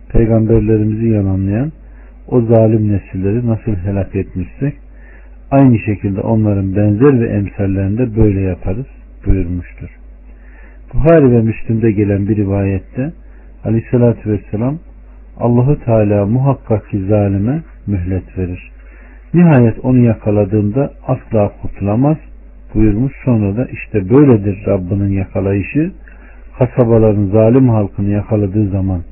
peygamberlerimizi 0.10 1.08
yalanlayan 1.08 1.72
o 2.28 2.41
zalim 2.41 2.91
nesilleri 2.91 3.47
nasıl 3.47 3.76
helak 3.76 4.16
etmişsek 4.16 4.74
aynı 5.51 5.80
şekilde 5.80 6.22
onların 6.22 6.76
benzer 6.76 7.22
ve 7.22 7.28
emsallerinde 7.28 8.16
böyle 8.16 8.41
yaparız 8.41 8.86
buyurmuştur. 9.26 9.89
Buhari 10.93 11.32
ve 11.32 11.41
Müslim'de 11.41 11.91
gelen 11.91 12.28
bir 12.28 12.36
rivayette 12.36 13.14
Aleyhisselatü 13.66 14.32
Vesselam 14.32 14.80
Allahu 15.38 15.80
Teala 15.86 16.26
muhakkak 16.26 16.89
ki 16.89 17.06
zalime 17.08 17.62
mühlet 17.88 18.38
verir. 18.38 18.73
Nihayet 19.34 19.86
onu 19.86 20.06
yakaladığında 20.06 20.94
asla 21.08 21.52
kurtulamaz 21.62 22.18
buyurmuş. 22.74 23.14
Sonra 23.26 23.58
da 23.58 23.66
işte 23.66 24.10
böyledir 24.10 24.66
Rabbinin 24.68 25.12
yakalayışı. 25.12 25.92
Kasabaların 26.60 27.26
zalim 27.26 27.70
halkını 27.70 28.10
yakaladığı 28.10 28.70
zaman 28.70 29.04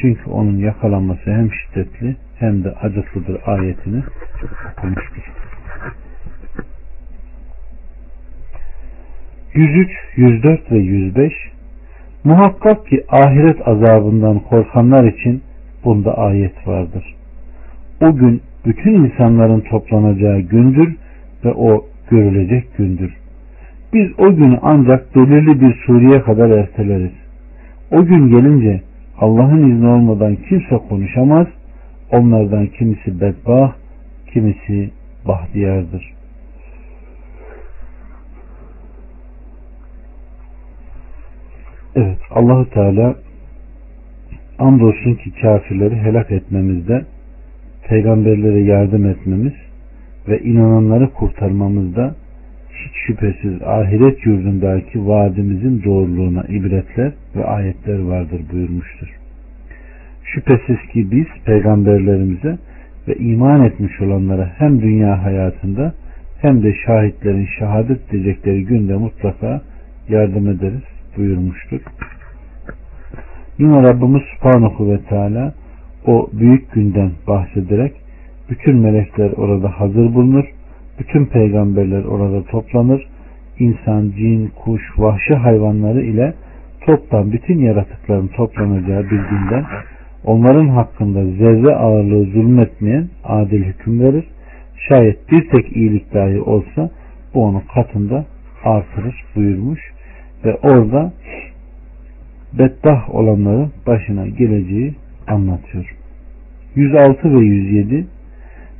çünkü 0.00 0.30
onun 0.30 0.56
yakalanması 0.56 1.30
hem 1.30 1.48
şiddetli 1.52 2.16
hem 2.38 2.64
de 2.64 2.70
acıklıdır 2.70 3.40
ayetini 3.46 4.02
okumuştur. 4.72 5.32
103, 9.54 9.90
104 10.16 10.72
ve 10.72 10.78
105 10.78 11.32
Muhakkak 12.24 12.86
ki 12.86 13.04
ahiret 13.08 13.68
azabından 13.68 14.38
korkanlar 14.38 15.04
için 15.04 15.42
bunda 15.84 16.18
ayet 16.18 16.68
vardır. 16.68 17.14
O 18.00 18.16
gün 18.16 18.42
bütün 18.66 18.94
insanların 18.94 19.60
toplanacağı 19.60 20.40
gündür 20.40 20.96
ve 21.44 21.52
o 21.52 21.86
görülecek 22.10 22.76
gündür. 22.76 23.12
Biz 23.92 24.10
o 24.18 24.34
günü 24.36 24.58
ancak 24.62 25.16
belirli 25.16 25.60
bir 25.60 25.74
sureye 25.86 26.22
kadar 26.22 26.50
erteleriz. 26.50 27.12
O 27.90 28.04
gün 28.04 28.28
gelince 28.28 28.80
Allah'ın 29.18 29.70
izni 29.70 29.88
olmadan 29.88 30.36
kimse 30.48 30.78
konuşamaz. 30.88 31.46
Onlardan 32.10 32.66
kimisi 32.66 33.20
bedbah, 33.20 33.72
kimisi 34.32 34.90
bahtiyardır. 35.28 36.12
Evet 41.96 42.18
Allahu 42.30 42.70
Teala 42.70 43.14
andolsun 44.58 45.14
ki 45.14 45.32
kafirleri 45.42 45.96
helak 45.96 46.30
etmemizde 46.30 47.04
peygamberlere 47.88 48.60
yardım 48.60 49.06
etmemiz 49.06 49.52
ve 50.28 50.40
inananları 50.40 51.10
kurtarmamızda 51.10 52.14
hiç 52.70 52.92
şüphesiz 53.06 53.62
ahiret 53.62 54.26
yurdundaki 54.26 55.06
vaadimizin 55.06 55.82
doğruluğuna 55.84 56.42
ibretler 56.42 57.12
ve 57.36 57.44
ayetler 57.44 57.98
vardır 57.98 58.40
buyurmuştur. 58.52 59.08
Şüphesiz 60.24 60.76
ki 60.92 61.10
biz 61.10 61.26
peygamberlerimize 61.44 62.58
ve 63.08 63.14
iman 63.14 63.64
etmiş 63.64 64.00
olanlara 64.00 64.52
hem 64.58 64.82
dünya 64.82 65.24
hayatında 65.24 65.94
hem 66.40 66.62
de 66.62 66.74
şahitlerin 66.86 67.48
şehadet 67.58 68.14
edecekleri 68.14 68.64
günde 68.64 68.96
mutlaka 68.96 69.62
yardım 70.08 70.48
ederiz 70.48 70.82
buyurmuştur. 71.16 71.80
Yine 73.58 73.82
Rabbimiz 73.82 74.22
Subhanahu 74.22 74.90
ve 74.90 74.98
Teala 75.08 75.54
o 76.06 76.28
büyük 76.32 76.72
günden 76.72 77.10
bahsederek 77.28 77.92
bütün 78.50 78.76
melekler 78.76 79.32
orada 79.32 79.68
hazır 79.68 80.14
bulunur. 80.14 80.44
Bütün 80.98 81.26
peygamberler 81.26 82.04
orada 82.04 82.44
toplanır. 82.44 83.06
İnsan, 83.58 84.12
cin, 84.16 84.52
kuş, 84.64 84.82
vahşi 84.98 85.34
hayvanları 85.34 86.02
ile 86.02 86.34
toptan 86.86 87.32
bütün 87.32 87.58
yaratıkların 87.58 88.28
toplanacağı 88.28 89.02
bir 89.02 89.20
günden 89.30 89.64
onların 90.24 90.68
hakkında 90.68 91.24
zerre 91.24 91.74
ağırlığı 91.74 92.24
zulmetmeyen 92.24 93.08
adil 93.24 93.64
hüküm 93.64 94.00
verir. 94.00 94.24
Şayet 94.88 95.30
bir 95.30 95.48
tek 95.48 95.76
iyilik 95.76 96.14
dahi 96.14 96.40
olsa 96.40 96.90
bu 97.34 97.44
onun 97.44 97.62
katında 97.74 98.24
artırır 98.64 99.24
buyurmuş 99.36 99.80
ve 100.44 100.54
orada 100.54 101.12
beddah 102.58 103.14
olanların 103.14 103.72
başına 103.86 104.26
geleceği 104.26 104.94
anlatıyor. 105.26 105.96
106 106.74 107.34
ve 107.34 107.44
107 107.44 108.06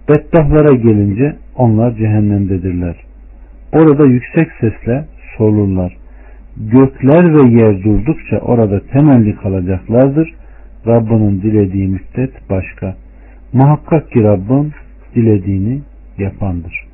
Beddahlara 0.08 0.74
gelince 0.74 1.36
onlar 1.56 1.96
cehennemdedirler. 1.96 2.96
Orada 3.72 4.06
yüksek 4.06 4.48
sesle 4.60 5.04
sorulurlar. 5.36 5.96
Gökler 6.56 7.34
ve 7.34 7.60
yer 7.60 7.84
durdukça 7.84 8.38
orada 8.38 8.80
temelli 8.86 9.36
kalacaklardır. 9.36 10.34
Rabbinin 10.86 11.42
dilediği 11.42 11.88
müddet 11.88 12.50
başka. 12.50 12.96
Muhakkak 13.52 14.10
ki 14.10 14.22
Rabbim 14.22 14.72
dilediğini 15.14 15.80
yapandır. 16.18 16.86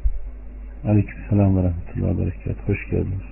Aleykümselam 0.84 1.56
ve 1.56 1.62
rahmetullahi 1.62 2.18
ve 2.18 2.22
berekat. 2.22 2.68
Hoş 2.68 2.90
geldiniz. 2.90 3.28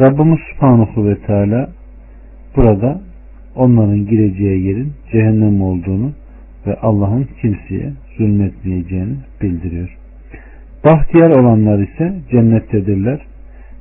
Rabbimiz 0.00 0.38
Subhanahu 0.52 1.08
ve 1.08 1.18
Teala 1.18 1.70
burada 2.56 3.00
onların 3.56 4.06
gireceği 4.06 4.66
yerin 4.66 4.92
cehennem 5.12 5.62
olduğunu 5.62 6.12
ve 6.66 6.76
Allah'ın 6.82 7.28
kimseye 7.40 7.92
zulmetmeyeceğini 8.18 9.16
bildiriyor. 9.42 9.96
Bahtiyar 10.84 11.30
olanlar 11.30 11.78
ise 11.78 12.14
cennettedirler. 12.30 13.20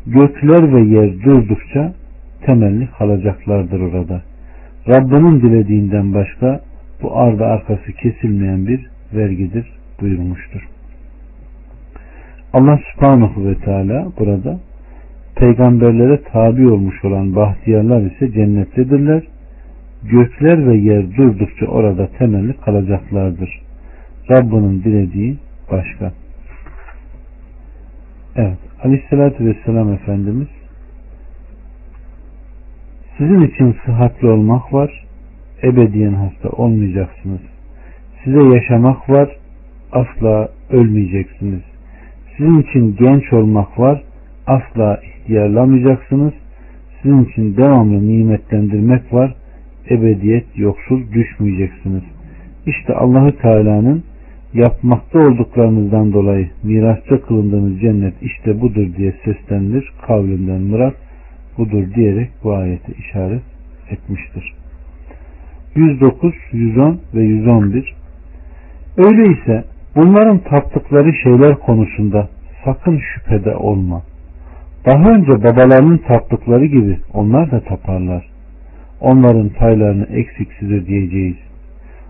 Gökler 0.08 0.74
ve 0.74 0.82
yer 0.82 1.24
durdukça 1.24 1.94
temelli 2.46 2.90
kalacaklardır 2.98 3.80
orada. 3.80 4.22
Rabbinin 4.88 5.42
dilediğinden 5.42 6.14
başka 6.14 6.62
bu 7.02 7.18
arda 7.18 7.46
arkası 7.46 7.92
kesilmeyen 7.92 8.68
bir 8.68 8.88
vergidir 9.14 9.66
buyurmuştur. 10.02 10.68
Allah 12.54 12.80
subhanahu 12.94 13.46
ve 13.46 13.56
teala 13.56 14.08
burada 14.20 14.60
peygamberlere 15.36 16.22
tabi 16.22 16.72
olmuş 16.72 17.06
olan 17.06 17.36
bahtiyarlar 17.36 18.02
ise 18.02 18.32
cennettedirler. 18.32 19.24
Gökler 20.04 20.68
ve 20.68 20.78
yer 20.78 21.18
durdukça 21.18 21.66
orada 21.66 22.08
temelli 22.08 22.54
kalacaklardır. 22.54 23.62
Rabbinin 24.30 24.84
dilediği 24.84 25.38
başka. 25.72 26.12
Evet. 28.36 28.58
Aleyhissalatü 28.84 29.46
Vesselam 29.46 29.94
Efendimiz 29.94 30.48
sizin 33.18 33.42
için 33.42 33.76
sıhhatli 33.86 34.28
olmak 34.28 34.74
var, 34.74 35.06
ebediyen 35.64 36.14
hasta 36.14 36.50
olmayacaksınız. 36.50 37.42
Size 38.24 38.44
yaşamak 38.44 39.10
var, 39.10 39.38
asla 39.92 40.50
ölmeyeceksiniz. 40.70 41.62
Sizin 42.38 42.62
için 42.62 42.96
genç 43.00 43.34
olmak 43.34 43.80
var, 43.80 44.04
asla 44.48 45.00
ihtiyarlamayacaksınız. 45.04 46.34
Sizin 47.02 47.26
için 47.26 47.58
devamlı 47.58 48.08
nimetlendirmek 48.08 49.14
var, 49.14 49.36
ebediyet 49.90 50.46
yoksul 50.56 51.12
düşmeyeceksiniz. 51.12 52.04
İşte 52.66 52.94
Allahü 52.94 53.38
Teala'nın 53.38 54.04
yapmakta 54.54 55.20
olduklarınızdan 55.20 56.14
dolayı 56.14 56.50
mirasçı 56.64 57.22
kılındığınız 57.22 57.82
cennet 57.82 58.14
işte 58.22 58.62
budur 58.62 58.88
diye 58.98 59.14
seslenilir. 59.26 59.92
Kavlinden 60.08 60.62
murat 60.62 60.96
budur 61.58 61.94
diyerek 61.96 62.30
bu 62.44 62.54
ayeti 62.54 62.92
işaret 62.92 63.42
etmiştir. 63.90 64.54
109, 65.76 66.34
110 66.52 67.00
ve 67.14 67.24
111 67.24 67.96
Öyleyse 68.98 69.64
bunların 69.96 70.38
taptıkları 70.38 71.14
şeyler 71.24 71.56
konusunda 71.56 72.30
sakın 72.66 73.02
şüphede 73.14 73.56
olma. 73.56 74.02
Daha 74.86 75.12
önce 75.12 75.44
babalarının 75.44 75.98
taptıkları 75.98 76.66
gibi 76.66 76.98
onlar 77.14 77.52
da 77.52 77.60
taparlar. 77.60 78.31
Onların 79.02 79.50
paylarını 79.50 80.06
eksiksiz 80.06 80.72
ödeyeceğiz. 80.72 81.36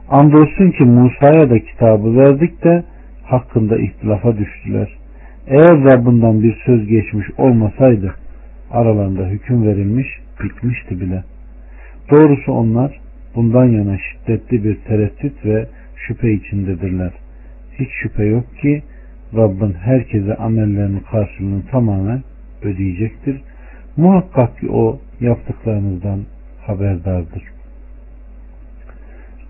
Andolsun 0.09 0.71
ki 0.71 0.83
Musa'ya 0.83 1.49
da 1.49 1.59
kitabı 1.59 2.17
verdik 2.17 2.63
de 2.63 2.83
hakkında 3.23 3.77
ihtilafa 3.77 4.37
düştüler. 4.37 4.97
Eğer 5.47 5.83
Rabbinden 5.83 6.43
bir 6.43 6.61
söz 6.65 6.87
geçmiş 6.87 7.27
olmasaydı 7.37 8.15
aralarında 8.71 9.25
hüküm 9.25 9.67
verilmiş 9.67 10.07
bitmişti 10.43 11.01
bile. 11.01 11.23
Doğrusu 12.11 12.51
onlar 12.51 12.99
bundan 13.35 13.65
yana 13.65 13.97
şiddetli 13.97 14.63
bir 14.63 14.75
tereddüt 14.75 15.45
ve 15.45 15.67
şüphe 15.95 16.33
içindedirler. 16.33 17.11
Hiç 17.79 17.89
şüphe 18.01 18.25
yok 18.25 18.57
ki 18.61 18.83
Rabbin 19.35 19.73
herkese 19.73 20.35
amellerinin 20.35 21.03
karşılığını 21.11 21.61
tamamen 21.71 22.21
ödeyecektir. 22.61 23.41
Muhakkak 23.97 24.59
ki 24.59 24.69
o 24.71 24.99
yaptıklarınızdan 25.19 26.19
haberdardır. 26.65 27.43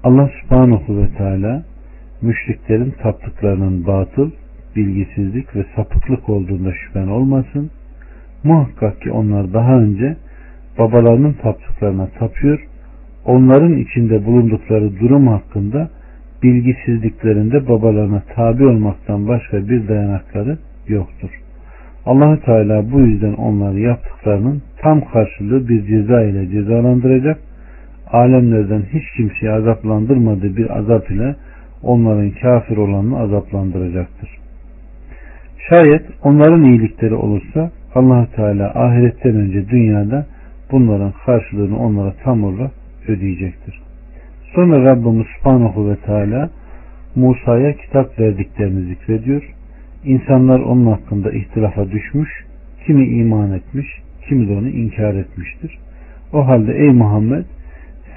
Allah 0.04 0.30
subhanahu 0.42 0.98
ve 0.98 1.08
teala 1.18 1.64
müşriklerin 2.22 2.92
taptıklarının 2.92 3.88
batıl, 3.88 4.32
bilgisizlik 4.76 5.56
ve 5.56 5.66
sapıklık 5.76 6.30
olduğunda 6.30 6.74
şüphen 6.74 7.08
olmasın. 7.08 7.72
Muhakkak 8.44 9.02
ki 9.02 9.12
onlar 9.12 9.54
daha 9.54 9.80
önce 9.80 10.18
babalarının 10.80 11.34
taptıklarına 11.34 12.08
tapıyor, 12.08 12.68
onların 13.26 13.78
içinde 13.78 14.26
bulundukları 14.26 15.00
durum 15.00 15.28
hakkında 15.28 15.90
bilgisizliklerinde 16.44 17.68
babalarına 17.68 18.24
tabi 18.36 18.66
olmaktan 18.66 19.28
başka 19.28 19.70
bir 19.70 19.88
dayanakları 19.88 20.58
yoktur. 20.88 21.41
Allahü 22.06 22.40
Teala 22.40 22.92
bu 22.92 23.00
yüzden 23.00 23.34
onları 23.34 23.80
yaptıklarının 23.80 24.62
tam 24.82 25.02
karşılığı 25.02 25.70
bir 25.70 25.86
ceza 25.86 26.24
ile 26.24 26.50
cezalandıracak. 26.50 27.40
Alemlerden 28.12 28.82
hiç 28.94 29.04
kimseyi 29.18 29.52
azaplandırmadığı 29.52 30.58
bir 30.58 30.78
azap 30.78 31.12
ile 31.12 31.36
onların 31.84 32.30
kafir 32.30 32.78
olanını 32.78 33.20
azaplandıracaktır. 33.20 34.30
Şayet 35.70 36.02
onların 36.24 36.64
iyilikleri 36.64 37.16
olursa 37.16 37.72
allah 37.96 38.28
Teala 38.36 38.72
ahiretten 38.76 39.36
önce 39.36 39.70
dünyada 39.70 40.26
bunların 40.72 41.14
karşılığını 41.26 41.80
onlara 41.80 42.14
tam 42.24 42.44
olarak 42.44 42.72
ödeyecektir. 43.08 43.82
Sonra 44.56 44.86
Rabbimiz 44.86 45.26
Subhanahu 45.38 45.90
ve 45.90 45.96
Teala 45.96 46.50
Musa'ya 47.16 47.74
kitap 47.74 48.20
verdiklerini 48.20 48.82
zikrediyor. 48.82 49.44
İnsanlar 50.04 50.60
onun 50.60 50.86
hakkında 50.86 51.32
ihtilafa 51.32 51.92
düşmüş, 51.92 52.30
kimi 52.86 53.08
iman 53.08 53.52
etmiş, 53.52 53.88
kimi 54.30 54.50
de 54.50 54.54
onu 54.54 54.70
inkar 54.70 55.14
etmiştir. 55.14 55.80
O 56.34 56.48
halde 56.48 56.74
ey 56.74 56.90
Muhammed 56.90 57.46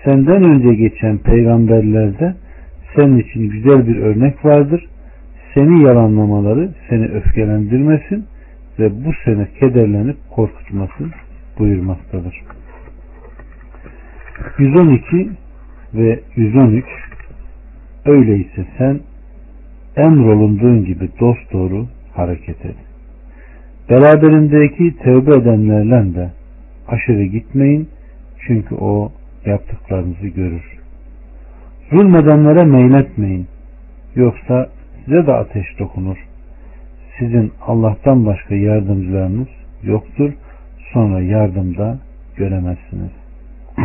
senden 0.05 0.43
önce 0.43 0.75
geçen 0.75 1.19
peygamberlerde 1.19 2.35
senin 2.97 3.19
için 3.19 3.51
güzel 3.51 3.87
bir 3.87 3.97
örnek 3.97 4.45
vardır. 4.45 4.87
Seni 5.55 5.83
yalanlamaları 5.83 6.75
seni 6.89 7.07
öfkelendirmesin 7.07 8.25
ve 8.79 9.05
bu 9.05 9.13
sene 9.25 9.49
kederlenip 9.61 10.17
korkutmasın 10.31 11.13
buyurmaktadır. 11.59 12.43
112 14.59 15.29
ve 15.95 16.21
113 16.37 16.85
Öyleyse 18.07 18.67
sen 18.79 19.01
emrolunduğun 19.97 20.85
gibi 20.85 21.09
dost 21.21 21.53
doğru 21.53 21.87
hareket 22.15 22.65
et. 22.67 22.77
Beraberindeki 23.91 24.97
tövbe 24.97 25.37
edenlerle 25.37 26.15
de 26.15 26.31
aşırı 26.89 27.25
gitmeyin 27.25 27.89
çünkü 28.47 28.75
o 28.75 29.13
yaptıklarınızı 29.47 30.27
görür. 30.27 30.79
Zulmedenlere 31.91 32.65
meyletmeyin 32.65 33.47
yoksa 34.15 34.69
size 35.05 35.27
de 35.27 35.33
ateş 35.33 35.79
dokunur. 35.79 36.17
Sizin 37.19 37.53
Allah'tan 37.67 38.27
başka 38.27 38.55
yardımcılarınız 38.55 39.49
yoktur. 39.83 40.33
Sonra 40.93 41.21
yardımda 41.21 41.99
göremezsiniz. 42.37 43.11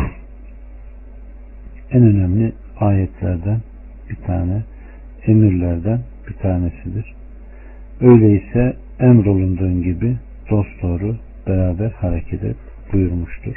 en 1.91 2.03
önemli 2.03 2.53
ayetlerden 2.79 3.59
bir 4.09 4.15
tane 4.15 4.61
emirlerden 5.27 5.99
bir 6.27 6.33
tanesidir. 6.33 7.13
Öyleyse 8.01 8.75
emrolunduğun 8.99 9.83
gibi 9.83 10.15
dost 10.49 10.81
doğru 10.81 11.15
beraber 11.47 11.91
hareket 11.91 12.43
et 12.43 12.55
buyurmuştur. 12.93 13.55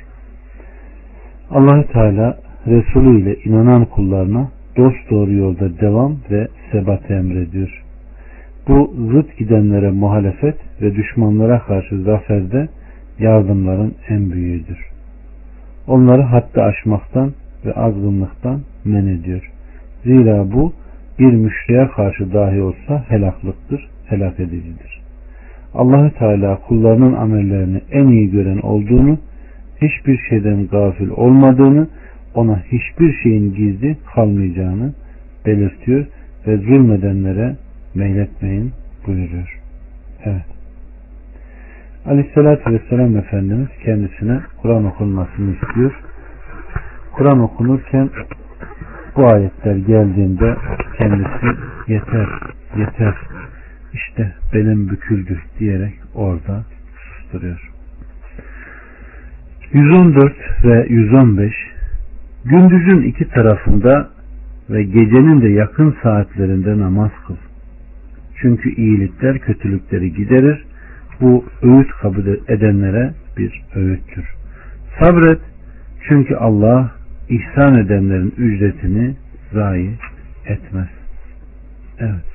allah 1.51 1.87
Teala 1.87 2.39
Resulü 2.67 3.21
ile 3.21 3.37
inanan 3.45 3.85
kullarına 3.85 4.51
dost 4.77 5.11
doğru 5.11 5.33
yolda 5.33 5.81
devam 5.81 6.17
ve 6.31 6.49
sebat 6.73 7.11
emrediyor. 7.11 7.83
Bu 8.69 8.95
zıt 9.13 9.39
gidenlere 9.39 9.91
muhalefet 9.91 10.57
ve 10.83 10.95
düşmanlara 10.95 11.59
karşı 11.59 12.03
zaferde 12.03 12.69
yardımların 13.19 13.95
en 14.09 14.33
büyüğüdür. 14.33 14.79
Onları 15.87 16.23
hatta 16.23 16.63
aşmaktan 16.63 17.33
ve 17.67 17.73
azgınlıktan 17.73 18.61
men 18.85 19.07
ediyor. 19.07 19.51
Zira 20.05 20.53
bu 20.53 20.73
bir 21.19 21.33
müşriye 21.33 21.89
karşı 21.89 22.33
dahi 22.33 22.63
olsa 22.63 23.05
helaklıktır, 23.09 23.89
helak 24.07 24.41
edicidir. 24.41 25.03
Allahü 25.75 26.11
Teala 26.11 26.61
kullarının 26.69 27.13
amellerini 27.13 27.81
en 27.93 28.07
iyi 28.07 28.31
gören 28.31 28.59
olduğunu, 28.59 29.19
hiçbir 29.83 30.19
şeyden 30.29 30.67
gafil 30.67 31.09
olmadığını, 31.09 31.89
ona 32.35 32.63
hiçbir 32.63 33.13
şeyin 33.23 33.55
gizli 33.55 33.97
kalmayacağını 34.15 34.93
belirtiyor 35.47 36.07
ve 36.47 36.57
zulmedenlere 36.57 37.57
meyletmeyin 37.95 38.73
buyuruyor. 39.07 39.59
Evet. 40.25 40.45
Aleyhissalatü 42.07 42.73
Vesselam 42.73 43.17
Efendimiz 43.17 43.69
kendisine 43.85 44.41
Kur'an 44.63 44.85
okunmasını 44.85 45.55
istiyor. 45.55 45.93
Kur'an 47.13 47.41
okunurken 47.41 48.11
bu 49.17 49.27
ayetler 49.27 49.77
geldiğinde 49.77 50.57
kendisi 50.99 51.47
yeter, 51.89 52.29
yeter, 52.77 53.15
işte 53.93 54.35
benim 54.55 54.89
büküldü 54.89 55.39
diyerek 55.59 55.95
orada 56.15 56.65
susturuyor. 56.97 57.71
114 59.73 60.33
ve 60.65 60.87
115 60.89 61.53
Gündüzün 62.45 63.03
iki 63.03 63.29
tarafında 63.29 64.11
ve 64.71 64.83
gecenin 64.83 65.43
de 65.43 65.49
yakın 65.49 65.97
saatlerinde 66.03 66.79
namaz 66.79 67.11
kıl. 67.27 67.37
Çünkü 68.37 68.75
iyilikler 68.75 69.39
kötülükleri 69.39 70.13
giderir. 70.13 70.65
Bu 71.21 71.45
öğüt 71.63 71.91
kabul 71.91 72.27
edenlere 72.49 73.15
bir 73.39 73.63
öğüttür. 73.75 74.25
Sabret 75.01 75.41
çünkü 76.09 76.35
Allah 76.35 76.91
ihsan 77.33 77.75
edenlerin 77.75 78.35
ücretini 78.39 79.15
zayi 79.53 79.91
etmez. 80.47 80.89
Evet. 81.99 82.33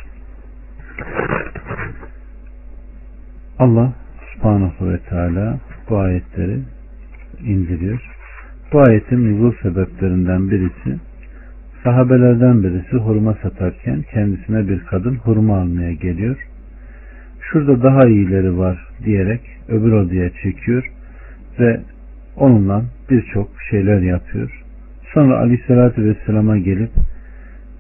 Allah 3.60 3.94
subhanahu 4.34 4.90
ve 4.90 5.00
teala 5.00 5.60
bu 5.90 5.98
ayetleri 5.98 6.60
indiriyor. 7.44 8.02
Bu 8.74 8.80
ayetin 8.80 9.32
nuzul 9.32 9.54
sebeplerinden 9.62 10.52
birisi 10.52 11.00
sahabelerden 11.84 12.64
birisi 12.64 12.96
hurma 12.98 13.34
satarken 13.34 14.04
kendisine 14.14 14.68
bir 14.68 14.80
kadın 14.80 15.16
hurma 15.16 15.58
almaya 15.58 15.94
geliyor. 15.94 16.48
Şurada 17.42 17.84
daha 17.84 18.08
iyileri 18.08 18.58
var 18.58 18.88
diyerek 19.06 19.42
öbür 19.68 19.92
odaya 19.92 20.30
çekiyor 20.44 20.92
ve 21.60 21.80
onunla 22.36 22.86
birçok 23.10 23.50
şeyler 23.70 24.02
yapıyor. 24.02 24.67
Sonra 25.18 25.40
aleyhissalatü 25.40 26.06
vesselama 26.06 26.58
gelip 26.58 26.90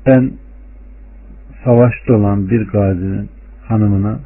ben 0.05 0.31
savaşta 1.63 2.13
olan 2.13 2.49
bir 2.49 2.67
gazinin 2.67 3.29
hanımına 3.67 4.19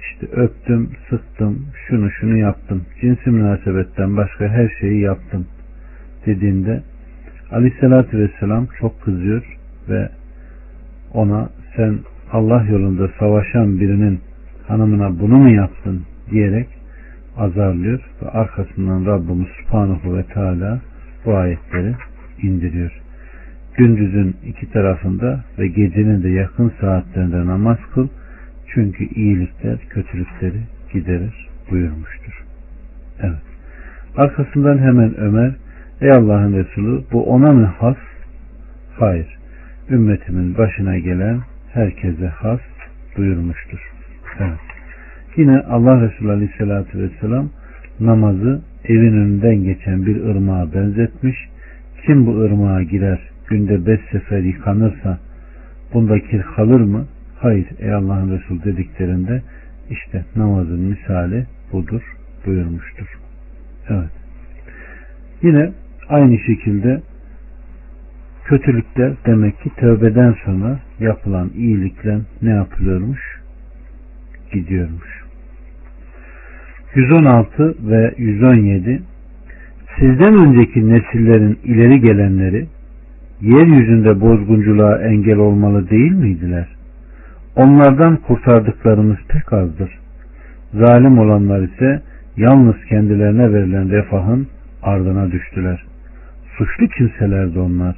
işte 0.00 0.26
öptüm, 0.36 0.90
sıktım, 1.10 1.66
şunu 1.86 2.10
şunu 2.10 2.36
yaptım. 2.36 2.82
Cinsi 3.00 3.30
münasebetten 3.30 4.16
başka 4.16 4.48
her 4.48 4.68
şeyi 4.80 5.00
yaptım 5.00 5.46
dediğinde 6.26 6.82
Aleyhisselatü 7.52 8.18
Vesselam 8.18 8.66
çok 8.80 9.02
kızıyor 9.02 9.58
ve 9.88 10.08
ona 11.14 11.48
sen 11.76 11.98
Allah 12.32 12.64
yolunda 12.70 13.08
savaşan 13.18 13.80
birinin 13.80 14.20
hanımına 14.68 15.20
bunu 15.20 15.36
mu 15.36 15.50
yaptın 15.50 16.02
diyerek 16.30 16.68
azarlıyor 17.36 18.00
ve 18.22 18.28
arkasından 18.28 19.06
Rabbimiz 19.06 19.48
Subhanahu 19.48 20.16
ve 20.16 20.22
Teala 20.22 20.80
bu 21.24 21.36
ayetleri 21.36 21.94
indiriyor. 22.42 22.92
Gündüzün 23.76 24.36
iki 24.46 24.72
tarafında 24.72 25.44
ve 25.58 25.68
gecenin 25.68 26.22
de 26.22 26.28
yakın 26.28 26.72
saatlerinde 26.80 27.46
namaz 27.46 27.78
kıl 27.94 28.08
çünkü 28.66 29.04
iyilikler 29.04 29.78
kötülükleri 29.90 30.60
giderir 30.92 31.48
buyurmuştur. 31.70 32.44
Evet. 33.20 33.42
Arkasından 34.16 34.78
hemen 34.78 35.20
Ömer 35.20 35.52
Ey 36.00 36.10
Allah'ın 36.10 36.52
Resulü 36.52 37.02
bu 37.12 37.24
ona 37.24 37.52
mı 37.52 37.66
has? 37.78 37.96
Hayır. 38.98 39.38
Ümmetimin 39.90 40.58
başına 40.58 40.98
gelen 40.98 41.40
herkese 41.72 42.26
has 42.26 42.60
buyurmuştur. 43.16 43.92
Evet. 44.40 44.58
Yine 45.36 45.58
Allah 45.58 46.00
Resulü 46.00 46.30
Aleyhisselatü 46.30 46.98
Vesselam 46.98 47.50
namazı 48.00 48.62
evin 48.84 49.12
önünden 49.12 49.64
geçen 49.64 50.06
bir 50.06 50.24
ırmağa 50.24 50.74
benzetmiş. 50.74 51.51
Kim 52.06 52.26
bu 52.26 52.40
ırmağa 52.40 52.82
girer 52.82 53.20
günde 53.48 53.86
beş 53.86 54.00
sefer 54.12 54.38
yıkanırsa 54.38 55.18
bunda 55.94 56.20
kir 56.20 56.42
kalır 56.42 56.80
mı? 56.80 57.06
Hayır 57.38 57.66
ey 57.78 57.94
Allah'ın 57.94 58.38
Resulü 58.38 58.64
dediklerinde 58.64 59.42
işte 59.90 60.24
namazın 60.36 60.80
misali 60.80 61.46
budur 61.72 62.02
buyurmuştur. 62.46 63.18
Evet. 63.88 64.10
Yine 65.42 65.72
aynı 66.08 66.38
şekilde 66.38 67.02
kötülükler 68.44 69.12
demek 69.26 69.60
ki 69.60 69.70
tövbeden 69.76 70.34
sonra 70.44 70.78
yapılan 71.00 71.50
iyilikle 71.56 72.18
ne 72.42 72.50
yapılıyormuş? 72.50 73.40
Gidiyormuş. 74.52 75.22
116 76.94 77.74
ve 77.90 78.14
117 78.18 79.02
Sizden 79.98 80.34
önceki 80.34 80.88
nesillerin 80.88 81.58
ileri 81.64 82.00
gelenleri 82.00 82.66
yeryüzünde 83.40 84.20
bozgunculuğa 84.20 84.98
engel 84.98 85.36
olmalı 85.36 85.90
değil 85.90 86.12
miydiler? 86.12 86.68
Onlardan 87.56 88.16
kurtardıklarımız 88.16 89.16
pek 89.28 89.52
azdır. 89.52 89.98
Zalim 90.74 91.18
olanlar 91.18 91.60
ise 91.60 92.02
yalnız 92.36 92.74
kendilerine 92.88 93.52
verilen 93.52 93.90
refahın 93.90 94.46
ardına 94.82 95.32
düştüler. 95.32 95.84
Suçlu 96.58 96.86
kimselerdi 96.88 97.58
onlar. 97.58 97.96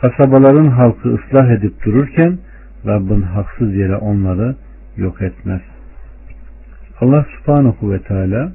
Kasabaların 0.00 0.66
halkı 0.66 1.14
ıslah 1.14 1.50
edip 1.50 1.84
dururken 1.84 2.38
Rabbin 2.86 3.22
haksız 3.22 3.74
yere 3.74 3.96
onları 3.96 4.56
yok 4.96 5.22
etmez. 5.22 5.60
Allah 7.00 7.26
subhanahu 7.38 7.92
ve 7.92 7.98
teala 7.98 8.52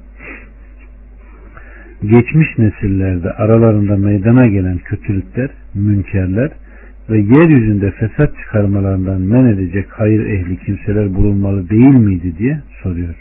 geçmiş 2.02 2.58
nesillerde 2.58 3.32
aralarında 3.32 3.96
meydana 3.96 4.46
gelen 4.46 4.78
kötülükler, 4.78 5.50
münkerler 5.74 6.50
ve 7.10 7.18
yeryüzünde 7.18 7.90
fesat 7.90 8.36
çıkarmalarından 8.36 9.20
men 9.20 9.44
edecek 9.44 9.86
hayır 9.90 10.26
ehli 10.26 10.56
kimseler 10.56 11.14
bulunmalı 11.14 11.68
değil 11.70 11.94
miydi 11.94 12.38
diye 12.38 12.60
soruyor. 12.82 13.14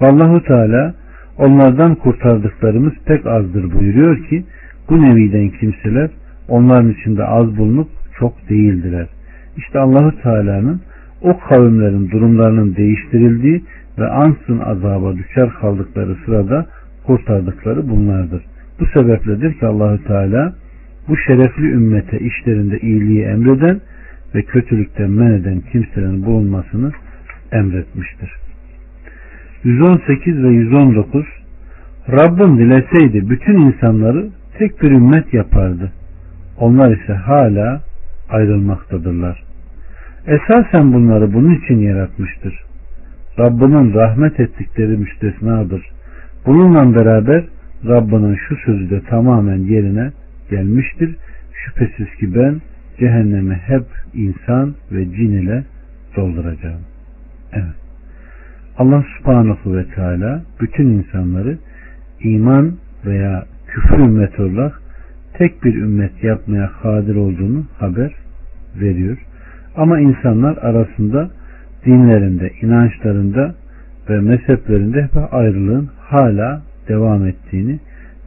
Allahu 0.00 0.42
Teala 0.42 0.94
onlardan 1.38 1.94
kurtardıklarımız 1.94 2.92
pek 3.06 3.26
azdır 3.26 3.72
buyuruyor 3.72 4.24
ki 4.24 4.44
bu 4.90 5.02
neviden 5.02 5.48
kimseler 5.48 6.10
onların 6.48 6.90
içinde 6.90 7.24
az 7.24 7.56
bulunup 7.56 7.88
çok 8.18 8.48
değildiler. 8.48 9.06
İşte 9.56 9.78
Allahu 9.78 10.22
Teala'nın 10.22 10.80
o 11.22 11.38
kavimlerin 11.38 12.10
durumlarının 12.10 12.76
değiştirildiği 12.76 13.62
ve 13.98 14.06
ansın 14.08 14.58
azaba 14.58 15.16
düşer 15.16 15.50
kaldıkları 15.60 16.16
sırada 16.26 16.66
kurtardıkları 17.06 17.88
bunlardır. 17.88 18.42
Bu 18.80 18.86
sebepledir 18.86 19.54
ki 19.54 19.66
Allahü 19.66 20.04
Teala 20.04 20.54
bu 21.08 21.16
şerefli 21.16 21.70
ümmete 21.70 22.18
işlerinde 22.18 22.78
iyiliği 22.78 23.22
emreden 23.22 23.80
ve 24.34 24.42
kötülükten 24.42 25.10
men 25.10 25.32
eden 25.32 25.60
kimselerin 25.72 26.26
bulunmasını 26.26 26.92
emretmiştir. 27.52 28.30
118 29.64 30.42
ve 30.42 30.48
119 30.48 31.24
Rabbim 32.10 32.58
dileseydi 32.58 33.30
bütün 33.30 33.58
insanları 33.58 34.28
tek 34.58 34.82
bir 34.82 34.90
ümmet 34.90 35.34
yapardı. 35.34 35.92
Onlar 36.58 36.96
ise 36.96 37.12
hala 37.12 37.82
ayrılmaktadırlar. 38.30 39.42
Esasen 40.26 40.92
bunları 40.92 41.32
bunun 41.32 41.54
için 41.54 41.78
yaratmıştır. 41.78 42.62
Rabbinin 43.38 43.94
rahmet 43.94 44.40
ettikleri 44.40 44.96
müstesnadır. 44.96 45.82
Bununla 46.46 46.94
beraber 46.94 47.44
Rabbinin 47.86 48.36
şu 48.48 48.56
sözü 48.56 48.90
de 48.90 49.00
tamamen 49.00 49.58
yerine 49.58 50.12
gelmiştir. 50.50 51.16
Şüphesiz 51.52 52.14
ki 52.20 52.34
ben 52.34 52.60
cehennemi 52.98 53.54
hep 53.54 53.84
insan 54.14 54.74
ve 54.92 55.04
cin 55.04 55.32
ile 55.32 55.64
dolduracağım. 56.16 56.80
Evet. 57.52 57.74
Allah 58.78 59.04
subhanahu 59.18 59.76
ve 59.76 59.84
teala 59.94 60.42
bütün 60.60 60.86
insanları 60.86 61.58
iman 62.20 62.72
veya 63.06 63.44
küfür 63.66 63.98
ümmeti 63.98 64.42
olarak 64.42 64.82
tek 65.34 65.64
bir 65.64 65.74
ümmet 65.74 66.24
yapmaya 66.24 66.70
kadir 66.82 67.16
olduğunu 67.16 67.64
haber 67.78 68.14
veriyor. 68.80 69.18
Ama 69.76 70.00
insanlar 70.00 70.56
arasında 70.56 71.30
dinlerinde, 71.86 72.52
inançlarında 72.62 73.54
ve 74.10 74.20
mezheplerinde 74.20 75.02
hep 75.02 75.34
ayrılığın 75.34 75.90
hala 76.08 76.62
devam 76.88 77.26
ettiğini 77.26 77.78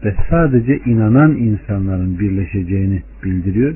ve 0.05 0.15
sadece 0.29 0.77
inanan 0.85 1.31
insanların 1.31 2.19
birleşeceğini 2.19 3.03
bildiriyor. 3.23 3.75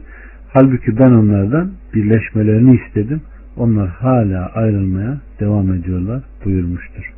Halbuki 0.53 0.97
ben 0.99 1.11
onlardan 1.11 1.71
birleşmelerini 1.93 2.79
istedim. 2.85 3.21
Onlar 3.57 3.89
hala 3.89 4.51
ayrılmaya 4.55 5.17
devam 5.39 5.73
ediyorlar 5.73 6.23
buyurmuştur. 6.45 7.13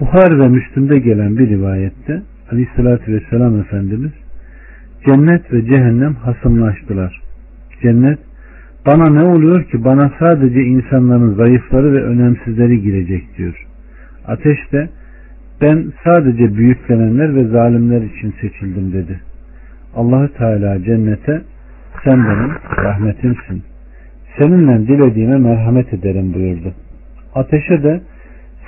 Buhar 0.00 0.38
ve 0.38 0.48
Müslüm'de 0.48 0.98
gelen 0.98 1.38
bir 1.38 1.48
rivayette 1.48 2.22
Aleyhisselatü 2.52 3.12
Vesselam 3.12 3.60
Efendimiz 3.60 4.12
cennet 5.06 5.52
ve 5.52 5.64
cehennem 5.66 6.14
hasımlaştılar. 6.14 7.20
Cennet 7.82 8.18
bana 8.86 9.10
ne 9.10 9.22
oluyor 9.22 9.64
ki 9.64 9.84
bana 9.84 10.12
sadece 10.18 10.60
insanların 10.60 11.34
zayıfları 11.34 11.92
ve 11.92 12.02
önemsizleri 12.02 12.82
girecek 12.82 13.38
diyor. 13.38 13.66
Ateş 14.26 14.72
de 14.72 14.88
ben 15.60 15.92
sadece 16.04 16.56
büyüklenenler 16.56 17.34
ve 17.34 17.44
zalimler 17.44 18.02
için 18.02 18.34
seçildim 18.40 18.92
dedi. 18.92 19.20
Allahü 19.96 20.32
Teala 20.32 20.82
cennete 20.84 21.42
sen 22.04 22.24
benim 22.28 22.50
rahmetimsin. 22.84 23.62
Seninle 24.38 24.86
dilediğime 24.88 25.36
merhamet 25.36 25.94
ederim 25.94 26.34
buyurdu. 26.34 26.72
Ateşe 27.34 27.82
de 27.82 28.00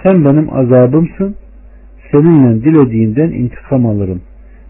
sen 0.03 0.25
benim 0.25 0.55
azabımsın. 0.55 1.37
Seninle 2.13 2.65
dilediğinden 2.65 3.31
intikam 3.31 3.87
alırım. 3.87 4.23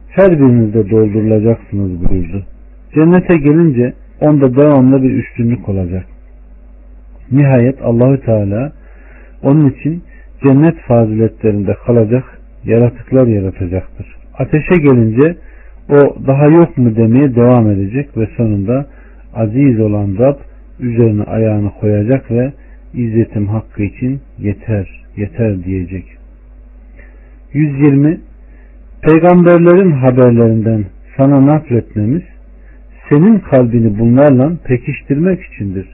Her 0.08 0.30
birinizde 0.38 0.90
doldurulacaksınız 0.90 2.08
buyurdu. 2.10 2.46
Cennete 2.94 3.36
gelince 3.36 3.92
onda 4.20 4.56
devamlı 4.56 5.02
bir 5.02 5.10
üstünlük 5.10 5.68
olacak. 5.68 6.04
Nihayet 7.32 7.82
Allahü 7.82 8.20
Teala 8.20 8.72
onun 9.42 9.70
için 9.70 10.02
cennet 10.42 10.78
faziletlerinde 10.78 11.74
kalacak 11.86 12.24
yaratıklar 12.64 13.26
yaratacaktır. 13.26 14.06
Ateşe 14.38 14.74
gelince 14.74 15.36
o 15.88 16.16
daha 16.26 16.46
yok 16.46 16.78
mu 16.78 16.96
demeye 16.96 17.34
devam 17.34 17.70
edecek 17.70 18.16
ve 18.16 18.28
sonunda 18.36 18.86
aziz 19.34 19.80
olan 19.80 20.16
Rab 20.18 20.36
üzerine 20.80 21.22
ayağını 21.22 21.70
koyacak 21.80 22.30
ve 22.30 22.52
izzetim 22.94 23.46
hakkı 23.46 23.82
için 23.82 24.20
yeter, 24.38 25.04
yeter 25.16 25.64
diyecek. 25.64 26.04
120 27.52 28.20
Peygamberlerin 29.02 29.90
haberlerinden 29.90 30.84
sana 31.16 31.46
nakletmemiz 31.46 32.22
senin 33.08 33.38
kalbini 33.38 33.98
bunlarla 33.98 34.52
pekiştirmek 34.64 35.40
içindir. 35.42 35.86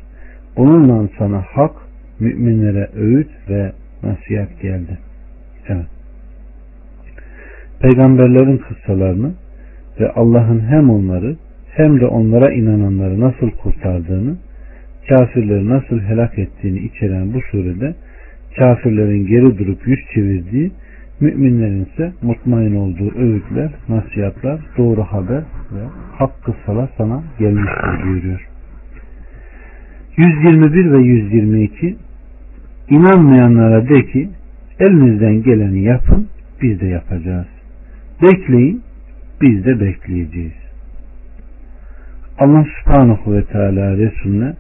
Bununla 0.56 1.08
sana 1.18 1.42
hak, 1.42 1.72
müminlere 2.20 2.88
öğüt 2.96 3.28
ve 3.48 3.72
nasihat 4.02 4.60
geldi. 4.62 4.98
Evet. 5.68 5.86
Peygamberlerin 7.80 8.58
kıssalarını 8.58 9.32
ve 10.00 10.10
Allah'ın 10.10 10.60
hem 10.60 10.90
onları 10.90 11.36
hem 11.70 12.00
de 12.00 12.06
onlara 12.06 12.52
inananları 12.52 13.20
nasıl 13.20 13.50
kurtardığını, 13.50 14.36
kafirleri 15.08 15.68
nasıl 15.68 16.00
helak 16.00 16.38
ettiğini 16.38 16.78
içeren 16.78 17.34
bu 17.34 17.40
surede 17.50 17.94
kafirlerin 18.58 19.26
geri 19.26 19.58
durup 19.58 19.86
yüz 19.86 19.98
çevirdiği, 20.14 20.70
müminlerin 21.20 21.84
ise 21.84 22.12
mutmain 22.22 22.76
olduğu 22.76 23.18
öğütler, 23.18 23.70
nasihatler, 23.88 24.58
doğru 24.78 25.02
haber 25.02 25.42
ve 25.72 25.82
hak 26.12 26.44
kıssalar 26.44 26.90
sana 26.98 27.22
gelmiştir 27.38 28.04
buyuruyor. 28.04 28.48
121 30.16 30.92
ve 30.92 30.98
122 30.98 31.96
İnanmayanlara 32.90 33.88
de 33.88 34.06
ki 34.06 34.28
elinizden 34.80 35.42
geleni 35.42 35.82
yapın 35.82 36.28
biz 36.62 36.80
de 36.80 36.86
yapacağız. 36.86 37.46
Bekleyin 38.22 38.82
biz 39.40 39.64
de 39.64 39.80
bekleyeceğiz. 39.80 40.52
Allah 42.38 42.66
subhanahu 42.78 43.32
ve 43.32 43.44
teala 43.44 43.96
Resulüne 43.96 44.54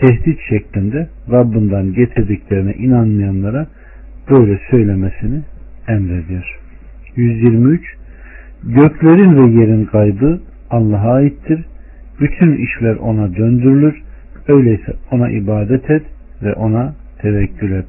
tehdit 0.00 0.38
şeklinde 0.48 1.08
Rabbinden 1.30 1.92
getirdiklerine 1.92 2.72
inanmayanlara 2.72 3.66
böyle 4.30 4.60
söylemesini 4.70 5.42
emrediyor. 5.88 6.58
123 7.16 7.96
Göklerin 8.64 9.36
ve 9.36 9.60
yerin 9.60 9.84
kaybı 9.84 10.40
Allah'a 10.70 11.12
aittir. 11.12 11.64
Bütün 12.20 12.56
işler 12.56 12.96
ona 12.96 13.36
döndürülür. 13.36 14.02
Öyleyse 14.48 14.92
ona 15.10 15.30
ibadet 15.30 15.90
et 15.90 16.02
ve 16.42 16.52
ona 16.52 16.94
tevekkül 17.22 17.72
et. 17.72 17.86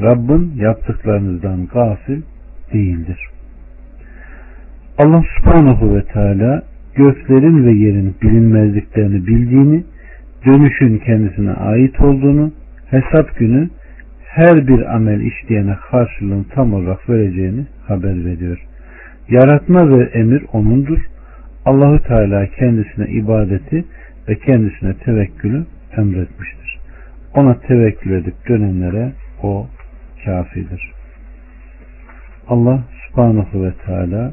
Rabbin 0.00 0.52
yaptıklarınızdan 0.56 1.66
gafil 1.66 2.22
değildir. 2.72 3.18
Allah 4.98 5.22
subhanahu 5.38 5.96
ve 5.96 6.02
teala 6.02 6.62
göklerin 6.94 7.66
ve 7.66 7.72
yerin 7.72 8.14
bilinmezliklerini 8.22 9.26
bildiğini, 9.26 9.84
dönüşün 10.46 10.98
kendisine 10.98 11.52
ait 11.52 12.00
olduğunu, 12.00 12.52
hesap 12.90 13.36
günü 13.38 13.68
her 14.24 14.66
bir 14.66 14.94
amel 14.94 15.20
işleyene 15.20 15.76
karşılığını 15.90 16.44
tam 16.54 16.74
olarak 16.74 17.08
vereceğini 17.10 17.66
haber 17.86 18.24
veriyor. 18.24 18.66
Yaratma 19.28 19.98
ve 19.98 20.04
emir 20.04 20.44
O'nundur. 20.52 20.98
Allahu 21.64 22.02
Teala 22.02 22.46
kendisine 22.46 23.08
ibadeti 23.08 23.84
ve 24.28 24.34
kendisine 24.34 24.94
tevekkülü 24.94 25.64
emretmiştir. 25.96 26.59
Ona 27.34 27.60
tevekkül 27.60 28.12
edip 28.12 28.48
dönenlere 28.48 29.12
o 29.42 29.66
kafidir. 30.24 30.92
Allah 32.48 32.84
subhanahu 33.06 33.64
ve 33.64 33.72
teala 33.86 34.32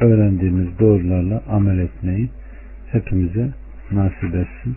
öğrendiğimiz 0.00 0.78
doğrularla 0.78 1.42
amel 1.50 1.78
etmeyi 1.78 2.30
hepimize 2.92 3.48
nasip 3.90 4.34
etsin. 4.34 4.76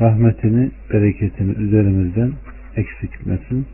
Rahmetini, 0.00 0.70
bereketini 0.92 1.52
üzerimizden 1.52 2.32
eksik 2.76 3.14
etmesin. 3.14 3.66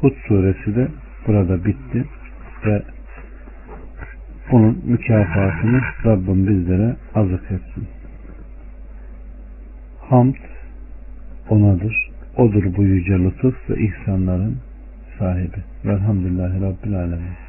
Hud 0.00 0.14
suresi 0.28 0.76
de 0.76 0.88
burada 1.26 1.64
bitti 1.64 2.04
ve 2.66 2.82
bunun 4.52 4.82
mükafatını 4.86 5.80
Rabbim 6.04 6.48
bizlere 6.48 6.96
azık 7.14 7.44
etsin. 7.44 7.88
Hamd 10.00 10.34
onadır. 11.48 12.11
Odur 12.36 12.64
bu 12.76 12.82
yüce 12.82 13.18
lütuf 13.18 13.70
ve 13.70 13.74
ihsanların 13.82 14.56
sahibi. 15.18 15.56
Velhamdülillahi 15.84 16.60
Rabbil 16.60 16.94
Alemin. 16.98 17.41